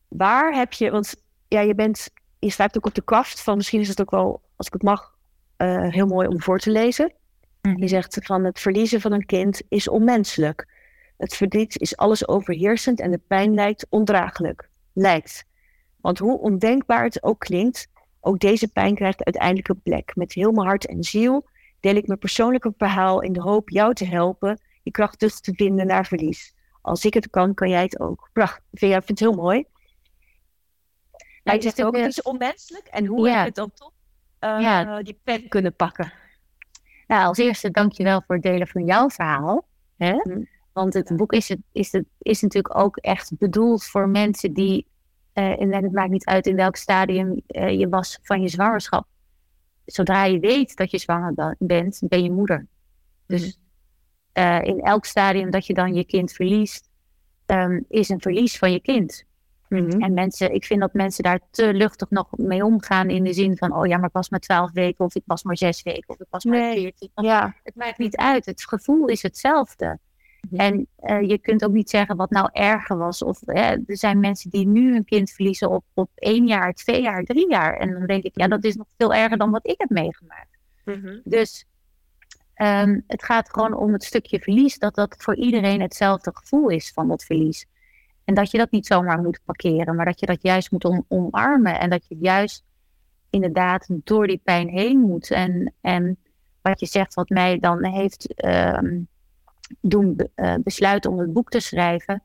waar 0.07 0.53
heb 0.53 0.73
je, 0.73 0.91
want 0.91 1.23
ja, 1.47 1.61
je 1.61 1.75
bent, 1.75 2.09
je 2.39 2.49
staat 2.49 2.77
ook 2.77 2.85
op 2.85 2.95
de 2.95 3.03
kaft 3.03 3.41
van, 3.41 3.57
misschien 3.57 3.81
is 3.81 3.87
het 3.87 4.01
ook 4.01 4.11
wel, 4.11 4.41
als 4.55 4.67
ik 4.67 4.73
het 4.73 4.83
mag, 4.83 5.15
eh, 5.57 5.87
heel 5.89 6.07
mooi 6.07 6.27
om 6.27 6.41
voor 6.41 6.59
te 6.59 6.71
lezen. 6.71 7.13
Je 7.75 7.87
zegt 7.87 8.17
van 8.21 8.43
het 8.43 8.59
verliezen 8.59 9.01
van 9.01 9.11
een 9.11 9.25
kind 9.25 9.61
is 9.69 9.87
onmenselijk. 9.87 10.67
Het 11.21 11.35
verdriet 11.35 11.79
is 11.79 11.97
alles 11.97 12.27
overheersend 12.27 12.99
en 12.99 13.11
de 13.11 13.21
pijn 13.27 13.53
lijkt 13.53 13.85
ondraaglijk. 13.89 14.69
Lijkt. 14.93 15.45
Want 15.97 16.19
hoe 16.19 16.39
ondenkbaar 16.39 17.03
het 17.03 17.23
ook 17.23 17.39
klinkt, 17.39 17.87
ook 18.19 18.39
deze 18.39 18.67
pijn 18.67 18.95
krijgt 18.95 19.23
uiteindelijk 19.23 19.67
een 19.67 19.81
plek. 19.81 20.15
Met 20.15 20.33
heel 20.33 20.51
mijn 20.51 20.67
hart 20.67 20.85
en 20.85 21.03
ziel 21.03 21.47
deel 21.79 21.95
ik 21.95 22.07
mijn 22.07 22.19
persoonlijke 22.19 22.73
verhaal 22.77 23.21
in 23.21 23.33
de 23.33 23.41
hoop 23.41 23.69
jou 23.69 23.93
te 23.93 24.05
helpen 24.05 24.61
je 24.83 24.91
kracht 24.91 25.19
terug 25.19 25.39
te 25.39 25.53
vinden 25.55 25.87
naar 25.87 26.05
verlies. 26.05 26.53
Als 26.81 27.05
ik 27.05 27.13
het 27.13 27.29
kan, 27.29 27.53
kan 27.53 27.69
jij 27.69 27.81
het 27.81 27.99
ook. 27.99 28.29
Prachtig. 28.33 28.63
Vind, 28.71 29.05
het 29.05 29.19
heel 29.19 29.33
mooi. 29.33 29.65
Hij 31.43 31.55
ja, 31.55 31.61
zegt 31.61 31.83
ook, 31.83 31.95
het 31.95 32.05
is 32.05 32.21
onmenselijk. 32.21 32.87
En 32.87 33.05
hoe 33.05 33.27
ja. 33.27 33.37
heb 33.37 33.45
je 33.45 33.51
dan 33.51 33.71
toch 33.73 33.91
uh, 34.39 34.97
die 35.01 35.19
pen 35.23 35.47
kunnen 35.47 35.75
pakken? 35.75 36.13
Nou, 37.07 37.25
als 37.25 37.37
eerste 37.37 37.71
dankjewel 37.71 38.21
voor 38.25 38.35
het 38.35 38.43
delen 38.43 38.67
van 38.67 38.85
jouw 38.85 39.09
verhaal. 39.09 39.67
Hè? 39.97 40.13
Mm. 40.13 40.47
Want 40.73 40.93
het 40.93 41.15
boek 41.15 41.33
is, 41.33 41.49
het, 41.49 41.59
is, 41.71 41.91
het, 41.91 42.05
is 42.17 42.41
natuurlijk 42.41 42.77
ook 42.77 42.97
echt 42.97 43.37
bedoeld 43.37 43.83
voor 43.83 44.09
mensen 44.09 44.53
die, 44.53 44.87
uh, 45.33 45.61
en 45.61 45.73
het 45.73 45.91
maakt 45.91 46.11
niet 46.11 46.25
uit 46.25 46.47
in 46.47 46.55
welk 46.55 46.75
stadium 46.75 47.41
uh, 47.47 47.79
je 47.79 47.89
was 47.89 48.19
van 48.21 48.41
je 48.41 48.47
zwangerschap. 48.47 49.07
Zodra 49.85 50.25
je 50.25 50.39
weet 50.39 50.75
dat 50.75 50.91
je 50.91 50.97
zwanger 50.97 51.55
bent, 51.59 52.01
ben 52.07 52.23
je 52.23 52.31
moeder. 52.31 52.67
Dus 53.25 53.59
uh, 54.33 54.61
in 54.61 54.81
elk 54.81 55.05
stadium 55.05 55.51
dat 55.51 55.65
je 55.65 55.73
dan 55.73 55.93
je 55.93 56.05
kind 56.05 56.31
verliest, 56.31 56.89
um, 57.45 57.85
is 57.87 58.09
een 58.09 58.21
verlies 58.21 58.57
van 58.57 58.71
je 58.71 58.79
kind. 58.79 59.25
Mm-hmm. 59.69 60.01
En 60.01 60.13
mensen, 60.13 60.53
ik 60.53 60.65
vind 60.65 60.79
dat 60.79 60.93
mensen 60.93 61.23
daar 61.23 61.39
te 61.51 61.73
luchtig 61.73 62.09
nog 62.09 62.27
mee 62.37 62.65
omgaan 62.65 63.09
in 63.09 63.23
de 63.23 63.33
zin 63.33 63.57
van, 63.57 63.75
oh 63.75 63.87
ja, 63.87 63.97
maar 63.97 64.07
ik 64.07 64.13
was 64.13 64.29
maar 64.29 64.39
twaalf 64.39 64.71
weken 64.71 65.05
of 65.05 65.15
ik 65.15 65.23
was 65.25 65.43
maar 65.43 65.57
zes 65.57 65.83
weken 65.83 66.09
of 66.09 66.19
ik 66.19 66.27
was 66.29 66.43
maar 66.43 66.73
veertien. 66.73 67.11
Ja. 67.15 67.55
Het 67.63 67.75
maakt 67.75 67.97
niet 67.97 68.15
uit. 68.15 68.45
Het 68.45 68.67
gevoel 68.67 69.07
is 69.07 69.21
hetzelfde. 69.21 69.99
En 70.51 70.87
uh, 71.03 71.21
je 71.21 71.37
kunt 71.37 71.65
ook 71.65 71.71
niet 71.71 71.89
zeggen 71.89 72.15
wat 72.15 72.29
nou 72.29 72.49
erger 72.51 72.97
was. 72.97 73.23
Of 73.23 73.41
er 73.47 73.81
zijn 73.85 74.19
mensen 74.19 74.49
die 74.49 74.67
nu 74.67 74.95
een 74.95 75.05
kind 75.05 75.31
verliezen 75.31 75.69
op, 75.69 75.83
op 75.93 76.09
één 76.15 76.47
jaar, 76.47 76.73
twee 76.73 77.01
jaar, 77.01 77.23
drie 77.23 77.49
jaar. 77.49 77.77
En 77.77 77.91
dan 77.91 78.05
denk 78.05 78.23
ik, 78.23 78.31
ja, 78.33 78.47
dat 78.47 78.63
is 78.63 78.75
nog 78.75 78.87
veel 78.97 79.13
erger 79.13 79.37
dan 79.37 79.51
wat 79.51 79.67
ik 79.67 79.75
heb 79.77 79.89
meegemaakt. 79.89 80.57
Mm-hmm. 80.85 81.21
Dus 81.23 81.65
um, 82.55 83.03
het 83.07 83.23
gaat 83.23 83.49
gewoon 83.49 83.73
om 83.73 83.93
het 83.93 84.03
stukje 84.03 84.39
verlies, 84.39 84.77
dat 84.77 84.95
dat 84.95 85.15
voor 85.17 85.35
iedereen 85.35 85.81
hetzelfde 85.81 86.31
gevoel 86.33 86.69
is 86.69 86.91
van 86.91 87.07
dat 87.07 87.23
verlies. 87.23 87.65
En 88.23 88.33
dat 88.33 88.51
je 88.51 88.57
dat 88.57 88.71
niet 88.71 88.85
zomaar 88.85 89.21
moet 89.21 89.39
parkeren, 89.45 89.95
maar 89.95 90.05
dat 90.05 90.19
je 90.19 90.25
dat 90.25 90.41
juist 90.41 90.71
moet 90.71 90.85
om, 90.85 91.05
omarmen. 91.07 91.79
En 91.79 91.89
dat 91.89 92.05
je 92.07 92.17
juist 92.19 92.63
inderdaad 93.29 93.87
door 93.89 94.27
die 94.27 94.41
pijn 94.43 94.69
heen 94.69 94.99
moet. 94.99 95.31
En, 95.31 95.73
en 95.81 96.17
wat 96.61 96.79
je 96.79 96.85
zegt, 96.85 97.13
wat 97.13 97.29
mij 97.29 97.59
dan 97.59 97.85
heeft 97.85 98.45
um, 98.45 99.07
doen 99.79 100.29
uh, 100.35 100.55
besluiten 100.63 101.11
om 101.11 101.19
het 101.19 101.33
boek 101.33 101.49
te 101.49 101.59
schrijven. 101.59 102.23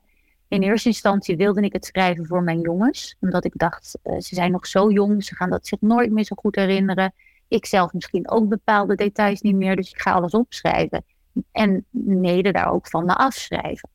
In 0.48 0.62
eerste 0.62 0.88
instantie 0.88 1.36
wilde 1.36 1.60
ik 1.60 1.72
het 1.72 1.84
schrijven 1.84 2.26
voor 2.26 2.42
mijn 2.42 2.60
jongens. 2.60 3.16
Omdat 3.20 3.44
ik 3.44 3.52
dacht, 3.56 3.98
uh, 4.04 4.18
ze 4.18 4.34
zijn 4.34 4.52
nog 4.52 4.66
zo 4.66 4.90
jong, 4.90 5.24
ze 5.24 5.34
gaan 5.34 5.50
dat 5.50 5.66
zich 5.66 5.80
nooit 5.80 6.10
meer 6.10 6.24
zo 6.24 6.34
goed 6.38 6.54
herinneren. 6.54 7.12
Ik 7.48 7.66
zelf 7.66 7.92
misschien 7.92 8.30
ook 8.30 8.48
bepaalde 8.48 8.94
details 8.94 9.40
niet 9.40 9.56
meer, 9.56 9.76
dus 9.76 9.90
ik 9.90 10.00
ga 10.00 10.12
alles 10.12 10.32
opschrijven. 10.32 11.04
En 11.52 11.84
mede 11.90 12.52
daar 12.52 12.72
ook 12.72 12.88
van 12.88 13.04
me 13.04 13.14
afschrijven. 13.14 13.88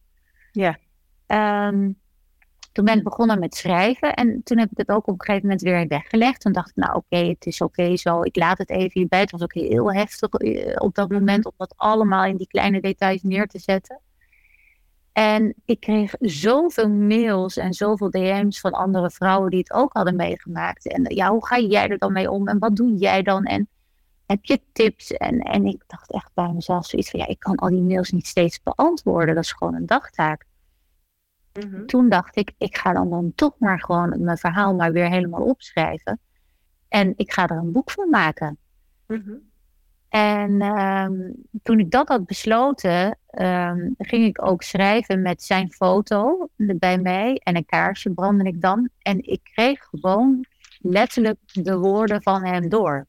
Ja. 0.52 0.78
Um, 1.68 2.01
toen 2.72 2.86
ben 2.86 2.98
ik 2.98 3.04
begonnen 3.04 3.40
met 3.40 3.56
schrijven 3.56 4.14
en 4.14 4.42
toen 4.44 4.58
heb 4.58 4.72
ik 4.72 4.78
het 4.78 4.90
ook 4.90 5.08
op 5.08 5.20
een 5.20 5.26
gegeven 5.26 5.48
moment 5.48 5.62
weer 5.62 5.88
weggelegd. 5.88 6.42
Toen 6.42 6.52
dacht 6.52 6.70
ik, 6.70 6.76
nou 6.76 6.96
oké, 6.96 7.18
het 7.18 7.46
is 7.46 7.62
oké 7.62 7.98
zo, 7.98 8.22
ik 8.22 8.36
laat 8.36 8.58
het 8.58 8.70
even 8.70 8.92
hierbij. 8.94 9.20
Het 9.20 9.32
was 9.32 9.42
ook 9.42 9.54
heel 9.54 9.94
heftig 9.94 10.30
eh, 10.30 10.76
op 10.78 10.96
dat 10.96 11.10
moment 11.10 11.46
om 11.46 11.54
dat 11.58 11.74
allemaal 11.78 12.26
in 12.26 12.38
die 12.38 12.48
kleine 12.48 12.82
details 12.82 13.24
neer 13.24 13.48
te 13.48 13.60
zetten. 13.60 14.00
En 15.12 15.54
ik 15.66 15.80
kreeg 15.80 16.14
zoveel 16.20 16.90
mails 16.90 17.58
en 17.58 17.74
zoveel 17.74 18.10
DM's 18.10 18.60
van 18.60 18.72
andere 18.72 19.10
vrouwen 19.10 19.50
die 19.50 19.60
het 19.60 19.74
ook 19.74 19.94
hadden 19.94 20.16
meegemaakt. 20.16 20.88
En 20.88 21.16
ja, 21.16 21.30
hoe 21.30 21.46
ga 21.46 21.60
jij 21.60 21.88
er 21.90 21.98
dan 21.98 22.14
mee 22.14 22.32
om 22.32 22.48
en 22.48 22.60
wat 22.60 22.76
doe 22.76 22.96
jij 22.96 23.22
dan? 23.22 23.44
En 23.44 23.70
heb 24.26 24.46
je 24.46 24.62
tips? 24.74 25.12
En, 25.12 25.40
en 25.40 25.66
ik 25.66 25.84
dacht 25.88 26.12
echt 26.12 26.32
bij 26.34 26.52
mezelf 26.54 26.86
zoiets 26.86 27.10
van, 27.10 27.20
ja, 27.20 27.28
ik 27.28 27.40
kan 27.40 27.56
al 27.56 27.70
die 27.70 27.82
mails 27.82 28.12
niet 28.12 28.28
steeds 28.28 28.62
beantwoorden. 28.64 29.36
Dat 29.36 29.44
is 29.44 29.52
gewoon 29.52 29.76
een 29.76 29.86
dagtaak. 29.86 30.46
Mhm. 31.54 31.86
Toen 31.86 32.10
dacht 32.10 32.36
ik, 32.36 32.52
ik 32.58 32.78
ga 32.78 32.94
dan, 32.94 33.10
dan 33.10 33.32
toch 33.36 33.56
maar 33.58 33.80
gewoon 33.80 34.24
mijn 34.24 34.38
verhaal 34.38 34.76
maar 34.76 34.92
weer 34.92 35.10
helemaal 35.10 35.44
opschrijven. 35.44 36.20
En 36.88 37.14
ik 37.16 37.34
ga 37.34 37.48
er 37.48 37.58
een 37.58 37.72
boek 37.72 37.92
van 37.92 38.10
maken. 38.10 38.58
Mhm. 39.08 39.34
En 40.10 40.62
um, 40.62 41.36
toen 41.64 41.80
ik 41.80 41.92
dat 41.92 42.08
had 42.08 42.26
besloten, 42.26 43.18
um, 43.32 43.96
ging 43.98 44.26
ik 44.26 44.46
ook 44.46 44.64
schrijven 44.64 45.22
met 45.22 45.44
zijn 45.44 45.72
foto 45.72 46.50
bij 46.56 46.98
mij 46.98 47.36
en 47.44 47.56
een 47.56 47.66
kaarsje 47.66 48.10
brandde 48.10 48.44
ik 48.44 48.62
dan. 48.62 48.90
En 49.00 49.28
ik 49.28 49.40
kreeg 49.44 49.84
gewoon 49.84 50.46
letterlijk 50.80 51.40
de 51.46 51.78
woorden 51.78 52.22
van 52.22 52.46
hem 52.46 52.70
door. 52.70 53.08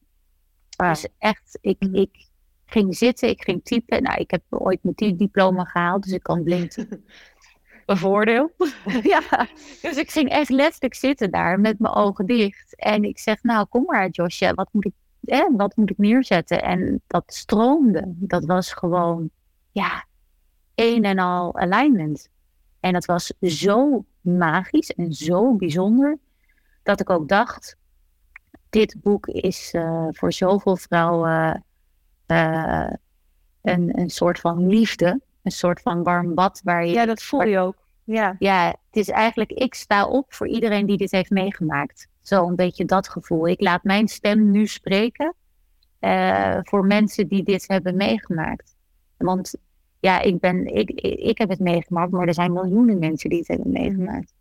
Dus 0.77 1.07
echt, 1.17 1.57
ik, 1.61 1.79
mhm. 1.79 1.95
ik 1.95 2.27
ging 2.65 2.95
zitten, 2.95 3.29
ik 3.29 3.43
ging 3.43 3.63
typen. 3.63 4.03
Nou, 4.03 4.19
ik 4.21 4.31
heb 4.31 4.43
ooit 4.49 4.79
mijn 4.81 5.17
diploma 5.17 5.63
gehaald, 5.63 6.03
dus 6.03 6.13
ik 6.13 6.23
kan 6.23 6.43
blind 6.43 6.77
een 7.85 7.97
voordeel. 7.97 8.51
ja, 9.13 9.47
dus 9.81 9.97
ik 9.97 10.11
ging 10.11 10.29
echt 10.29 10.49
letterlijk 10.49 10.93
zitten 10.93 11.31
daar 11.31 11.59
met 11.59 11.79
mijn 11.79 11.93
ogen 11.93 12.25
dicht. 12.25 12.75
En 12.75 13.03
ik 13.03 13.19
zeg, 13.19 13.43
nou 13.43 13.65
kom 13.65 13.83
maar 13.83 14.09
Josje, 14.09 14.53
wat 14.53 14.69
moet 14.71 14.85
ik, 14.85 14.93
eh, 15.23 15.45
wat 15.57 15.75
moet 15.75 15.89
ik 15.89 15.97
neerzetten? 15.97 16.61
En 16.61 17.01
dat 17.07 17.23
stroomde. 17.25 18.03
Dat 18.05 18.45
was 18.45 18.73
gewoon, 18.73 19.29
ja, 19.71 20.05
een 20.75 21.03
en 21.03 21.19
al 21.19 21.55
alignment. 21.55 22.29
En 22.79 22.93
dat 22.93 23.05
was 23.05 23.33
zo 23.41 24.05
magisch 24.21 24.91
en 24.91 25.13
zo 25.13 25.55
bijzonder, 25.55 26.17
dat 26.83 26.99
ik 26.99 27.09
ook 27.09 27.27
dacht, 27.27 27.77
dit 28.69 28.95
boek 29.01 29.27
is 29.27 29.73
uh, 29.73 30.07
voor 30.11 30.33
zoveel 30.33 30.77
vrouwen 30.77 31.63
uh, 32.27 32.89
een, 33.61 33.99
een 33.99 34.09
soort 34.09 34.39
van 34.39 34.67
liefde 34.67 35.21
een 35.43 35.51
soort 35.51 35.81
van 35.81 36.03
warm 36.03 36.33
bad 36.33 36.61
waar 36.63 36.85
je. 36.85 36.93
Ja, 36.93 37.05
dat 37.05 37.23
voel 37.23 37.43
je 37.43 37.59
ook. 37.59 37.75
Ja. 38.03 38.35
ja, 38.39 38.67
het 38.67 38.95
is 38.95 39.09
eigenlijk, 39.09 39.51
ik 39.51 39.73
sta 39.73 40.07
op 40.07 40.33
voor 40.33 40.47
iedereen 40.47 40.85
die 40.85 40.97
dit 40.97 41.11
heeft 41.11 41.29
meegemaakt. 41.29 42.07
Zo 42.21 42.47
een 42.47 42.55
beetje 42.55 42.85
dat 42.85 43.09
gevoel. 43.09 43.47
Ik 43.47 43.61
laat 43.61 43.83
mijn 43.83 44.07
stem 44.07 44.51
nu 44.51 44.67
spreken 44.67 45.33
uh, 45.99 46.57
voor 46.61 46.85
mensen 46.85 47.27
die 47.27 47.43
dit 47.43 47.67
hebben 47.67 47.95
meegemaakt. 47.95 48.75
Want 49.17 49.55
ja, 49.99 50.21
ik, 50.21 50.39
ben, 50.39 50.65
ik, 50.65 50.89
ik 51.01 51.37
heb 51.37 51.49
het 51.49 51.59
meegemaakt, 51.59 52.11
maar 52.11 52.27
er 52.27 52.33
zijn 52.33 52.53
miljoenen 52.53 52.99
mensen 52.99 53.29
die 53.29 53.39
het 53.39 53.47
hebben 53.47 53.71
meegemaakt. 53.71 54.33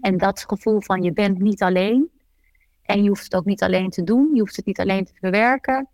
En 0.00 0.18
dat 0.18 0.44
gevoel 0.48 0.80
van 0.80 1.02
je 1.02 1.12
bent 1.12 1.38
niet 1.38 1.62
alleen. 1.62 2.10
En 2.82 3.02
je 3.02 3.08
hoeft 3.08 3.24
het 3.24 3.34
ook 3.34 3.44
niet 3.44 3.62
alleen 3.62 3.90
te 3.90 4.04
doen. 4.04 4.30
Je 4.34 4.40
hoeft 4.40 4.56
het 4.56 4.66
niet 4.66 4.80
alleen 4.80 5.04
te 5.04 5.14
verwerken. 5.14 5.88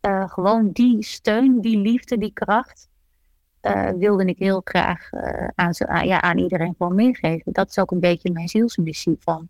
Uh, 0.00 0.28
gewoon 0.28 0.70
die 0.70 1.02
steun, 1.02 1.60
die 1.60 1.78
liefde, 1.78 2.18
die 2.18 2.32
kracht. 2.32 2.88
Uh, 3.66 3.90
wilde 3.90 4.24
ik 4.24 4.38
heel 4.38 4.60
graag 4.64 5.12
uh, 5.12 5.48
aan, 5.54 5.72
aan, 5.78 6.06
ja, 6.06 6.20
aan 6.20 6.38
iedereen 6.38 6.74
gewoon 6.78 6.94
meegeven. 6.94 7.52
Dat 7.52 7.68
is 7.68 7.78
ook 7.78 7.90
een 7.90 8.00
beetje 8.00 8.32
mijn 8.32 8.48
zielsmissie 8.48 9.16
van, 9.20 9.48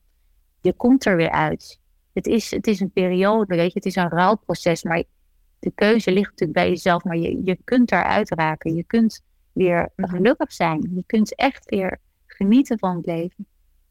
je 0.61 0.73
komt 0.73 1.05
er 1.05 1.17
weer 1.17 1.31
uit. 1.31 1.81
Het 2.13 2.27
is, 2.27 2.51
het 2.51 2.67
is 2.67 2.81
een 2.81 2.91
periode, 2.91 3.57
weet 3.57 3.73
je, 3.73 3.79
het 3.79 3.87
is 3.87 3.97
een 3.97 4.09
rouwproces, 4.09 4.83
maar 4.83 5.03
de 5.59 5.73
keuze 5.75 6.13
ligt 6.13 6.31
natuurlijk 6.31 6.59
bij 6.59 6.69
jezelf, 6.69 7.05
maar 7.05 7.17
je, 7.17 7.41
je 7.45 7.59
kunt 7.65 7.89
daaruit 7.89 8.31
raken. 8.31 8.75
Je 8.75 8.85
kunt 8.85 9.23
weer 9.53 9.89
gelukkig 9.97 10.53
zijn. 10.53 10.91
Je 10.95 11.05
kunt 11.07 11.35
echt 11.35 11.65
weer 11.65 11.99
genieten 12.27 12.79
van 12.79 12.97
het 12.97 13.07
leven. 13.07 13.47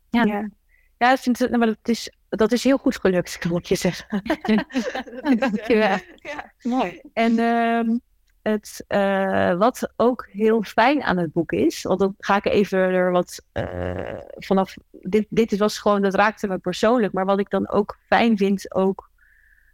Ja, 0.10 0.24
ja. 0.24 0.50
ja 0.98 1.12
ik 1.12 1.18
vind 1.18 1.40
het, 1.40 1.58
maar 1.58 1.68
dat, 1.68 1.78
is, 1.88 2.12
dat 2.30 2.52
is 2.52 2.64
heel 2.64 2.78
goed 2.78 3.00
gelukt, 3.00 3.38
kan 3.38 3.58
ik 3.58 3.66
je 3.66 3.76
zeggen. 3.76 4.22
Dankjewel. 5.40 5.98
Ja. 6.16 6.54
Mooi. 6.62 7.02
En 7.14 7.40
um, 7.40 8.02
het, 8.50 8.86
uh, 8.88 9.54
wat 9.54 9.94
ook 9.96 10.28
heel 10.32 10.64
fijn 10.64 11.04
aan 11.04 11.18
het 11.18 11.34
boek 11.34 11.52
is, 11.52 11.84
want 11.84 12.00
dan 12.00 12.16
ga 12.20 12.36
ik 12.36 12.46
even 12.46 12.80
er 12.80 13.12
wat 13.12 13.42
uh, 13.54 14.18
vanaf. 14.36 14.76
Dit, 14.92 15.26
dit 15.30 15.58
was 15.58 15.80
gewoon, 15.80 16.02
dat 16.02 16.14
raakte 16.14 16.48
me 16.48 16.58
persoonlijk, 16.58 17.14
maar 17.14 17.26
wat 17.26 17.40
ik 17.40 17.50
dan 17.50 17.70
ook 17.70 17.98
fijn 18.08 18.38
vind, 18.38 18.74
ook 18.74 19.10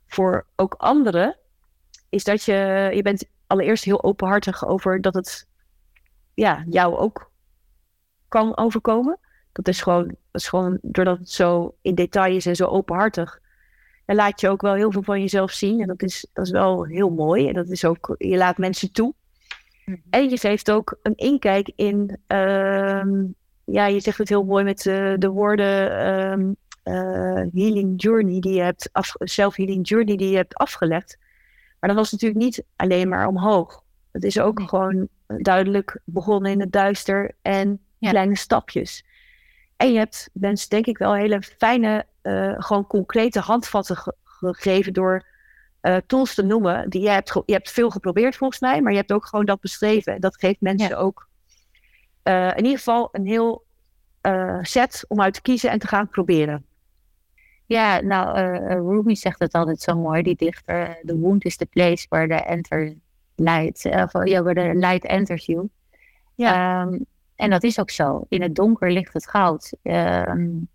voor 0.08 0.46
ook 0.56 0.74
anderen, 0.78 1.38
is 2.10 2.24
dat 2.24 2.44
je, 2.44 2.90
je 2.94 3.02
bent 3.02 3.26
allereerst 3.48 3.84
heel 3.84 4.04
openhartig 4.04 4.68
over 4.68 5.02
dat 5.02 5.14
het 5.14 5.48
ja, 6.34 6.64
jou 6.70 6.98
ook 6.98 7.32
kan 8.28 8.58
overkomen. 8.58 9.20
Dat 9.52 9.68
is 9.68 9.82
gewoon, 9.82 10.08
dat 10.08 10.42
is 10.42 10.48
gewoon 10.48 10.78
doordat 10.82 11.18
het 11.18 11.32
zo 11.32 11.76
in 11.82 11.96
detail 11.96 12.36
is 12.36 12.46
en 12.46 12.56
zo 12.56 12.66
openhartig, 12.66 13.41
dan 14.12 14.20
laat 14.26 14.42
je 14.42 14.50
ook 14.50 14.62
wel 14.62 14.74
heel 14.74 14.92
veel 14.92 15.04
van 15.04 15.20
jezelf 15.20 15.52
zien. 15.52 15.82
En 15.82 15.88
dat 15.88 16.02
is, 16.02 16.28
dat 16.34 16.46
is 16.46 16.52
wel 16.52 16.86
heel 16.86 17.10
mooi. 17.10 17.48
En 17.48 17.54
dat 17.54 17.70
is 17.70 17.86
ook, 17.86 18.16
je 18.18 18.38
laat 18.38 18.58
mensen 18.58 18.92
toe. 18.92 19.14
Mhm. 19.86 19.98
En 20.10 20.30
je 20.30 20.38
geeft 20.38 20.72
ook 20.72 20.98
een 21.02 21.16
inkijk 21.16 21.72
in, 21.76 22.18
uh, 22.28 23.04
ja, 23.66 23.86
je 23.86 24.00
zegt 24.00 24.18
het 24.18 24.30
heel 24.30 24.44
mooi 24.44 24.64
met 24.64 24.86
uh, 24.86 25.14
de 25.18 25.30
woorden 25.30 26.08
um, 26.32 26.56
uh, 26.84 26.94
healing 27.54 28.02
journey 28.02 28.40
die 28.40 28.54
je 28.54 28.62
hebt, 28.62 28.90
af, 28.92 29.14
self-healing 29.20 29.88
journey 29.88 30.16
die 30.16 30.30
je 30.30 30.36
hebt 30.36 30.56
afgelegd. 30.56 31.18
Maar 31.80 31.90
dat 31.90 32.00
was 32.00 32.12
natuurlijk 32.12 32.42
niet 32.42 32.64
alleen 32.76 33.10
maar 33.10 33.28
omhoog. 33.28 33.84
Het 34.12 34.24
is 34.24 34.40
ook 34.40 34.62
gewoon 34.62 35.08
duidelijk 35.28 36.02
begonnen 36.06 36.52
in 36.52 36.60
het 36.60 36.72
duister 36.72 37.32
en 37.42 37.80
kleine 38.00 38.38
stapjes. 38.38 39.06
En 39.82 39.92
je 39.92 39.98
hebt 39.98 40.30
mensen 40.34 40.70
denk 40.70 40.86
ik 40.86 40.98
wel 40.98 41.14
hele 41.14 41.42
fijne 41.42 42.06
uh, 42.24 42.54
gewoon 42.58 42.88
concrete 42.88 43.40
handvatten 43.40 43.98
gegeven 44.24 44.94
door 44.94 45.26
uh, 45.82 45.98
tools 46.08 46.34
te 46.34 46.44
noemen. 46.44 46.90
Die 46.90 47.02
je, 47.02 47.10
hebt 47.10 47.42
je 47.46 47.54
hebt 47.54 47.72
veel 47.72 47.90
geprobeerd 47.90 48.36
volgens 48.36 48.60
mij, 48.60 48.82
maar 48.82 48.92
je 48.92 48.98
hebt 48.98 49.12
ook 49.12 49.26
gewoon 49.26 49.46
dat 49.46 49.62
beschreven. 49.62 50.14
En 50.14 50.22
dat 50.22 50.40
geeft 50.40 50.62
mensen 50.62 50.98
ook 50.98 51.28
uh, 52.24 52.48
in 52.48 52.64
ieder 52.64 52.78
geval 52.78 53.10
een 53.12 53.26
heel 53.26 53.64
set 54.62 55.06
om 55.08 55.22
uit 55.22 55.34
te 55.34 55.42
kiezen 55.42 55.70
en 55.70 55.80
te 55.80 55.88
gaan 55.88 56.10
proberen. 56.10 56.66
Ja, 57.66 58.02
nou, 58.02 58.40
Rumi 58.68 59.16
zegt 59.16 59.40
het 59.40 59.54
altijd 59.54 59.82
zo 59.82 59.96
mooi, 59.96 60.22
die 60.22 60.36
dichter. 60.36 60.98
The 61.06 61.20
wound 61.20 61.46
is 61.46 61.58
the 61.58 61.66
place 61.66 62.06
where 62.10 62.28
the 62.28 62.44
enter 62.44 62.94
light, 63.36 63.82
ja, 63.82 64.44
where 64.44 64.54
the 64.54 64.74
light 64.74 65.06
enters 65.06 65.46
you. 65.46 65.70
Ja. 66.36 66.82
Um, 66.82 67.06
en 67.42 67.50
dat 67.50 67.64
is 67.64 67.80
ook 67.80 67.90
zo. 67.90 68.26
In 68.30 68.42
het 68.42 68.56
donker 68.56 68.92
ligt 68.92 69.14
het 69.14 69.30
goud. 69.30 69.74
Um, 69.82 70.70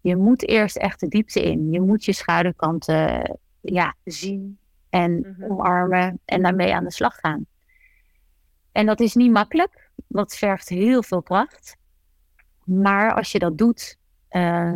je 0.00 0.16
moet 0.16 0.48
eerst 0.48 0.76
echt 0.76 1.00
de 1.00 1.08
diepte 1.08 1.42
in. 1.42 1.70
Je 1.70 1.80
moet 1.80 2.04
je 2.04 2.12
schaduwkanten 2.12 3.38
ja, 3.60 3.94
zien 4.04 4.58
en 4.90 5.12
mm-hmm. 5.12 5.50
omarmen 5.50 6.20
en 6.24 6.42
daarmee 6.42 6.74
aan 6.74 6.84
de 6.84 6.92
slag 6.92 7.14
gaan. 7.14 7.46
En 8.72 8.86
dat 8.86 9.00
is 9.00 9.14
niet 9.14 9.30
makkelijk. 9.30 9.90
Dat 10.06 10.36
vergt 10.36 10.68
heel 10.68 11.02
veel 11.02 11.22
kracht. 11.22 11.76
Maar 12.64 13.14
als 13.14 13.32
je 13.32 13.38
dat 13.38 13.58
doet, 13.58 13.96
uh, 14.30 14.74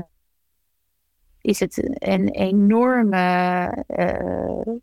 is 1.41 1.61
het 1.61 1.99
een 2.03 2.29
enorme 2.29 3.85
uh, 3.89 4.75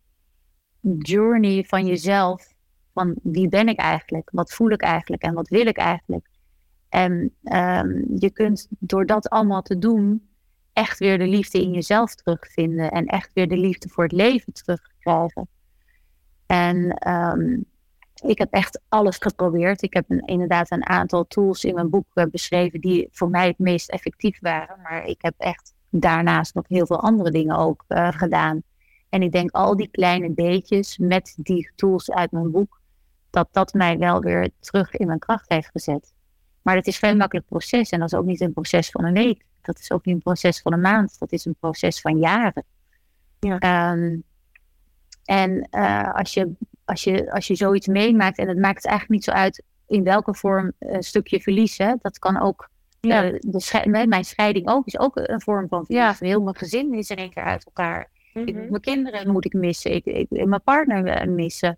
journey 1.00 1.64
van 1.64 1.86
jezelf. 1.86 2.53
Van 2.94 3.16
wie 3.24 3.48
ben 3.48 3.68
ik 3.68 3.80
eigenlijk? 3.80 4.30
Wat 4.32 4.54
voel 4.54 4.70
ik 4.70 4.82
eigenlijk? 4.82 5.22
En 5.22 5.34
wat 5.34 5.48
wil 5.48 5.66
ik 5.66 5.78
eigenlijk? 5.78 6.28
En 6.90 7.36
um, 7.44 8.06
je 8.16 8.30
kunt 8.34 8.68
door 8.70 9.06
dat 9.06 9.30
allemaal 9.30 9.62
te 9.62 9.80
doen, 9.80 10.28
echt 10.74 11.00
weer 11.00 11.18
de 11.18 11.28
liefde 11.28 11.62
in 11.62 11.72
jezelf 11.72 12.16
terugvinden. 12.16 12.92
En 12.92 13.06
echt 13.06 13.34
weer 13.34 13.48
de 13.48 13.58
liefde 13.58 13.90
voor 13.90 14.04
het 14.04 14.14
leven 14.14 14.54
terugkrijgen. 14.54 15.48
En 16.46 17.10
um, 17.12 17.66
ik 18.26 18.38
heb 18.38 18.52
echt 18.52 18.82
alles 18.90 19.18
geprobeerd. 19.18 19.82
Ik 19.82 19.94
heb 19.94 20.12
inderdaad 20.12 20.72
een 20.72 20.86
aantal 20.86 21.28
tools 21.28 21.64
in 21.64 21.74
mijn 21.74 21.90
boek 21.90 22.06
uh, 22.14 22.26
beschreven 22.32 22.82
die 22.82 23.08
voor 23.12 23.30
mij 23.30 23.48
het 23.48 23.60
meest 23.60 23.90
effectief 23.90 24.40
waren. 24.42 24.82
Maar 24.82 25.06
ik 25.06 25.22
heb 25.22 25.34
echt 25.38 25.74
daarnaast 25.90 26.54
nog 26.54 26.68
heel 26.68 26.86
veel 26.86 27.02
andere 27.02 27.32
dingen 27.32 27.58
ook 27.58 27.86
uh, 27.88 28.12
gedaan. 28.12 28.64
En 29.10 29.22
ik 29.22 29.32
denk 29.32 29.52
al 29.52 29.76
die 29.76 29.88
kleine 29.88 30.32
beetjes 30.32 30.98
met 30.98 31.34
die 31.38 31.72
tools 31.76 32.12
uit 32.12 32.32
mijn 32.32 32.52
boek, 32.52 32.82
dat 33.34 33.48
dat 33.52 33.74
mij 33.74 33.98
wel 33.98 34.22
weer 34.22 34.50
terug 34.60 34.94
in 34.96 35.08
mijn 35.08 35.20
kracht 35.20 35.50
heeft 35.50 35.70
gezet. 35.72 36.14
Maar 36.62 36.76
het 36.76 36.88
is 36.88 36.98
geen 36.98 37.18
makkelijk 37.18 37.48
proces 37.48 37.90
en 37.90 38.00
dat 38.00 38.12
is 38.12 38.18
ook 38.18 38.26
niet 38.26 38.42
een 38.42 38.54
proces 38.54 38.90
van 38.90 39.06
een 39.06 39.14
week. 39.14 39.46
Dat 39.62 39.80
is 39.80 39.92
ook 39.92 40.06
niet 40.06 40.16
een 40.16 40.22
proces 40.22 40.62
van 40.62 40.74
een 40.74 40.82
maand. 40.82 41.20
Dat 41.20 41.32
is 41.32 41.46
een 41.46 41.56
proces 41.60 42.02
van 42.02 42.20
jaren. 42.20 42.64
Ja. 43.40 43.92
Um, 43.92 44.24
en 45.26 45.68
uh, 45.72 46.14
als, 46.14 46.34
je, 46.34 46.52
als, 46.86 47.04
je, 47.04 47.32
als 47.32 47.48
je 47.48 47.56
zoiets 47.56 47.88
meemaakt, 47.88 48.38
en 48.38 48.48
het 48.48 48.58
maakt 48.58 48.76
het 48.76 48.86
eigenlijk 48.86 49.16
niet 49.20 49.24
zo 49.24 49.32
uit 49.32 49.64
in 49.88 50.04
welke 50.04 50.36
vorm 50.36 50.74
een 50.80 51.04
stukje 51.04 51.42
verliezen, 51.42 52.00
dat 52.02 52.20
kan 52.20 52.42
ook 52.42 52.70
ja. 53.00 53.32
Uh, 53.32 53.40
de 53.40 54.06
mijn 54.08 54.26
scheiding 54.26 54.70
ook 54.70 54.86
is 54.86 55.00
ook 55.00 55.16
een 55.16 55.42
vorm 55.42 55.68
van 55.68 55.86
verlies. 55.86 56.04
Ja. 56.04 56.16
Heel 56.20 56.42
mijn 56.42 56.56
gezin 56.56 56.94
is 56.94 57.10
in 57.10 57.18
één 57.18 57.30
keer 57.30 57.44
uit 57.44 57.66
elkaar. 57.66 58.10
ik, 58.34 58.56
mhm. 58.56 58.70
mijn 58.70 58.82
kinderen 58.82 59.32
moet 59.32 59.46
ik 59.46 59.54
missen. 59.54 59.92
Ik, 59.92 60.06
ik, 60.06 60.46
mijn 60.46 60.64
partner 60.64 61.06
eh, 61.06 61.28
missen. 61.28 61.78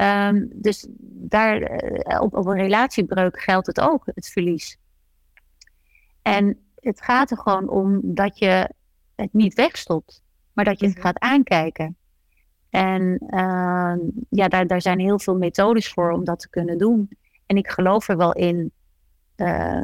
Um, 0.00 0.48
dus 0.52 0.86
daar, 1.28 1.82
uh, 1.84 2.20
op, 2.20 2.34
op 2.34 2.46
een 2.46 2.56
relatiebreuk 2.56 3.40
geldt 3.40 3.66
het 3.66 3.80
ook, 3.80 4.02
het 4.14 4.28
verlies. 4.28 4.78
En 6.22 6.58
het 6.74 7.00
gaat 7.00 7.30
er 7.30 7.38
gewoon 7.38 7.68
om 7.68 8.00
dat 8.02 8.38
je 8.38 8.70
het 9.14 9.32
niet 9.32 9.54
wegstopt, 9.54 10.22
maar 10.52 10.64
dat 10.64 10.80
je 10.80 10.86
het 10.86 10.94
mhm. 10.94 11.04
gaat 11.04 11.18
aankijken. 11.18 11.96
En 12.70 13.22
uh, 13.30 13.94
ja, 14.28 14.48
daar, 14.48 14.66
daar 14.66 14.82
zijn 14.82 14.98
heel 14.98 15.18
veel 15.18 15.36
methodes 15.36 15.92
voor 15.92 16.10
om 16.10 16.24
dat 16.24 16.40
te 16.40 16.50
kunnen 16.50 16.78
doen. 16.78 17.10
En 17.46 17.56
ik 17.56 17.68
geloof 17.70 18.08
er 18.08 18.16
wel 18.16 18.32
in 18.32 18.72
uh, 19.36 19.82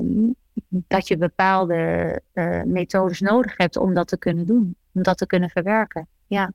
dat 0.68 1.08
je 1.08 1.16
bepaalde 1.16 2.22
uh, 2.34 2.62
methodes 2.62 3.20
nodig 3.20 3.56
hebt 3.56 3.76
om 3.76 3.94
dat 3.94 4.08
te 4.08 4.18
kunnen 4.18 4.46
doen, 4.46 4.76
om 4.92 5.02
dat 5.02 5.18
te 5.18 5.26
kunnen 5.26 5.50
verwerken. 5.50 6.08
Ja. 6.26 6.52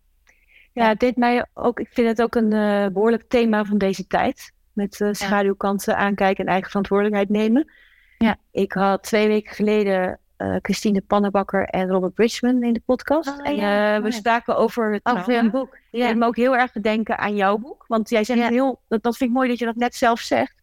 Ja, 0.73 0.93
dit 0.93 1.15
mij 1.15 1.45
ook, 1.53 1.79
ik 1.79 1.89
vind 1.91 2.07
het 2.07 2.21
ook 2.21 2.35
een 2.35 2.51
uh, 2.51 2.87
behoorlijk 2.87 3.23
thema 3.27 3.65
van 3.65 3.77
deze 3.77 4.07
tijd. 4.07 4.51
Met 4.73 4.99
uh, 4.99 5.09
schaduwkanten 5.11 5.97
aankijken 5.97 6.45
en 6.45 6.51
eigen 6.51 6.69
verantwoordelijkheid 6.69 7.29
nemen. 7.29 7.71
Ja. 8.17 8.35
Ik 8.51 8.71
had 8.71 9.03
twee 9.03 9.27
weken 9.27 9.55
geleden 9.55 10.19
uh, 10.37 10.55
Christine 10.61 11.01
Pannenbakker 11.01 11.65
en 11.65 11.89
Robert 11.89 12.13
Bridgman 12.13 12.63
in 12.63 12.73
de 12.73 12.81
podcast. 12.85 13.29
Oh, 13.29 13.47
en 13.47 13.55
ja, 13.55 14.01
we 14.01 14.11
spraken 14.11 14.57
over 14.57 14.93
het 14.93 15.05
over 15.05 15.37
een 15.37 15.51
boek. 15.51 15.77
Ja. 15.91 16.07
En 16.07 16.17
me 16.17 16.25
ook 16.25 16.35
heel 16.35 16.55
erg 16.55 16.71
denken 16.71 17.17
aan 17.17 17.35
jouw 17.35 17.57
boek. 17.57 17.85
Want 17.87 18.09
jij 18.09 18.23
zegt 18.23 18.49
heel, 18.49 18.81
dat, 18.87 19.03
dat 19.03 19.17
vind 19.17 19.29
ik 19.29 19.35
mooi 19.35 19.49
dat 19.49 19.59
je 19.59 19.65
dat 19.65 19.75
net 19.75 19.95
zelf 19.95 20.19
zegt 20.19 20.59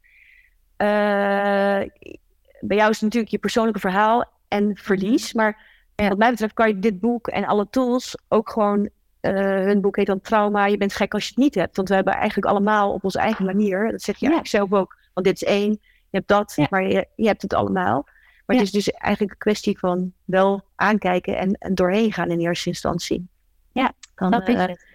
bij 2.61 2.77
jou 2.77 2.91
is 2.91 2.95
het 2.95 3.03
natuurlijk 3.03 3.33
je 3.33 3.39
persoonlijke 3.39 3.81
verhaal 3.81 4.25
en 4.49 4.77
verlies. 4.77 5.33
Mhm. 5.33 5.43
Maar 5.43 5.67
wat 5.95 6.19
mij 6.19 6.31
betreft 6.31 6.55
kan 6.55 6.69
je 6.69 6.79
dit 6.79 7.01
boek 7.01 7.29
en 7.29 7.45
alle 7.45 7.67
tools 7.71 8.19
ook 8.29 8.51
gewoon. 8.51 8.89
Hun 9.21 9.81
boek 9.81 9.97
heet 9.97 10.07
dan 10.07 10.21
Trauma. 10.21 10.67
Je 10.67 10.77
bent 10.77 10.95
gek 10.95 11.15
als 11.15 11.25
je 11.25 11.29
het 11.29 11.39
niet 11.39 11.55
hebt. 11.55 11.77
Want 11.77 11.89
we 11.89 11.95
hebben 11.95 12.15
eigenlijk 12.15 12.47
allemaal 12.47 12.93
op 12.93 13.05
onze 13.05 13.19
eigen 13.19 13.45
manier. 13.45 13.91
Dat 13.91 14.03
zeg 14.03 14.17
je 14.19 14.27
eigenlijk 14.27 14.57
zelf 14.57 14.73
ook. 14.73 14.97
Want 15.15 15.27
dit 15.27 15.43
is 15.43 15.49
één. 15.49 15.71
Je 16.11 16.17
hebt 16.17 16.29
dat, 16.29 16.57
maar 16.71 16.83
je, 16.83 17.07
je, 17.17 17.27
hebt 17.27 17.43
het 17.43 17.55
allemaal. 17.55 18.09
Maar 18.47 18.57
het 18.57 18.65
is 18.65 18.73
dus 18.73 18.91
eigenlijk 18.91 19.33
een 19.33 19.39
kwestie 19.39 19.79
van 19.79 20.13
wel 20.25 20.65
aankijken 20.75 21.39
en, 21.39 21.53
en 21.53 21.75
doorheen 21.75 22.13
gaan 22.13 22.31
in 22.31 22.41
eerste 22.41 22.69
instantie. 22.69 23.29
Ja, 23.73 23.93
dat 24.15 24.49
is 24.49 24.55
uh, 24.55 24.61
het. 24.61 24.87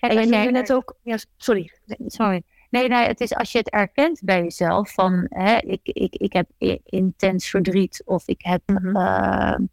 En 0.00 0.28
je 0.28 0.50
net 0.50 0.72
ook. 0.72 0.96
Ja, 1.02 1.16
sorry. 1.36 1.72
Sorry. 2.06 2.42
Nee, 2.70 2.88
nee, 2.88 3.06
het 3.06 3.20
is 3.20 3.34
als 3.34 3.52
je 3.52 3.58
het 3.58 3.70
erkent 3.70 4.20
bij 4.24 4.42
jezelf 4.42 4.92
van 4.92 5.26
hè, 5.28 5.56
ik, 5.56 5.80
ik, 5.82 6.14
ik 6.14 6.32
heb 6.32 6.46
intens 6.84 7.50
verdriet 7.50 8.02
of 8.04 8.28
ik 8.28 8.40
heb 8.42 8.62
mm 8.66 9.68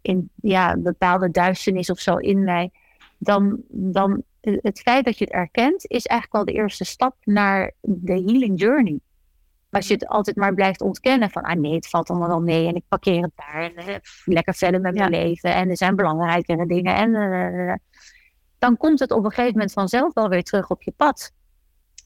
in, 0.00 0.30
ja, 0.34 0.72
een 0.72 0.82
bepaalde 0.82 1.30
duisternis 1.30 1.90
of 1.90 1.98
zo 1.98 2.16
in 2.16 2.44
mij, 2.44 2.70
dan, 3.18 3.60
dan 3.68 4.22
het 4.40 4.80
feit 4.80 5.04
dat 5.04 5.18
je 5.18 5.24
het 5.24 5.34
erkent 5.34 5.86
is 5.86 6.06
eigenlijk 6.06 6.32
wel 6.32 6.54
de 6.54 6.62
eerste 6.62 6.84
stap 6.84 7.16
naar 7.24 7.72
de 7.80 8.12
healing 8.12 8.60
journey. 8.60 9.00
Als 9.70 9.86
je 9.86 9.94
het 9.94 10.06
altijd 10.06 10.36
maar 10.36 10.54
blijft 10.54 10.80
ontkennen 10.80 11.30
van, 11.30 11.42
ah 11.42 11.60
nee, 11.60 11.74
het 11.74 11.88
valt 11.88 12.10
allemaal 12.10 12.28
wel 12.28 12.42
mee 12.42 12.66
en 12.66 12.74
ik 12.74 12.84
parkeer 12.88 13.22
het 13.22 13.32
daar 13.34 13.72
en 13.74 14.00
lekker 14.24 14.54
verder 14.54 14.80
met 14.80 14.94
mijn 14.94 15.10
leven 15.10 15.54
en 15.54 15.70
er 15.70 15.76
zijn 15.76 15.96
belangrijkere 15.96 16.66
dingen 16.66 16.94
en 16.94 17.80
dan 18.58 18.76
komt 18.76 18.98
het 18.98 19.10
op 19.10 19.24
een 19.24 19.30
gegeven 19.30 19.52
moment 19.52 19.72
vanzelf 19.72 20.14
wel 20.14 20.28
weer 20.28 20.42
terug 20.42 20.70
op 20.70 20.82
je 20.82 20.92
pad. 20.96 21.32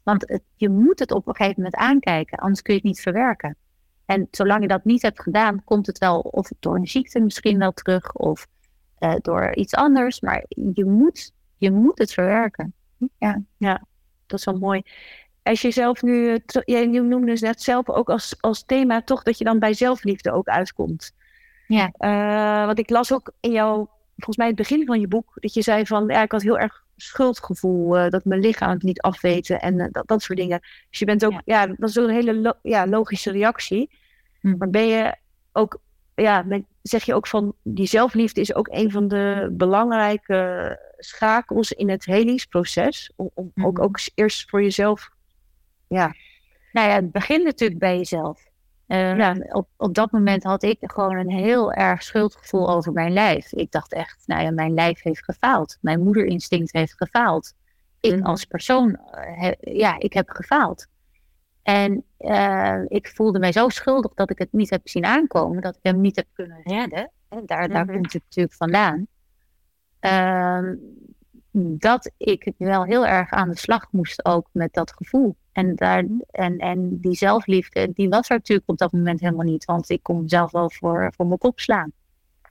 Want 0.02 0.40
je 0.54 0.68
moet 0.68 0.98
het 0.98 1.12
op 1.12 1.26
een 1.26 1.34
gegeven 1.34 1.62
moment 1.62 1.74
aankijken, 1.74 2.38
anders 2.38 2.62
kun 2.62 2.74
je 2.74 2.80
het 2.80 2.88
niet 2.88 3.00
verwerken. 3.00 3.56
En 4.06 4.28
zolang 4.30 4.62
je 4.62 4.68
dat 4.68 4.84
niet 4.84 5.02
hebt 5.02 5.20
gedaan, 5.20 5.64
komt 5.64 5.86
het 5.86 5.98
wel, 5.98 6.20
of 6.20 6.50
door 6.60 6.76
een 6.76 6.86
ziekte 6.86 7.20
misschien 7.20 7.58
wel 7.58 7.72
terug, 7.72 8.12
of 8.12 8.46
uh, 9.00 9.14
door 9.20 9.54
iets 9.54 9.74
anders. 9.74 10.20
Maar 10.20 10.44
je 10.48 10.84
moet, 10.84 11.32
je 11.58 11.70
moet 11.70 11.98
het 11.98 12.12
verwerken. 12.12 12.74
Ja, 13.18 13.42
ja, 13.56 13.84
dat 14.26 14.38
is 14.38 14.44
wel 14.44 14.58
mooi. 14.58 14.82
Als 15.42 15.62
je 15.62 15.70
zelf 15.70 16.02
nu, 16.02 16.34
eh, 16.34 16.62
jij 16.64 16.86
noemde 16.86 17.26
dus 17.26 17.40
net 17.40 17.62
zelf 17.62 17.88
ook 17.88 18.10
als, 18.10 18.36
als 18.40 18.64
thema 18.64 19.02
toch 19.02 19.22
dat 19.22 19.38
je 19.38 19.44
dan 19.44 19.58
bij 19.58 19.74
zelfliefde 19.74 20.32
ook 20.32 20.48
uitkomt. 20.48 21.14
Ja. 21.66 21.92
Uh, 21.98 22.66
want 22.66 22.78
ik 22.78 22.90
las 22.90 23.12
ook 23.12 23.32
in 23.40 23.52
jouw 23.52 23.88
volgens 24.16 24.36
mij 24.36 24.46
het 24.46 24.56
begin 24.56 24.86
van 24.86 25.00
je 25.00 25.08
boek, 25.08 25.32
dat 25.34 25.54
je 25.54 25.62
zei 25.62 25.86
van, 25.86 26.06
ja, 26.06 26.22
ik 26.22 26.32
had 26.32 26.42
heel 26.42 26.58
erg 26.58 26.83
schuldgevoel, 26.96 27.98
uh, 27.98 28.08
dat 28.08 28.24
mijn 28.24 28.40
lichaam 28.40 28.70
het 28.70 28.82
niet 28.82 29.00
afweten 29.00 29.60
en 29.60 29.74
uh, 29.78 29.86
dat, 29.90 30.06
dat 30.06 30.22
soort 30.22 30.38
dingen. 30.38 30.60
Dus 30.90 30.98
je 30.98 31.04
bent 31.04 31.24
ook, 31.24 31.40
ja, 31.44 31.66
dat 31.66 31.88
is 31.88 31.98
ook 31.98 32.08
een 32.08 32.14
hele 32.14 32.34
lo 32.34 32.52
ja, 32.62 32.86
logische 32.86 33.30
reactie. 33.30 33.90
Hm. 34.40 34.56
Maar 34.56 34.70
ben 34.70 34.86
je 34.86 35.16
ook, 35.52 35.80
ja, 36.14 36.44
ben, 36.44 36.66
zeg 36.82 37.04
je 37.04 37.14
ook 37.14 37.26
van, 37.26 37.54
die 37.62 37.86
zelfliefde 37.86 38.40
is 38.40 38.54
ook 38.54 38.68
een 38.70 38.90
van 38.90 39.08
de 39.08 39.48
belangrijke 39.52 40.78
schakels 40.98 41.72
in 41.72 41.90
het 41.90 42.04
helingsproces. 42.04 43.12
Om, 43.16 43.30
om 43.34 43.50
hm. 43.54 43.66
ook, 43.66 43.78
ook 43.78 43.98
eerst 44.14 44.50
voor 44.50 44.62
jezelf, 44.62 45.10
ja. 45.88 46.14
Nou 46.72 46.88
ja, 46.88 46.94
het 46.94 47.12
begint 47.12 47.44
natuurlijk 47.44 47.80
bij 47.80 47.96
jezelf. 47.96 48.52
Uh, 48.88 49.16
ja. 49.16 49.36
op, 49.48 49.68
op 49.76 49.94
dat 49.94 50.10
moment 50.10 50.42
had 50.42 50.62
ik 50.62 50.78
gewoon 50.80 51.16
een 51.16 51.30
heel 51.30 51.72
erg 51.72 52.02
schuldgevoel 52.02 52.70
over 52.70 52.92
mijn 52.92 53.12
lijf. 53.12 53.52
Ik 53.52 53.70
dacht 53.70 53.92
echt, 53.92 54.22
nou 54.26 54.42
ja, 54.42 54.50
mijn 54.50 54.74
lijf 54.74 55.02
heeft 55.02 55.24
gefaald. 55.24 55.78
Mijn 55.80 56.02
moederinstinct 56.02 56.72
heeft 56.72 56.94
gefaald. 56.96 57.52
Ik 58.00 58.16
mhm. 58.16 58.26
als 58.26 58.44
persoon, 58.44 58.98
uh, 59.14 59.50
ja, 59.60 59.98
ik 59.98 60.12
heb 60.12 60.30
gefaald. 60.30 60.86
En 61.62 62.04
uh, 62.18 62.80
ik 62.86 63.12
voelde 63.14 63.38
mij 63.38 63.52
zo 63.52 63.68
schuldig 63.68 64.14
dat 64.14 64.30
ik 64.30 64.38
het 64.38 64.52
niet 64.52 64.70
heb 64.70 64.88
zien 64.88 65.04
aankomen, 65.04 65.62
dat 65.62 65.76
ik 65.76 65.82
hem 65.82 66.00
niet 66.00 66.16
heb 66.16 66.26
kunnen 66.32 66.60
redden. 66.62 67.10
En 67.28 67.42
daar, 67.46 67.68
daar 67.68 67.84
mhm. 67.84 67.94
komt 67.94 68.12
het 68.12 68.22
natuurlijk 68.22 68.54
vandaan. 68.54 69.06
Ehm, 70.00 70.74
dat 71.56 72.10
ik 72.16 72.52
wel 72.58 72.84
heel 72.84 73.06
erg 73.06 73.30
aan 73.30 73.50
de 73.50 73.58
slag 73.58 73.86
moest 73.90 74.24
ook 74.24 74.48
met 74.52 74.72
dat 74.72 74.92
gevoel. 74.92 75.36
En, 75.54 75.74
daar, 75.74 76.04
en, 76.30 76.58
en 76.58 77.00
die 77.00 77.14
zelfliefde, 77.14 77.92
die 77.92 78.08
was 78.08 78.30
er 78.30 78.36
natuurlijk 78.36 78.68
op 78.68 78.78
dat 78.78 78.92
moment 78.92 79.20
helemaal 79.20 79.44
niet. 79.44 79.64
Want 79.64 79.90
ik 79.90 80.02
kon 80.02 80.22
mezelf 80.22 80.50
wel 80.50 80.70
voor, 80.70 81.12
voor 81.16 81.26
mijn 81.26 81.38
kop 81.38 81.60
slaan. 81.60 81.92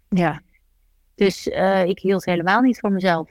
Ja. 0.09 0.41
Dus 1.15 1.47
uh, 1.47 1.85
ik 1.85 1.99
hield 1.99 2.25
helemaal 2.25 2.61
niet 2.61 2.79
voor 2.79 2.91
mezelf. 2.91 3.29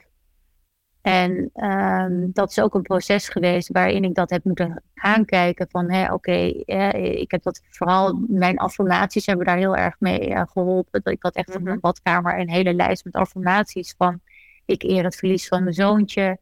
En 1.01 1.51
ehm, 1.55 2.27
dat 2.33 2.51
is 2.51 2.61
ook 2.61 2.75
een 2.75 2.83
proces 2.83 3.29
geweest 3.29 3.68
waarin 3.68 4.05
ik 4.05 4.14
dat 4.14 4.31
heb 4.31 4.45
moeten 4.45 4.83
aankijken 4.95 5.66
van, 5.70 5.91
hé, 5.91 6.12
oké, 6.12 6.33
ik 6.33 7.31
heb 7.31 7.43
dat 7.43 7.62
vooral, 7.70 8.25
mijn 8.29 8.59
affirmaties 8.59 9.27
hebben 9.27 9.47
daar 9.47 9.57
heel 9.57 9.77
erg 9.77 9.97
mee 9.99 10.31
uh, 10.31 10.43
geholpen. 10.47 11.01
Ik 11.05 11.23
had 11.23 11.35
echt 11.35 11.49
mm 11.49 11.55
-hmm. 11.55 11.62
op 11.62 11.68
mijn 11.68 11.81
badkamer 11.81 12.39
een 12.39 12.51
hele 12.51 12.75
lijst 12.75 13.05
met 13.05 13.14
affirmaties 13.14 13.95
van, 13.97 14.20
ik 14.64 14.83
eer 14.83 15.05
het 15.05 15.16
verlies 15.16 15.49
van 15.49 15.62
mijn 15.62 15.75
zoontje, 15.75 16.39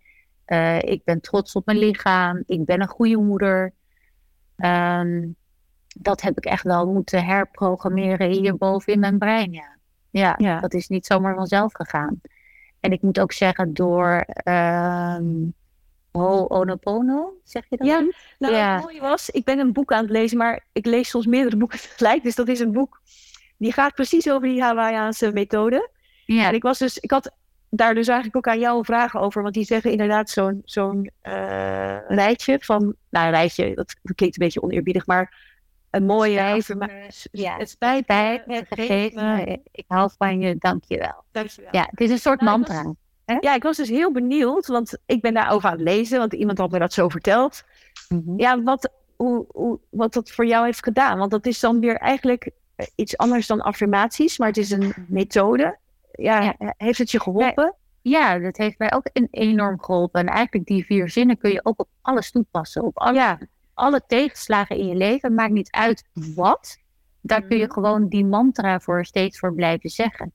uh, 0.53 0.83
ik 0.83 1.05
ben 1.05 1.21
trots 1.21 1.53
op 1.53 1.67
mijn 1.67 1.79
lichaam, 1.79 2.43
ik 2.47 2.65
ben 2.65 2.81
een 2.81 2.89
goede 2.89 3.17
moeder. 3.17 3.73
Um, 4.57 5.37
dat 5.97 6.21
heb 6.21 6.37
ik 6.37 6.45
echt 6.45 6.63
wel 6.63 6.87
moeten 6.87 7.25
herprogrammeren 7.25 8.31
hierboven 8.31 8.93
in 8.93 9.01
mijn 9.01 9.19
brein, 9.19 9.53
ja. 9.53 9.79
Ja, 10.11 10.35
ja. 10.39 10.61
dat 10.61 10.75
is 10.75 10.89
niet 10.89 11.07
zomaar 11.07 11.35
vanzelf 11.35 11.73
gegaan. 11.73 12.21
En 12.81 12.93
ik 12.93 13.03
moet 13.03 13.21
ook 13.21 13.33
zeggen, 13.33 13.75
door 13.75 14.27
um, 14.45 15.55
Ho'oponopono, 16.11 17.35
zeg 17.45 17.65
je 17.69 17.77
dat? 17.77 17.87
Ja, 17.87 18.05
nou 18.39 18.55
ja. 18.55 18.75
het 18.75 18.83
mooie 18.83 19.01
was, 19.01 19.31
ik 19.31 19.45
ben 19.45 19.59
een 19.59 19.73
boek 19.73 19.93
aan 19.93 20.03
het 20.03 20.11
lezen, 20.11 20.39
maar 20.39 20.67
ik 20.73 20.87
lees 20.87 21.09
soms 21.09 21.27
meerdere 21.27 21.57
boeken 21.57 21.81
tegelijk. 21.89 22.23
Dus 22.23 22.35
dat 22.35 22.49
is 22.49 22.61
een 22.61 22.73
boek, 22.73 23.01
die 23.57 23.73
gaat 23.73 23.95
precies 23.95 24.31
over 24.31 24.49
die 24.49 24.63
Hawaiiaanse 24.63 25.33
methode. 25.33 25.91
Ja. 26.25 26.49
En 26.49 26.55
ik 26.55 26.63
was 26.63 26.79
dus, 26.79 26.99
ik 26.99 27.11
had 27.11 27.33
daar 27.71 27.95
dus 27.95 28.09
eigenlijk 28.09 28.37
ook 28.37 28.55
aan 28.55 28.61
jou 28.61 28.85
vragen 28.85 29.21
over, 29.21 29.43
want 29.43 29.55
die 29.55 29.65
zeggen 29.65 29.91
inderdaad 29.91 30.31
zo'n 30.31 30.63
zo'n 30.65 31.11
uh, 31.23 32.09
rijtje 32.09 32.59
van, 32.61 32.95
nou 33.11 33.27
een 33.27 33.33
rijtje, 33.33 33.75
dat 33.75 33.95
klinkt 34.03 34.23
een 34.39 34.45
beetje 34.45 34.63
oneerbiedig, 34.63 35.07
maar 35.07 35.49
een 35.91 36.07
mooie. 36.07 36.63
Ja, 37.33 37.57
het 37.57 37.71
spijt 37.71 38.09
mij, 38.09 38.43
vergeet 38.47 39.15
me, 39.15 39.61
ik 39.73 39.85
hou 39.87 40.11
van 40.19 40.41
je, 40.41 40.57
dank 40.59 40.85
je 40.87 40.99
wel. 40.99 41.45
Ja, 41.71 41.87
het 41.91 42.01
is 42.01 42.11
een 42.11 42.19
soort 42.19 42.41
nou, 42.41 42.59
mantra. 42.59 42.83
Was, 42.83 42.95
ja, 43.41 43.55
ik 43.55 43.63
was 43.63 43.77
dus 43.77 43.89
heel 43.89 44.13
benieuwd, 44.13 44.67
want 44.67 44.99
ik 45.07 45.21
ben 45.21 45.35
daarover 45.35 45.69
aan 45.69 45.77
het 45.77 45.89
lezen, 45.89 46.19
want 46.19 46.33
iemand 46.33 46.59
had 46.59 46.71
me 46.71 46.79
dat 46.79 46.93
zo 46.93 47.09
verteld. 47.09 47.65
Mm 48.09 48.23
-hmm. 48.25 48.39
Ja, 48.39 48.63
wat, 48.63 48.93
hoe, 49.17 49.47
hoe, 49.49 49.79
wat 49.91 50.13
dat 50.13 50.31
voor 50.31 50.47
jou 50.47 50.65
heeft 50.65 50.85
gedaan. 50.85 51.19
Want 51.19 51.31
dat 51.31 51.47
is 51.47 51.61
dan 51.61 51.81
weer 51.81 51.97
eigenlijk 51.97 52.51
iets 52.95 53.17
anders 53.17 53.47
dan 53.47 53.61
affirmaties, 53.61 54.39
maar 54.39 54.49
het 54.49 54.57
is 54.57 54.71
een 54.71 54.95
methode. 55.09 55.79
Ja, 56.23 56.55
ja. 56.59 56.75
heeft 56.77 56.99
het 56.99 57.11
je 57.11 57.21
geholpen? 57.21 57.75
Ja, 58.03 58.39
dat 58.39 58.57
heeft 58.57 58.79
mij 58.79 58.93
ook 58.93 59.11
enorm 59.31 59.83
geholpen. 59.83 60.21
En 60.21 60.27
eigenlijk 60.27 60.67
die 60.67 60.85
vier 60.85 61.09
zinnen 61.09 61.39
kun 61.39 61.51
je 61.53 61.65
ook 61.65 61.81
op 61.81 61.89
alles 62.01 62.31
toepassen. 62.31 62.83
Op 62.83 62.99
alle, 62.99 63.15
ja 63.15 63.39
alle 63.81 64.03
tegenslagen 64.07 64.77
in 64.77 64.87
je 64.87 64.95
leven, 64.95 65.35
maakt 65.35 65.53
niet 65.53 65.71
uit 65.71 66.05
wat. 66.35 66.79
Daar 67.21 67.43
kun 67.43 67.57
je 67.57 67.65
mhm. 67.65 67.73
gewoon 67.73 68.09
die 68.09 68.25
mantra 68.25 68.81
voor 68.81 69.05
steeds 69.05 69.39
voor 69.39 69.55
blijven 69.55 69.91
zeggen. 69.91 70.33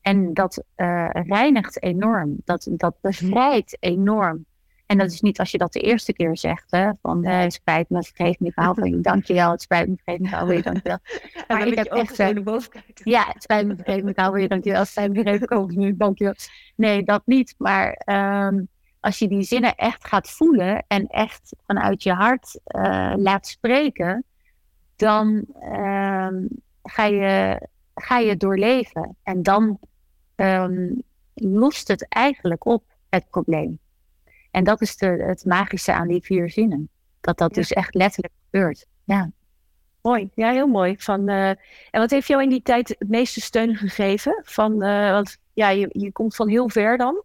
En 0.00 0.34
dat 0.34 0.62
uh, 0.76 1.08
reinigt 1.12 1.82
enorm. 1.82 2.36
Dat, 2.44 2.68
dat 2.70 2.94
bevrijdt 3.00 3.76
enorm. 3.80 4.44
En 4.88 4.98
dat 4.98 5.12
is 5.12 5.20
niet 5.20 5.38
als 5.38 5.50
je 5.50 5.58
dat 5.58 5.72
de 5.72 5.80
eerste 5.80 6.12
keer 6.12 6.36
zegt, 6.36 6.70
hè, 6.70 6.90
van 7.02 7.26
uh, 7.26 7.38
het 7.38 7.52
spijt 7.52 7.90
me, 7.90 8.02
vergeef 8.02 8.38
me, 8.38 8.46
ik 8.46 8.54
hou 8.54 8.74
van 8.74 8.90
je, 8.90 9.00
dankjewel, 9.00 9.50
het 9.50 9.62
spijt 9.62 9.88
me, 9.88 9.96
vergeef 9.96 10.20
me, 10.20 10.26
ik 10.28 10.34
hou 10.34 10.46
van 10.46 10.56
je, 10.56 10.62
dankjewel. 10.62 10.98
Maar 11.48 11.66
ik 11.66 11.74
heb 11.74 11.86
echt 11.86 12.20
uh, 12.20 12.58
Ja, 12.94 13.26
het 13.32 13.42
spijt 13.42 13.66
me, 13.66 13.74
vergeef 13.76 14.02
me, 14.02 14.10
ik 14.10 14.18
hou 14.18 14.30
van 14.30 14.40
je, 14.40 14.48
dankjewel, 14.48 14.80
het 14.80 14.88
spijt 14.88 15.12
me, 15.12 15.22
vergeef 15.22 15.40
me, 15.40 15.50
ook 15.50 15.70
nu, 15.70 15.96
dankjewel. 15.96 16.34
Nee, 16.76 17.02
dat 17.02 17.22
niet, 17.24 17.54
maar 17.58 18.02
um, 18.46 18.68
als 19.00 19.18
je 19.18 19.28
die 19.28 19.42
zinnen 19.42 19.74
echt 19.74 20.06
gaat 20.06 20.30
voelen 20.30 20.84
en 20.86 21.06
echt 21.06 21.54
vanuit 21.66 22.02
je 22.02 22.12
hart 22.12 22.60
uh, 22.66 23.12
laat 23.16 23.46
spreken, 23.46 24.24
dan 24.96 25.44
uh, 25.62 26.28
ga, 26.82 27.04
je, 27.04 27.60
ga 27.94 28.18
je 28.18 28.36
doorleven. 28.36 29.16
En 29.22 29.42
dan 29.42 29.78
um, 30.36 31.02
lost 31.34 31.88
het 31.88 32.08
eigenlijk 32.08 32.66
op, 32.66 32.84
het 33.08 33.30
probleem. 33.30 33.78
En 34.50 34.64
dat 34.64 34.80
is 34.80 34.96
de, 34.96 35.06
het 35.06 35.44
magische 35.44 35.92
aan 35.92 36.08
die 36.08 36.22
vier 36.22 36.50
zinnen. 36.50 36.88
Dat 37.20 37.38
dat 37.38 37.54
ja. 37.54 37.60
dus 37.60 37.72
echt 37.72 37.94
letterlijk 37.94 38.34
gebeurt. 38.50 38.86
Ja. 39.04 39.30
Mooi, 40.02 40.30
ja, 40.34 40.50
heel 40.50 40.66
mooi. 40.66 40.94
Van, 40.98 41.30
uh, 41.30 41.48
en 41.48 41.58
wat 41.90 42.10
heeft 42.10 42.28
jou 42.28 42.42
in 42.42 42.48
die 42.48 42.62
tijd 42.62 42.88
het 42.88 43.08
meeste 43.08 43.40
steun 43.40 43.76
gegeven? 43.76 44.42
Van, 44.44 44.84
uh, 44.84 45.10
want 45.10 45.38
ja, 45.52 45.68
je, 45.68 45.88
je 45.92 46.12
komt 46.12 46.36
van 46.36 46.48
heel 46.48 46.68
ver 46.68 46.96
dan. 46.96 47.22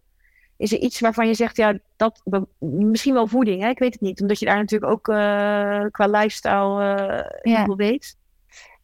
Is 0.56 0.72
er 0.72 0.78
iets 0.78 1.00
waarvan 1.00 1.26
je 1.26 1.34
zegt, 1.34 1.56
ja, 1.56 1.78
dat, 1.96 2.22
misschien 2.58 3.14
wel 3.14 3.26
voeding, 3.26 3.62
hè? 3.62 3.68
ik 3.68 3.78
weet 3.78 3.92
het 3.92 4.02
niet. 4.02 4.20
Omdat 4.20 4.38
je 4.38 4.46
daar 4.46 4.56
natuurlijk 4.56 4.92
ook 4.92 5.08
uh, 5.08 5.84
qua 5.90 6.06
lifestyle 6.06 6.96
uh, 7.44 7.52
ja. 7.52 7.66
weet. 7.66 8.16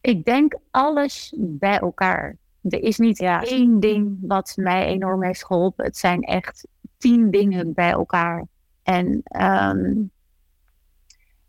Ik 0.01 0.25
denk 0.25 0.55
alles 0.71 1.33
bij 1.37 1.79
elkaar. 1.79 2.37
Er 2.69 2.83
is 2.83 2.97
niet 2.97 3.17
ja. 3.17 3.43
één 3.43 3.79
ding 3.79 4.17
wat 4.21 4.53
mij 4.55 4.85
enorm 4.85 5.23
heeft 5.23 5.45
geholpen. 5.45 5.85
Het 5.85 5.97
zijn 5.97 6.21
echt 6.21 6.67
tien 6.97 7.31
dingen 7.31 7.73
bij 7.73 7.91
elkaar. 7.91 8.45
En 8.83 9.23
um, 9.41 10.11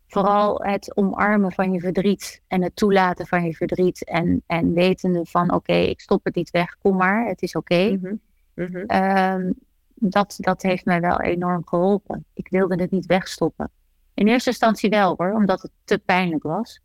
vooral 0.06 0.62
het 0.62 0.96
omarmen 0.96 1.52
van 1.52 1.72
je 1.72 1.80
verdriet 1.80 2.42
en 2.46 2.62
het 2.62 2.76
toelaten 2.76 3.26
van 3.26 3.44
je 3.44 3.54
verdriet. 3.54 4.04
En, 4.04 4.42
en 4.46 4.72
wetende 4.72 5.24
van 5.24 5.44
oké, 5.44 5.54
okay, 5.54 5.84
ik 5.84 6.00
stop 6.00 6.24
het 6.24 6.34
niet 6.34 6.50
weg, 6.50 6.78
kom 6.78 6.96
maar, 6.96 7.26
het 7.26 7.42
is 7.42 7.54
oké. 7.54 7.74
Okay. 7.74 7.90
Mm 7.90 8.04
-hmm. 8.04 8.20
mm 8.54 8.86
-hmm. 8.86 9.04
um, 9.46 9.54
dat, 9.94 10.36
dat 10.38 10.62
heeft 10.62 10.84
mij 10.84 11.00
wel 11.00 11.20
enorm 11.20 11.66
geholpen. 11.66 12.24
Ik 12.34 12.48
wilde 12.48 12.74
het 12.74 12.90
niet 12.90 13.06
wegstoppen. 13.06 13.70
In 14.14 14.28
eerste 14.28 14.50
instantie 14.50 14.90
wel 14.90 15.14
hoor, 15.16 15.32
omdat 15.32 15.62
het 15.62 15.70
te 15.84 15.98
pijnlijk 15.98 16.42
was. 16.42 16.80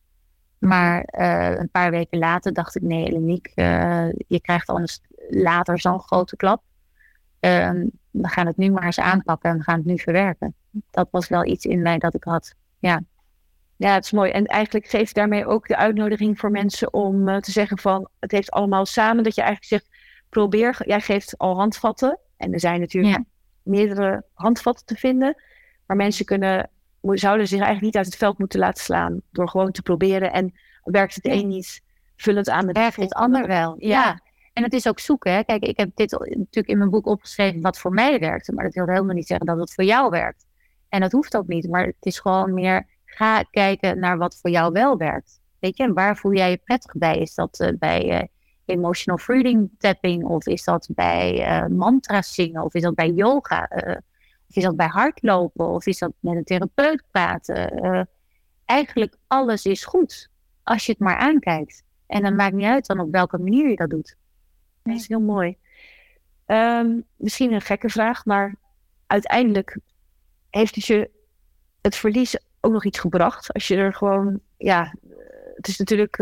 Maar 0.57 1.07
uh, 1.19 1.57
een 1.57 1.69
paar 1.69 1.91
weken 1.91 2.17
later 2.17 2.53
dacht 2.53 2.75
ik, 2.75 2.81
nee 2.81 3.05
Eleniek, 3.05 3.51
uh, 3.55 4.09
je 4.27 4.41
krijgt 4.41 4.69
anders 4.69 4.99
later 5.29 5.79
zo'n 5.79 5.99
grote 5.99 6.35
klap. 6.35 6.61
Uh, 7.39 7.71
we 8.11 8.27
gaan 8.27 8.47
het 8.47 8.57
nu 8.57 8.71
maar 8.71 8.85
eens 8.85 8.99
aanpakken 8.99 9.49
en 9.49 9.57
we 9.57 9.63
gaan 9.63 9.77
het 9.77 9.85
nu 9.85 9.99
verwerken. 9.99 10.53
Dat 10.91 11.07
was 11.11 11.27
wel 11.27 11.45
iets 11.45 11.65
in 11.65 11.81
mij 11.81 11.97
dat 11.97 12.13
ik 12.13 12.23
had. 12.23 12.53
Ja. 12.79 13.01
Ja, 13.75 13.93
het 13.93 14.03
is 14.03 14.11
mooi. 14.11 14.31
En 14.31 14.45
eigenlijk 14.45 14.87
geeft 14.87 15.15
daarmee 15.15 15.45
ook 15.45 15.67
de 15.67 15.75
uitnodiging 15.75 16.39
voor 16.39 16.51
mensen 16.51 16.93
om 16.93 17.27
uh, 17.27 17.37
te 17.37 17.51
zeggen 17.51 17.77
van 17.77 18.09
het 18.19 18.31
heeft 18.31 18.51
allemaal 18.51 18.85
samen. 18.85 19.23
Dat 19.23 19.35
je 19.35 19.41
eigenlijk 19.41 19.71
zegt, 19.71 19.97
probeer, 20.29 20.77
jij 20.85 21.01
geeft 21.01 21.37
al 21.37 21.55
handvatten. 21.55 22.19
En 22.37 22.53
er 22.53 22.59
zijn 22.59 22.79
natuurlijk 22.79 23.23
meerdere 23.63 24.23
handvatten 24.33 24.85
te 24.85 24.95
vinden. 24.95 25.41
Maar 25.85 25.97
mensen 25.97 26.25
kunnen, 26.25 26.69
zouden 27.13 27.47
zich 27.47 27.59
eigenlijk 27.59 27.85
niet 27.85 27.97
uit 27.97 28.05
het 28.05 28.15
veld 28.15 28.37
moeten 28.37 28.59
laten 28.59 28.83
slaan. 28.83 29.21
Door 29.31 29.49
gewoon 29.49 29.71
te 29.71 29.81
proberen. 29.81 30.33
En 30.33 30.53
werkt 30.83 31.15
het 31.15 31.25
een 31.27 31.47
niet, 31.47 31.81
vul 32.15 32.35
het 32.35 32.49
aan 32.49 32.71
werkt 32.71 32.95
het 32.95 33.13
ander 33.13 33.47
wel. 33.47 33.75
Ja. 33.77 34.21
En 34.53 34.63
het 34.63 34.73
is 34.73 34.87
ook 34.87 34.99
zoeken. 34.99 35.33
Hè? 35.33 35.43
Kijk, 35.43 35.63
ik 35.63 35.77
heb 35.77 35.89
dit 35.95 36.11
natuurlijk 36.11 36.67
in 36.67 36.77
mijn 36.77 36.89
boek 36.89 37.05
opgeschreven 37.05 37.61
wat 37.61 37.79
voor 37.79 37.91
mij 37.91 38.19
werkte. 38.19 38.53
Maar 38.53 38.63
dat 38.63 38.73
wil 38.73 38.87
helemaal 38.87 39.15
niet 39.15 39.27
zeggen 39.27 39.45
dat 39.45 39.59
het 39.59 39.73
voor 39.73 39.83
jou 39.83 40.09
werkt. 40.09 40.45
En 40.89 41.01
dat 41.01 41.11
hoeft 41.11 41.37
ook 41.37 41.47
niet. 41.47 41.69
Maar 41.69 41.85
het 41.85 41.95
is 41.99 42.19
gewoon 42.19 42.53
meer, 42.53 42.87
ga 43.05 43.43
kijken 43.51 43.99
naar 43.99 44.17
wat 44.17 44.37
voor 44.41 44.49
jou 44.49 44.71
wel 44.71 44.97
werkt. 44.97 45.39
Weet 45.59 45.77
je, 45.77 45.83
en 45.83 45.93
waar 45.93 46.17
voel 46.17 46.33
jij 46.33 46.49
je 46.49 46.57
prettig 46.57 46.93
bij? 46.93 47.17
Is 47.17 47.33
dat 47.33 47.59
uh, 47.59 47.69
bij 47.79 48.21
uh, 48.21 48.21
emotional 48.65 49.17
freedom 49.17 49.69
tapping? 49.77 50.23
Of 50.23 50.45
is 50.45 50.63
dat 50.63 50.89
bij 50.91 51.47
uh, 51.47 51.77
mantra's 51.77 52.33
zingen? 52.33 52.63
Of 52.63 52.73
is 52.73 52.81
dat 52.81 52.95
bij 52.95 53.09
yoga? 53.09 53.69
Of 54.49 54.55
is 54.55 54.63
dat 54.63 54.75
bij 54.75 54.87
hardlopen? 54.87 55.67
Of 55.67 55.85
is 55.85 55.97
dat 55.97 56.11
met 56.19 56.35
een 56.35 56.43
therapeut 56.43 57.03
praten? 57.11 57.85
Uh, 57.85 58.01
eigenlijk 58.65 59.15
alles 59.27 59.65
is 59.65 59.85
goed. 59.85 60.29
Als 60.63 60.85
je 60.85 60.91
het 60.91 61.01
maar 61.01 61.17
aankijkt. 61.17 61.83
En 62.07 62.21
dan 62.21 62.35
maakt 62.35 62.53
niet 62.53 62.65
uit 62.65 62.85
dan 62.85 62.99
op 62.99 63.11
welke 63.11 63.37
manier 63.37 63.69
je 63.69 63.75
dat 63.75 63.89
doet. 63.89 64.15
Dat 64.83 64.95
is 64.95 65.07
heel 65.07 65.21
mooi. 65.21 65.57
Um, 66.45 67.03
misschien 67.15 67.53
een 67.53 67.61
gekke 67.61 67.89
vraag, 67.89 68.25
maar 68.25 68.55
uiteindelijk 69.07 69.79
heeft 70.49 70.75
het 70.75 70.85
je 70.85 71.09
het 71.81 71.95
verlies 71.95 72.37
ook 72.59 72.71
nog 72.71 72.85
iets 72.85 72.99
gebracht. 72.99 73.53
Als 73.53 73.67
je 73.67 73.75
er 73.75 73.93
gewoon, 73.93 74.39
ja, 74.57 74.95
het 75.55 75.67
is 75.67 75.77
natuurlijk, 75.77 76.17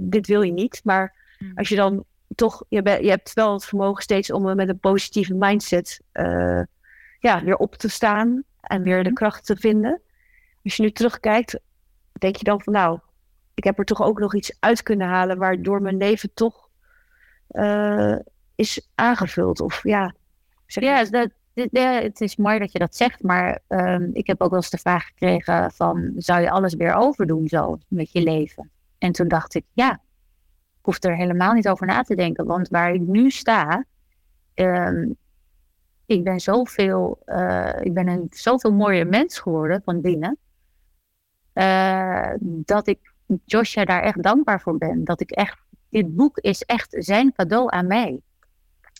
dit 0.00 0.26
wil 0.26 0.42
je 0.42 0.52
niet, 0.52 0.80
maar 0.84 1.20
Mm. 1.42 1.52
Als 1.54 1.68
je 1.68 1.76
dan 1.76 2.04
toch, 2.34 2.64
je, 2.68 2.82
je 2.82 3.08
hebt 3.08 3.32
wel 3.32 3.52
het 3.52 3.64
vermogen 3.64 4.02
steeds 4.02 4.32
om 4.32 4.56
met 4.56 4.68
een 4.68 4.78
positieve 4.78 5.34
mindset 5.34 6.00
uh, 6.12 6.62
ja, 7.22 7.44
weer 7.44 7.56
op 7.56 7.74
te 7.74 7.88
staan 7.88 8.42
en 8.60 8.82
weer 8.82 8.94
de 8.94 8.98
mm-hmm. 8.98 9.14
kracht 9.14 9.46
te 9.46 9.56
vinden. 9.56 10.00
Als 10.64 10.76
je 10.76 10.82
nu 10.82 10.90
terugkijkt, 10.90 11.60
denk 12.12 12.36
je 12.36 12.44
dan 12.44 12.62
van 12.62 12.72
nou, 12.72 12.98
ik 13.54 13.64
heb 13.64 13.78
er 13.78 13.84
toch 13.84 14.02
ook 14.02 14.18
nog 14.18 14.34
iets 14.34 14.56
uit 14.60 14.82
kunnen 14.82 15.06
halen 15.08 15.38
waardoor 15.38 15.82
mijn 15.82 15.96
leven 15.96 16.34
toch 16.34 16.68
uh, 17.50 18.16
is 18.54 18.88
aangevuld. 18.94 19.60
Of 19.60 19.82
ja, 19.82 20.14
zeg 20.66 20.84
ja, 20.84 21.04
dat, 21.04 21.30
ja, 21.52 21.92
het 21.92 22.20
is 22.20 22.36
mooi 22.36 22.58
dat 22.58 22.72
je 22.72 22.78
dat 22.78 22.96
zegt, 22.96 23.22
maar 23.22 23.58
um, 23.68 24.10
ik 24.12 24.26
heb 24.26 24.40
ook 24.40 24.50
wel 24.50 24.58
eens 24.58 24.70
de 24.70 24.78
vraag 24.78 25.06
gekregen 25.06 25.72
van 25.72 26.12
zou 26.16 26.40
je 26.40 26.50
alles 26.50 26.74
weer 26.74 26.94
overdoen 26.94 27.48
zo 27.48 27.78
met 27.88 28.12
je 28.12 28.22
leven? 28.22 28.70
En 28.98 29.12
toen 29.12 29.28
dacht 29.28 29.54
ik 29.54 29.64
ja, 29.72 29.92
ik 30.78 30.88
hoef 30.88 31.02
er 31.02 31.16
helemaal 31.16 31.52
niet 31.52 31.68
over 31.68 31.86
na 31.86 32.02
te 32.02 32.14
denken. 32.14 32.46
Want 32.46 32.68
waar 32.68 32.94
ik 32.94 33.00
nu 33.00 33.30
sta, 33.30 33.84
um, 34.54 35.16
ik 36.06 36.24
ben 36.24 36.40
zoveel, 36.40 37.22
uh, 37.26 37.72
ik 37.80 37.94
ben 37.94 38.08
een 38.08 38.26
zoveel 38.30 38.72
mooier 38.72 39.06
mens 39.06 39.38
geworden 39.38 39.82
van 39.84 40.00
binnen. 40.00 40.38
Uh, 41.54 42.32
dat 42.40 42.86
ik 42.86 43.12
Joshua 43.44 43.84
daar 43.84 44.02
echt 44.02 44.22
dankbaar 44.22 44.60
voor 44.60 44.78
ben. 44.78 45.04
Dat 45.04 45.20
ik 45.20 45.30
echt, 45.30 45.58
dit 45.88 46.16
boek 46.16 46.38
is 46.38 46.62
echt 46.62 46.96
zijn 46.98 47.32
cadeau 47.32 47.70
aan 47.70 47.86
mij. 47.86 48.20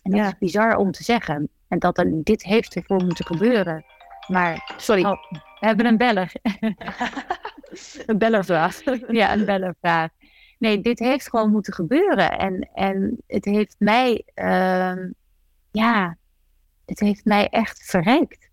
En 0.02 0.10
dat 0.10 0.20
ja. 0.20 0.26
is 0.26 0.38
bizar 0.38 0.76
om 0.76 0.90
te 0.90 1.04
zeggen. 1.04 1.48
En 1.68 1.78
dat 1.78 1.98
er, 1.98 2.22
dit 2.22 2.42
heeft 2.42 2.76
ervoor 2.76 3.04
moeten 3.04 3.26
gebeuren. 3.26 3.84
Maar, 4.28 4.74
sorry. 4.76 5.04
Oh, 5.04 5.22
we 5.32 5.66
hebben 5.66 5.86
een 5.86 5.96
beller. 5.96 6.32
een 8.06 8.18
bellervraag. 8.18 8.82
ja, 9.08 9.32
een 9.32 9.44
bellervraag. 9.44 10.10
Nee, 10.58 10.80
dit 10.80 10.98
heeft 10.98 11.28
gewoon 11.28 11.50
moeten 11.50 11.72
gebeuren. 11.72 12.38
En, 12.38 12.68
en 12.74 13.22
het 13.26 13.44
heeft 13.44 13.74
mij, 13.78 14.24
uh, 14.34 15.06
ja, 15.70 16.16
het 16.86 17.00
heeft 17.00 17.24
mij 17.24 17.48
echt 17.48 17.82
verrijkt. 17.82 18.50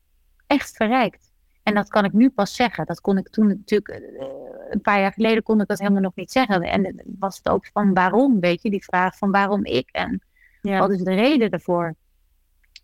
Echt 0.47 0.75
verrijkt. 0.75 1.31
En 1.63 1.73
dat 1.73 1.89
kan 1.89 2.05
ik 2.05 2.13
nu 2.13 2.29
pas 2.29 2.55
zeggen. 2.55 2.85
Dat 2.85 3.01
kon 3.01 3.17
ik 3.17 3.29
toen 3.29 3.47
natuurlijk, 3.47 3.99
uh, 3.99 4.27
een 4.69 4.81
paar 4.81 4.99
jaar 4.99 5.13
geleden 5.13 5.43
kon 5.43 5.61
ik 5.61 5.67
dat 5.67 5.79
helemaal 5.79 6.01
nog 6.01 6.15
niet 6.15 6.31
zeggen. 6.31 6.61
En 6.61 7.03
was 7.19 7.37
het 7.37 7.49
ook 7.49 7.65
van 7.73 7.93
waarom, 7.93 8.39
weet 8.39 8.61
je, 8.61 8.69
die 8.69 8.83
vraag 8.83 9.17
van 9.17 9.31
waarom 9.31 9.65
ik 9.65 9.89
en 9.91 10.21
ja. 10.61 10.79
wat 10.79 10.91
is 10.91 11.01
de 11.01 11.13
reden 11.13 11.51
daarvoor. 11.51 11.95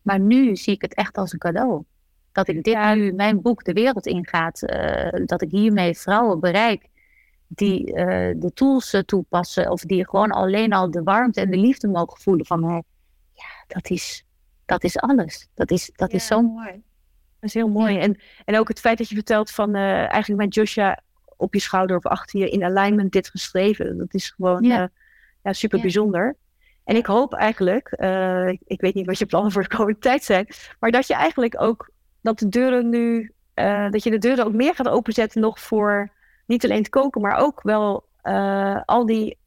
Maar 0.02 0.20
nu 0.20 0.56
zie 0.56 0.74
ik 0.74 0.82
het 0.82 0.94
echt 0.94 1.18
als 1.18 1.34
een 1.34 1.40
cadeau. 1.40 1.84
Dat 2.32 2.48
ik 2.48 2.64
dit 2.64 2.96
nu, 2.96 3.12
mijn 3.12 3.42
boek 3.42 3.64
de 3.64 3.74
wereld 3.74 4.06
ingaat. 4.06 4.62
Uh, 4.64 5.26
dat 5.26 5.42
ik 5.42 5.52
hiermee 5.52 5.98
vrouwen 5.98 6.40
bereik 6.40 6.88
die 7.48 7.88
uh, 7.88 7.96
de 8.36 8.52
tools 8.54 8.94
uh, 8.94 9.02
toepassen. 9.02 9.72
Of 9.72 9.82
die 9.82 10.10
gewoon 10.10 10.32
alleen 10.32 10.74
al 10.74 10.92
de 10.92 11.04
warmte 11.04 11.42
en 11.42 11.52
de 11.52 11.58
liefde 11.58 11.88
mogen 11.88 12.22
voelen 12.22 12.46
van 12.46 12.60
mij. 12.60 12.84
Ja, 13.32 13.64
dat 13.68 13.90
is, 13.90 14.25
dat 14.66 14.84
is 14.84 14.98
alles. 14.98 15.48
Dat 15.54 15.72
is, 15.72 15.92
dat 15.96 16.12
ja, 16.12 16.18
is 16.18 16.26
zo 16.26 16.42
mooi. 16.42 16.72
Dat 17.40 17.50
is 17.50 17.54
heel 17.54 17.70
mooi. 17.70 17.94
Ja. 17.94 18.00
En, 18.00 18.20
en 18.46 18.60
ook 18.60 18.68
het 18.68 18.80
feit 18.80 18.98
dat 18.98 19.10
je 19.10 19.16
vertelt 19.16 19.52
van 19.52 19.76
eigenlijk 19.76 20.42
met 20.42 20.54
Joshua 20.54 21.00
op 21.38 21.54
je 21.54 21.60
schouder 21.60 21.98
of 21.98 22.06
achter 22.06 22.40
je 22.40 22.50
in 22.50 22.64
alignment 22.64 23.12
dit 23.12 23.30
geschreven. 23.30 23.98
Dat 23.98 24.14
is 24.14 24.30
gewoon 24.30 24.64
ja. 24.64 24.90
ja 25.44 25.54
super 25.54 25.82
bijzonder. 25.82 26.36
En 26.84 26.96
ik 26.96 27.06
hoop 27.06 27.34
eigenlijk, 27.34 27.92
ik, 28.52 28.62
ik 28.66 28.82
weet 28.82 28.94
niet 28.94 29.06
wat 29.06 29.18
je 29.18 29.26
plannen 29.26 29.52
voor 29.52 29.62
de 29.62 29.76
komende 29.76 30.00
tijd 30.00 30.24
zijn, 30.24 30.48
maar 30.80 30.92
dat 30.92 31.08
je 31.08 31.14
eigenlijk 31.14 31.62
ook 31.62 31.90
dat 32.22 32.40
de 32.40 32.50
deuren 32.50 32.90
nu, 32.90 33.32
dat 33.90 34.04
je 34.04 34.10
de 34.10 34.18
deuren 34.18 34.46
ook 34.46 34.54
meer 34.54 34.76
gaat 34.76 34.88
openzetten 34.88 35.42
nog 35.42 35.60
voor 35.60 36.12
niet 36.46 36.64
alleen 36.64 36.78
het 36.78 36.90
koken, 36.90 37.22
maar 37.22 37.38
ook 37.38 37.62
wel 37.62 38.08
al 38.86 39.06
die 39.06 39.38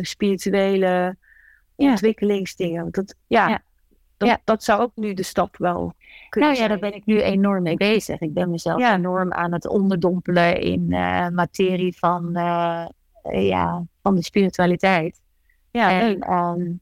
spirituele 0.00 1.16
ja. 1.76 1.90
ontwikkelingsdingen. 1.90 2.90
Dat, 2.90 3.14
ja, 3.26 3.48
ja. 3.48 3.62
Dat, 4.22 4.30
ja. 4.30 4.40
dat 4.44 4.64
zou 4.64 4.80
ook 4.80 4.92
nu 4.94 5.14
de 5.14 5.22
stap 5.22 5.56
wel 5.56 5.94
kunnen 6.28 6.50
Nou 6.50 6.62
ja, 6.62 6.66
zijn. 6.66 6.68
daar 6.68 6.90
ben 6.90 6.98
ik 6.98 7.06
nu 7.06 7.20
enorm 7.20 7.62
mee 7.62 7.76
bezig. 7.76 8.20
Ik 8.20 8.32
ben 8.34 8.50
mezelf 8.50 8.80
Ja. 8.80 8.94
enorm 8.94 9.32
aan 9.32 9.52
het 9.52 9.66
onderdompelen 9.68 10.60
in 10.60 10.92
eh, 10.92 11.28
materie 11.28 11.96
van, 11.98 12.36
eh, 12.36 12.86
ja, 13.30 13.84
van 14.02 14.14
de 14.14 14.22
spiritualiteit. 14.22 15.20
Ja, 15.70 16.00
en 16.00 16.20
ehm, 16.20 16.72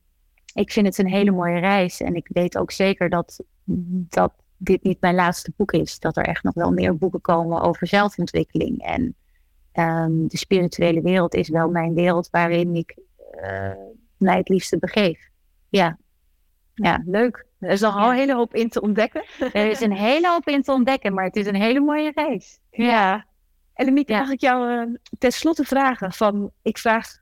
ik 0.54 0.72
vind 0.72 0.86
het 0.86 0.98
een 0.98 1.08
hele 1.10 1.30
mooie 1.30 1.58
reis. 1.58 2.00
En 2.00 2.14
ik 2.14 2.28
weet 2.32 2.58
ook 2.58 2.70
zeker 2.70 3.08
dat, 3.08 3.42
dat 4.08 4.32
dit 4.56 4.82
niet 4.82 5.00
mijn 5.00 5.14
laatste 5.14 5.52
boek 5.56 5.72
is. 5.72 5.98
Dat 5.98 6.16
er 6.16 6.24
echt 6.24 6.42
nog 6.42 6.54
wel 6.54 6.72
meer 6.72 6.96
boeken 6.96 7.20
komen 7.20 7.60
over 7.60 7.86
zelfontwikkeling. 7.86 8.82
En 8.82 9.14
ehm, 9.72 10.26
de 10.26 10.36
spirituele 10.36 11.00
wereld 11.00 11.34
is 11.34 11.48
wel 11.48 11.68
mijn 11.70 11.94
wereld 11.94 12.30
waarin 12.30 12.74
ik 12.74 12.98
eh, 13.30 13.70
mij 14.16 14.36
het 14.36 14.48
liefste 14.48 14.78
begeef. 14.78 15.28
Ja, 15.68 15.98
Ja, 16.82 17.02
leuk. 17.06 17.46
Er 17.58 17.70
is 17.70 17.80
nog 17.80 17.96
al 17.96 18.10
een 18.10 18.16
hele 18.16 18.34
hoop 18.34 18.54
in 18.54 18.68
te 18.68 18.80
ontdekken. 18.80 19.24
er 19.52 19.70
is 19.70 19.80
een 19.80 19.92
hele 19.92 20.28
hoop 20.28 20.48
in 20.48 20.62
te 20.62 20.72
ontdekken, 20.72 21.14
maar 21.14 21.24
het 21.24 21.36
is 21.36 21.46
een 21.46 21.54
hele 21.54 21.80
mooie 21.80 22.12
reis. 22.14 22.58
Ja. 22.70 23.24
En 23.74 24.04
Ja. 24.06 24.18
mag 24.18 24.30
ik 24.30 24.40
jou 24.40 24.70
eh, 24.80 24.94
tenslotte 25.18 25.64
vragen? 25.64 26.12
Van, 26.12 26.50
ik 26.62 26.78
vraag 26.78 27.16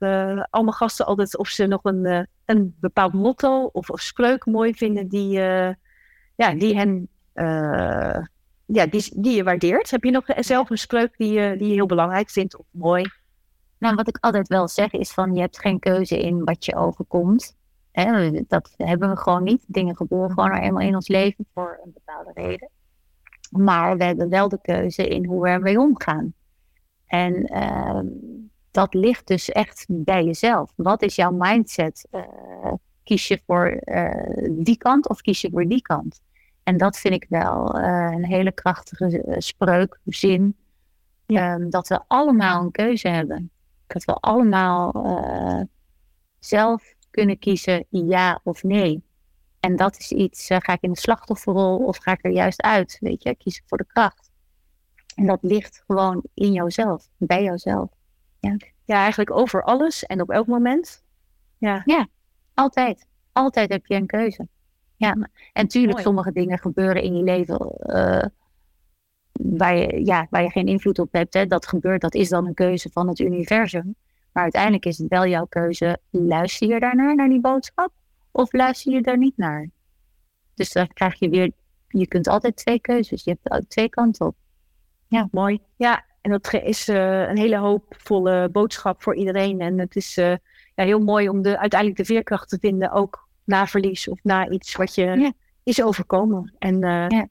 al 0.49 0.63
mijn 0.63 0.73
gasten 0.73 1.05
altijd 1.05 1.37
of 1.37 1.47
ze 1.47 1.65
nog 1.65 1.79
een, 1.83 2.05
eh, 2.05 2.19
een 2.45 2.75
bepaald 2.79 3.13
motto 3.13 3.63
of, 3.65 3.89
of 3.89 4.01
spreuk 4.01 4.45
mooi 4.45 4.73
vinden 4.73 5.07
die, 5.07 5.29
ja, 6.35 6.53
die 6.57 6.75
hen 6.77 7.07
ja, 8.65 8.85
die, 8.89 9.11
die 9.15 9.35
je 9.35 9.43
waardeert. 9.43 9.91
Heb 9.91 10.03
je 10.03 10.11
nog 10.11 10.25
zelf 10.39 10.69
een 10.69 10.77
spreuk 10.77 11.17
die, 11.17 11.31
je- 11.33 11.55
die 11.57 11.67
je 11.67 11.73
heel 11.73 11.85
belangrijk 11.85 12.29
vindt 12.29 12.57
of 12.57 12.65
mooi? 12.71 13.05
Nou, 13.77 13.95
wat 13.95 14.07
ik 14.07 14.17
altijd 14.19 14.47
wel 14.47 14.67
zeg 14.67 14.91
is 14.91 15.11
van 15.11 15.33
je 15.33 15.41
hebt 15.41 15.59
geen 15.59 15.79
keuze 15.79 16.19
in 16.19 16.43
wat 16.43 16.65
je 16.65 16.75
overkomt. 16.75 17.57
Hè, 17.99 18.41
dat 18.47 18.73
hebben 18.77 19.09
we 19.09 19.17
gewoon 19.17 19.43
niet. 19.43 19.63
Dingen 19.67 19.95
gebeuren 19.95 20.29
gewoon 20.29 20.49
nou 20.49 20.61
eenmaal 20.61 20.87
in 20.87 20.95
ons 20.95 21.07
leven 21.07 21.45
voor 21.53 21.79
een 21.83 21.91
bepaalde 21.93 22.31
reden. 22.33 22.69
Maar 23.49 23.97
we 23.97 24.03
hebben 24.03 24.29
wel 24.29 24.49
de 24.49 24.61
keuze 24.61 25.07
in 25.07 25.25
hoe 25.25 25.41
we 25.41 25.49
ermee 25.49 25.79
omgaan. 25.79 26.33
En 27.05 27.45
ehm, 27.45 28.05
dat 28.71 28.93
ligt 28.93 29.27
dus 29.27 29.49
echt 29.49 29.85
bij 29.87 30.23
jezelf. 30.23 30.71
Wat 30.75 31.01
is 31.01 31.15
jouw 31.15 31.31
mindset? 31.31 32.07
Eh, 32.11 32.73
kies 33.03 33.27
je 33.27 33.41
voor 33.45 33.67
eh, 33.67 34.47
die 34.51 34.77
kant 34.77 35.09
of 35.09 35.21
kies 35.21 35.41
je 35.41 35.49
voor 35.51 35.67
die 35.67 35.81
kant? 35.81 36.21
En 36.63 36.77
dat 36.77 36.97
vind 36.97 37.13
ik 37.13 37.25
wel 37.29 37.79
eh, 37.79 38.11
een 38.11 38.25
hele 38.25 38.51
krachtige 38.51 39.35
spreuk, 39.37 39.99
zin. 40.05 40.55
Ehm, 41.25 41.69
dat 41.69 41.87
we 41.87 41.99
allemaal 42.07 42.63
een 42.63 42.71
keuze 42.71 43.07
hebben. 43.07 43.51
Dat 43.87 44.03
we 44.03 44.13
allemaal 44.13 44.91
zelf 46.39 46.93
kunnen 47.11 47.39
kiezen 47.39 47.85
ja 47.89 48.39
of 48.43 48.63
nee. 48.63 49.03
En 49.59 49.75
dat 49.75 49.97
is 49.97 50.11
iets, 50.11 50.49
eh, 50.49 50.57
ga 50.59 50.73
ik 50.73 50.81
in 50.81 50.91
de 50.91 50.99
slachtofferrol 50.99 51.77
of 51.77 51.97
ga 51.97 52.11
ik 52.11 52.25
er 52.25 52.31
juist 52.31 52.61
uit? 52.61 52.97
Weet 52.99 53.23
je, 53.23 53.35
kies 53.35 53.57
ik 53.57 53.63
voor 53.65 53.77
de 53.77 53.85
kracht. 53.85 54.31
En 55.15 55.25
dat 55.25 55.39
ligt 55.41 55.83
gewoon 55.87 56.23
in 56.33 56.51
jouzelf, 56.51 57.09
bij 57.17 57.43
jouzelf. 57.43 57.89
Ja, 58.85 58.95
eigenlijk 58.95 59.31
over 59.31 59.63
alles 59.63 60.05
en 60.05 60.21
op 60.21 60.29
elk 60.29 60.47
moment. 60.47 61.03
Ja, 61.57 61.81
Altijd. 62.53 63.07
Altijd 63.31 63.69
heb 63.69 63.85
je 63.85 63.95
een 63.95 64.05
keuze. 64.05 64.47
Ja. 64.95 65.29
En 65.53 65.67
tuurlijk, 65.67 65.91
Mooi. 65.91 66.03
sommige 66.03 66.31
dingen 66.31 66.59
gebeuren 66.59 67.01
in 67.01 67.15
je 67.15 67.23
leven 67.23 67.57
eh, 67.77 68.25
waar, 69.31 69.77
je, 69.77 70.05
ja, 70.05 70.27
waar 70.29 70.43
je 70.43 70.49
geen 70.49 70.67
invloed 70.67 70.99
op 70.99 71.11
hebt. 71.11 71.33
Hè. 71.33 71.45
Dat 71.45 71.67
gebeurt, 71.67 72.01
dat 72.01 72.15
is 72.15 72.29
dan 72.29 72.47
een 72.47 72.53
keuze 72.53 72.89
van 72.89 73.07
het 73.07 73.19
universum. 73.19 73.95
Maar 74.31 74.43
uiteindelijk 74.43 74.85
is 74.85 74.97
het 74.97 75.07
wel 75.07 75.27
jouw 75.27 75.45
keuze. 75.45 75.99
Luister 76.09 76.67
je 76.67 76.79
daarnaar, 76.79 77.15
naar 77.15 77.29
die 77.29 77.41
boodschap? 77.41 77.91
Of 78.31 78.53
luister 78.53 78.91
je 78.93 79.01
daar 79.01 79.17
niet 79.17 79.37
naar? 79.37 79.69
Dus 80.53 80.71
dan 80.71 80.87
krijg 80.87 81.19
je 81.19 81.29
weer, 81.29 81.51
je 81.87 82.07
kunt 82.07 82.27
altijd 82.27 82.55
twee 82.55 82.79
keuzes. 82.79 83.23
Je 83.23 83.37
hebt 83.41 83.69
twee 83.69 83.89
kanten 83.89 84.25
op. 84.25 84.35
mooi. 85.31 85.59
Ja, 85.75 86.05
en 86.21 86.31
dat 86.31 86.53
is 86.53 86.87
eh, 86.87 87.21
een 87.29 87.37
hele 87.37 87.57
hoopvolle 87.57 88.49
boodschap 88.51 89.03
voor 89.03 89.15
iedereen. 89.15 89.61
En 89.61 89.79
het 89.79 89.95
is 89.95 90.17
eh, 90.17 90.35
ja, 90.75 90.83
heel 90.83 90.99
mooi 90.99 91.29
om 91.29 91.41
de, 91.41 91.57
uiteindelijk 91.59 91.99
de 91.99 92.05
veerkracht 92.13 92.49
te 92.49 92.57
vinden, 92.61 92.91
ook 92.91 93.27
na 93.43 93.67
verlies 93.67 94.07
of 94.07 94.19
na 94.23 94.49
iets 94.49 94.75
wat 94.75 94.95
je 94.95 95.05
Ja. 95.05 95.31
is 95.63 95.83
overkomen. 95.83 96.55
En 96.59 96.83
eh, 96.83 97.05
Ja. 97.07 97.27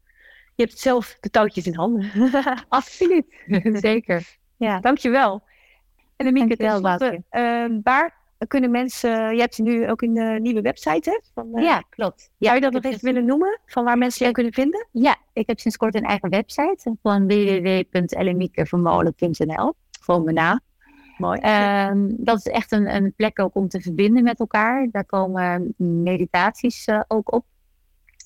je 0.55 0.63
hebt 0.65 0.79
zelf 0.79 1.17
de 1.21 1.31
touwtjes 1.31 1.67
in 1.67 1.75
handen. 1.75 2.11
Absoluut. 2.69 3.27
Zeker. 3.81 4.37
Ja. 4.57 4.81
Dankjewel. 4.81 5.43
En 6.19 6.27
Amieke, 6.27 6.57
Dankjewel, 6.57 6.81
tenslotte, 6.81 7.23
eh, 7.29 7.65
waar 7.83 8.17
kunnen 8.47 8.71
mensen, 8.71 9.35
je 9.35 9.41
hebt 9.41 9.59
nu 9.59 9.91
ook 9.91 10.03
een 10.03 10.17
eh, 10.17 10.41
nieuwe 10.41 10.61
website, 10.61 11.11
hè? 11.11 11.21
Van, 11.35 11.55
eh, 11.55 11.63
Ja, 11.63 11.83
klopt. 11.91 12.31
Ja, 12.37 12.47
Zou 12.47 12.55
je 12.55 12.61
dat 12.71 12.73
nog 12.73 12.85
even 12.93 13.05
willen 13.05 13.25
noemen? 13.25 13.61
Van 13.67 13.85
waar 13.85 13.99
mensen 13.99 14.21
jou 14.21 14.33
kunnen 14.33 14.53
vinden? 14.53 14.87
Ja, 14.93 15.17
ik 15.33 15.47
heb 15.47 15.59
sinds 15.59 15.77
kort 15.77 15.95
een 15.95 16.05
eigen 16.05 16.31
website 16.31 16.97
van 17.03 17.27
www.ellemiekevermolen.nl. 17.27 19.75
Gewoon 20.01 20.25
mijn 20.25 20.37
naam. 20.37 20.61
Mooi. 21.19 21.41
Ehm, 21.41 22.07
dat 22.09 22.39
is 22.39 22.47
echt 22.47 22.73
een, 22.73 22.95
een 22.95 23.13
plek 23.17 23.41
ook 23.41 23.55
om 23.55 23.69
te 23.69 23.81
verbinden 23.81 24.23
met 24.23 24.41
elkaar. 24.41 24.89
Daar 24.91 25.05
komen 25.05 25.75
meditaties 25.77 26.85
eh, 26.85 27.01
ook 27.09 27.33
op, 27.33 27.45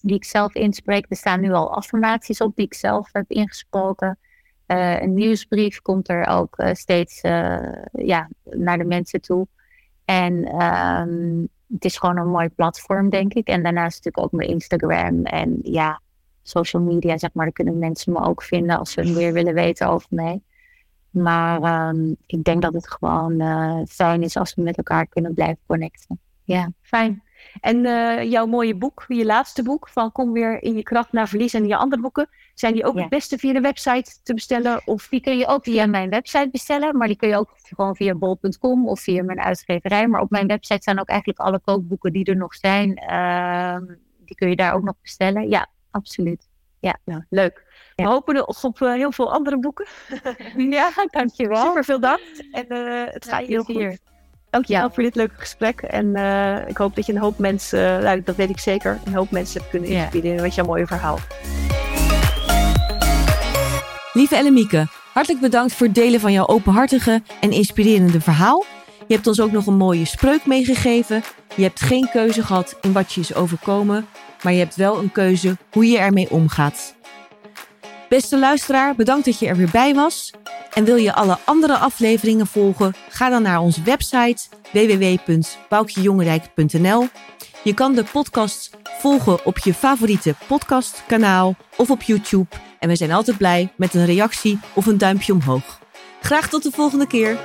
die 0.00 0.16
ik 0.16 0.24
zelf 0.24 0.54
inspreek. 0.54 1.06
Er 1.08 1.16
staan 1.16 1.40
nu 1.40 1.52
al 1.52 1.74
affirmaties 1.74 2.40
op 2.40 2.56
die 2.56 2.64
ik 2.64 2.74
zelf 2.74 3.08
heb 3.12 3.30
ingesproken. 3.30 4.18
Eh, 4.66 5.00
een 5.00 5.14
nieuwsbrief 5.14 5.80
komt 5.80 6.08
er 6.08 6.26
ook 6.26 6.56
eh, 6.56 6.74
steeds 6.74 7.20
eh, 7.20 7.72
ja, 7.92 8.28
naar 8.42 8.78
de 8.78 8.84
mensen 8.84 9.20
toe. 9.20 9.46
En 10.04 10.44
ehm, 10.44 11.40
het 11.72 11.84
is 11.84 11.98
gewoon 11.98 12.16
een 12.16 12.28
mooi 12.28 12.48
platform, 12.48 13.10
denk 13.10 13.34
ik. 13.34 13.46
En 13.46 13.62
daarnaast 13.62 13.96
natuurlijk 13.96 14.24
ook 14.24 14.38
mijn 14.38 14.50
Instagram 14.50 15.24
en 15.24 15.58
ja, 15.62 16.00
social 16.42 16.82
media, 16.82 17.18
zeg 17.18 17.32
maar. 17.32 17.44
Daar 17.44 17.54
kunnen 17.54 17.78
mensen 17.78 18.12
me 18.12 18.24
ook 18.24 18.42
vinden 18.42 18.78
als 18.78 18.92
ze 18.92 19.02
meer 19.02 19.32
willen 19.32 19.54
weten 19.54 19.88
over 19.88 20.06
mij. 20.10 20.40
Maar 21.10 21.62
ehm, 21.62 22.14
ik 22.26 22.44
denk 22.44 22.62
dat 22.62 22.72
het 22.72 22.90
gewoon 22.90 23.42
fijn 23.88 24.22
is 24.22 24.36
als 24.36 24.54
we 24.54 24.62
met 24.62 24.76
elkaar 24.76 25.06
kunnen 25.06 25.34
blijven 25.34 25.60
connecten. 25.66 26.20
Ja. 26.44 26.72
Fijn. 26.82 27.22
En 27.60 27.80
jouw 28.28 28.46
mooie 28.46 28.74
boek, 28.74 29.04
je 29.08 29.24
laatste 29.24 29.62
boek, 29.62 29.88
van 29.88 30.12
Kom 30.12 30.32
weer 30.32 30.62
in 30.62 30.74
je 30.74 30.82
kracht 30.82 31.12
naar 31.12 31.28
verlies 31.28 31.54
en 31.54 31.66
je 31.66 31.76
andere 31.76 32.02
boeken, 32.02 32.28
zijn 32.54 32.72
die 32.74 32.84
ook 32.84 32.94
Ja. 32.94 33.00
het 33.00 33.10
beste 33.10 33.38
via 33.38 33.52
de 33.52 33.60
website 33.60 34.12
te 34.22 34.34
bestellen? 34.34 34.82
Of 34.84 35.08
Die 35.08 35.20
kun 35.20 35.38
je 35.38 35.46
ook 35.46 35.62
via 35.64 35.86
mijn 35.86 36.10
website 36.10 36.48
bestellen, 36.50 36.96
maar 36.96 37.06
die 37.06 37.16
kun 37.16 37.28
je 37.28 37.36
ook 37.36 37.50
gewoon 37.62 37.96
via 37.96 38.14
bol.com 38.14 38.88
of 38.88 39.00
via 39.00 39.22
mijn 39.22 39.40
uitgeverij. 39.40 40.06
Maar 40.08 40.20
op 40.20 40.30
mijn 40.30 40.46
website 40.46 40.82
staan 40.82 40.98
ook 40.98 41.08
eigenlijk 41.08 41.38
alle 41.38 41.60
kookboeken 41.60 42.12
die 42.12 42.24
er 42.24 42.36
nog 42.36 42.54
zijn. 42.54 42.96
Ehm, 42.96 43.84
die 44.24 44.36
kun 44.36 44.48
je 44.48 44.56
daar 44.56 44.74
ook 44.74 44.82
nog 44.82 44.94
bestellen. 45.02 45.48
Ja, 45.48 45.66
absoluut. 45.90 46.48
nou, 47.04 47.24
leuk. 47.28 47.64
Ja. 47.96 48.04
We 48.04 48.10
hopen 48.10 48.34
nog 48.34 48.64
op 48.64 48.82
eh, 48.82 48.92
heel 48.92 49.12
veel 49.12 49.32
andere 49.32 49.58
boeken. 49.58 49.86
Ja, 50.70 50.90
dankjewel. 51.10 51.66
Super 51.66 51.84
veel 51.84 52.00
dank. 52.00 52.20
En 52.52 52.66
eh, 52.68 53.12
het 53.12 53.24
gaat 53.24 53.40
Ja, 53.40 53.46
heel 53.46 53.64
hier. 53.66 53.88
goed. 53.90 53.98
Dankjewel 54.50 54.82
ja. 54.82 54.90
voor 54.90 55.02
dit 55.02 55.14
leuke 55.14 55.34
gesprek. 55.34 55.80
En 55.82 56.06
uh, 56.06 56.68
ik 56.68 56.76
hoop 56.76 56.94
dat 56.96 57.06
je 57.06 57.12
een 57.12 57.18
hoop 57.18 57.38
mensen, 57.38 58.02
nou, 58.02 58.22
dat 58.22 58.36
weet 58.36 58.50
ik 58.50 58.58
zeker, 58.58 58.98
een 59.04 59.14
hoop 59.14 59.30
mensen 59.30 59.58
hebt 59.60 59.70
kunnen 59.70 59.88
inspireren 59.88 60.36
ja. 60.36 60.42
met 60.42 60.54
jouw 60.54 60.64
mooie 60.66 60.86
verhaal. 60.86 61.18
Lieve 64.12 64.36
Ellemieke, 64.36 64.86
hartelijk 65.12 65.42
bedankt 65.42 65.72
voor 65.72 65.86
het 65.86 65.94
delen 65.94 66.20
van 66.20 66.32
jouw 66.32 66.46
openhartige 66.46 67.22
en 67.40 67.50
inspirerende 67.50 68.20
verhaal. 68.20 68.64
Je 69.06 69.14
hebt 69.14 69.26
ons 69.26 69.40
ook 69.40 69.52
nog 69.52 69.66
een 69.66 69.76
mooie 69.76 70.04
spreuk 70.04 70.46
meegegeven. 70.46 71.22
Je 71.56 71.62
hebt 71.62 71.80
geen 71.80 72.08
keuze 72.12 72.42
gehad 72.42 72.76
in 72.80 72.92
wat 72.92 73.12
je 73.12 73.20
is 73.20 73.34
overkomen, 73.34 74.06
maar 74.42 74.52
je 74.52 74.58
hebt 74.58 74.76
wel 74.76 74.98
een 74.98 75.12
keuze 75.12 75.56
hoe 75.70 75.86
je 75.86 75.98
ermee 75.98 76.30
omgaat. 76.30 76.94
Beste 78.08 78.38
luisteraar, 78.38 78.94
bedankt 78.94 79.24
dat 79.24 79.38
je 79.38 79.46
er 79.46 79.56
weer 79.56 79.70
bij 79.72 79.94
was. 79.94 80.30
En 80.72 80.84
wil 80.84 80.96
je 80.96 81.14
alle 81.14 81.38
andere 81.44 81.76
afleveringen 81.76 82.46
volgen? 82.46 82.94
Ga 83.08 83.28
dan 83.28 83.42
naar 83.42 83.60
onze 83.60 83.82
website 83.82 84.42
www.boukjejongerijk.nl. 84.72 87.06
Je 87.64 87.74
kan 87.74 87.94
de 87.94 88.04
podcast 88.12 88.70
volgen 88.98 89.44
op 89.44 89.58
je 89.58 89.74
favoriete 89.74 90.34
podcastkanaal 90.46 91.54
of 91.76 91.90
op 91.90 92.02
YouTube. 92.02 92.46
En 92.82 92.88
we 92.88 92.96
zijn 92.96 93.12
altijd 93.12 93.36
blij 93.36 93.72
met 93.76 93.94
een 93.94 94.04
reactie 94.04 94.58
of 94.74 94.86
een 94.86 94.98
duimpje 94.98 95.32
omhoog. 95.32 95.78
Graag 96.20 96.48
tot 96.48 96.62
de 96.62 96.70
volgende 96.70 97.06
keer. 97.06 97.38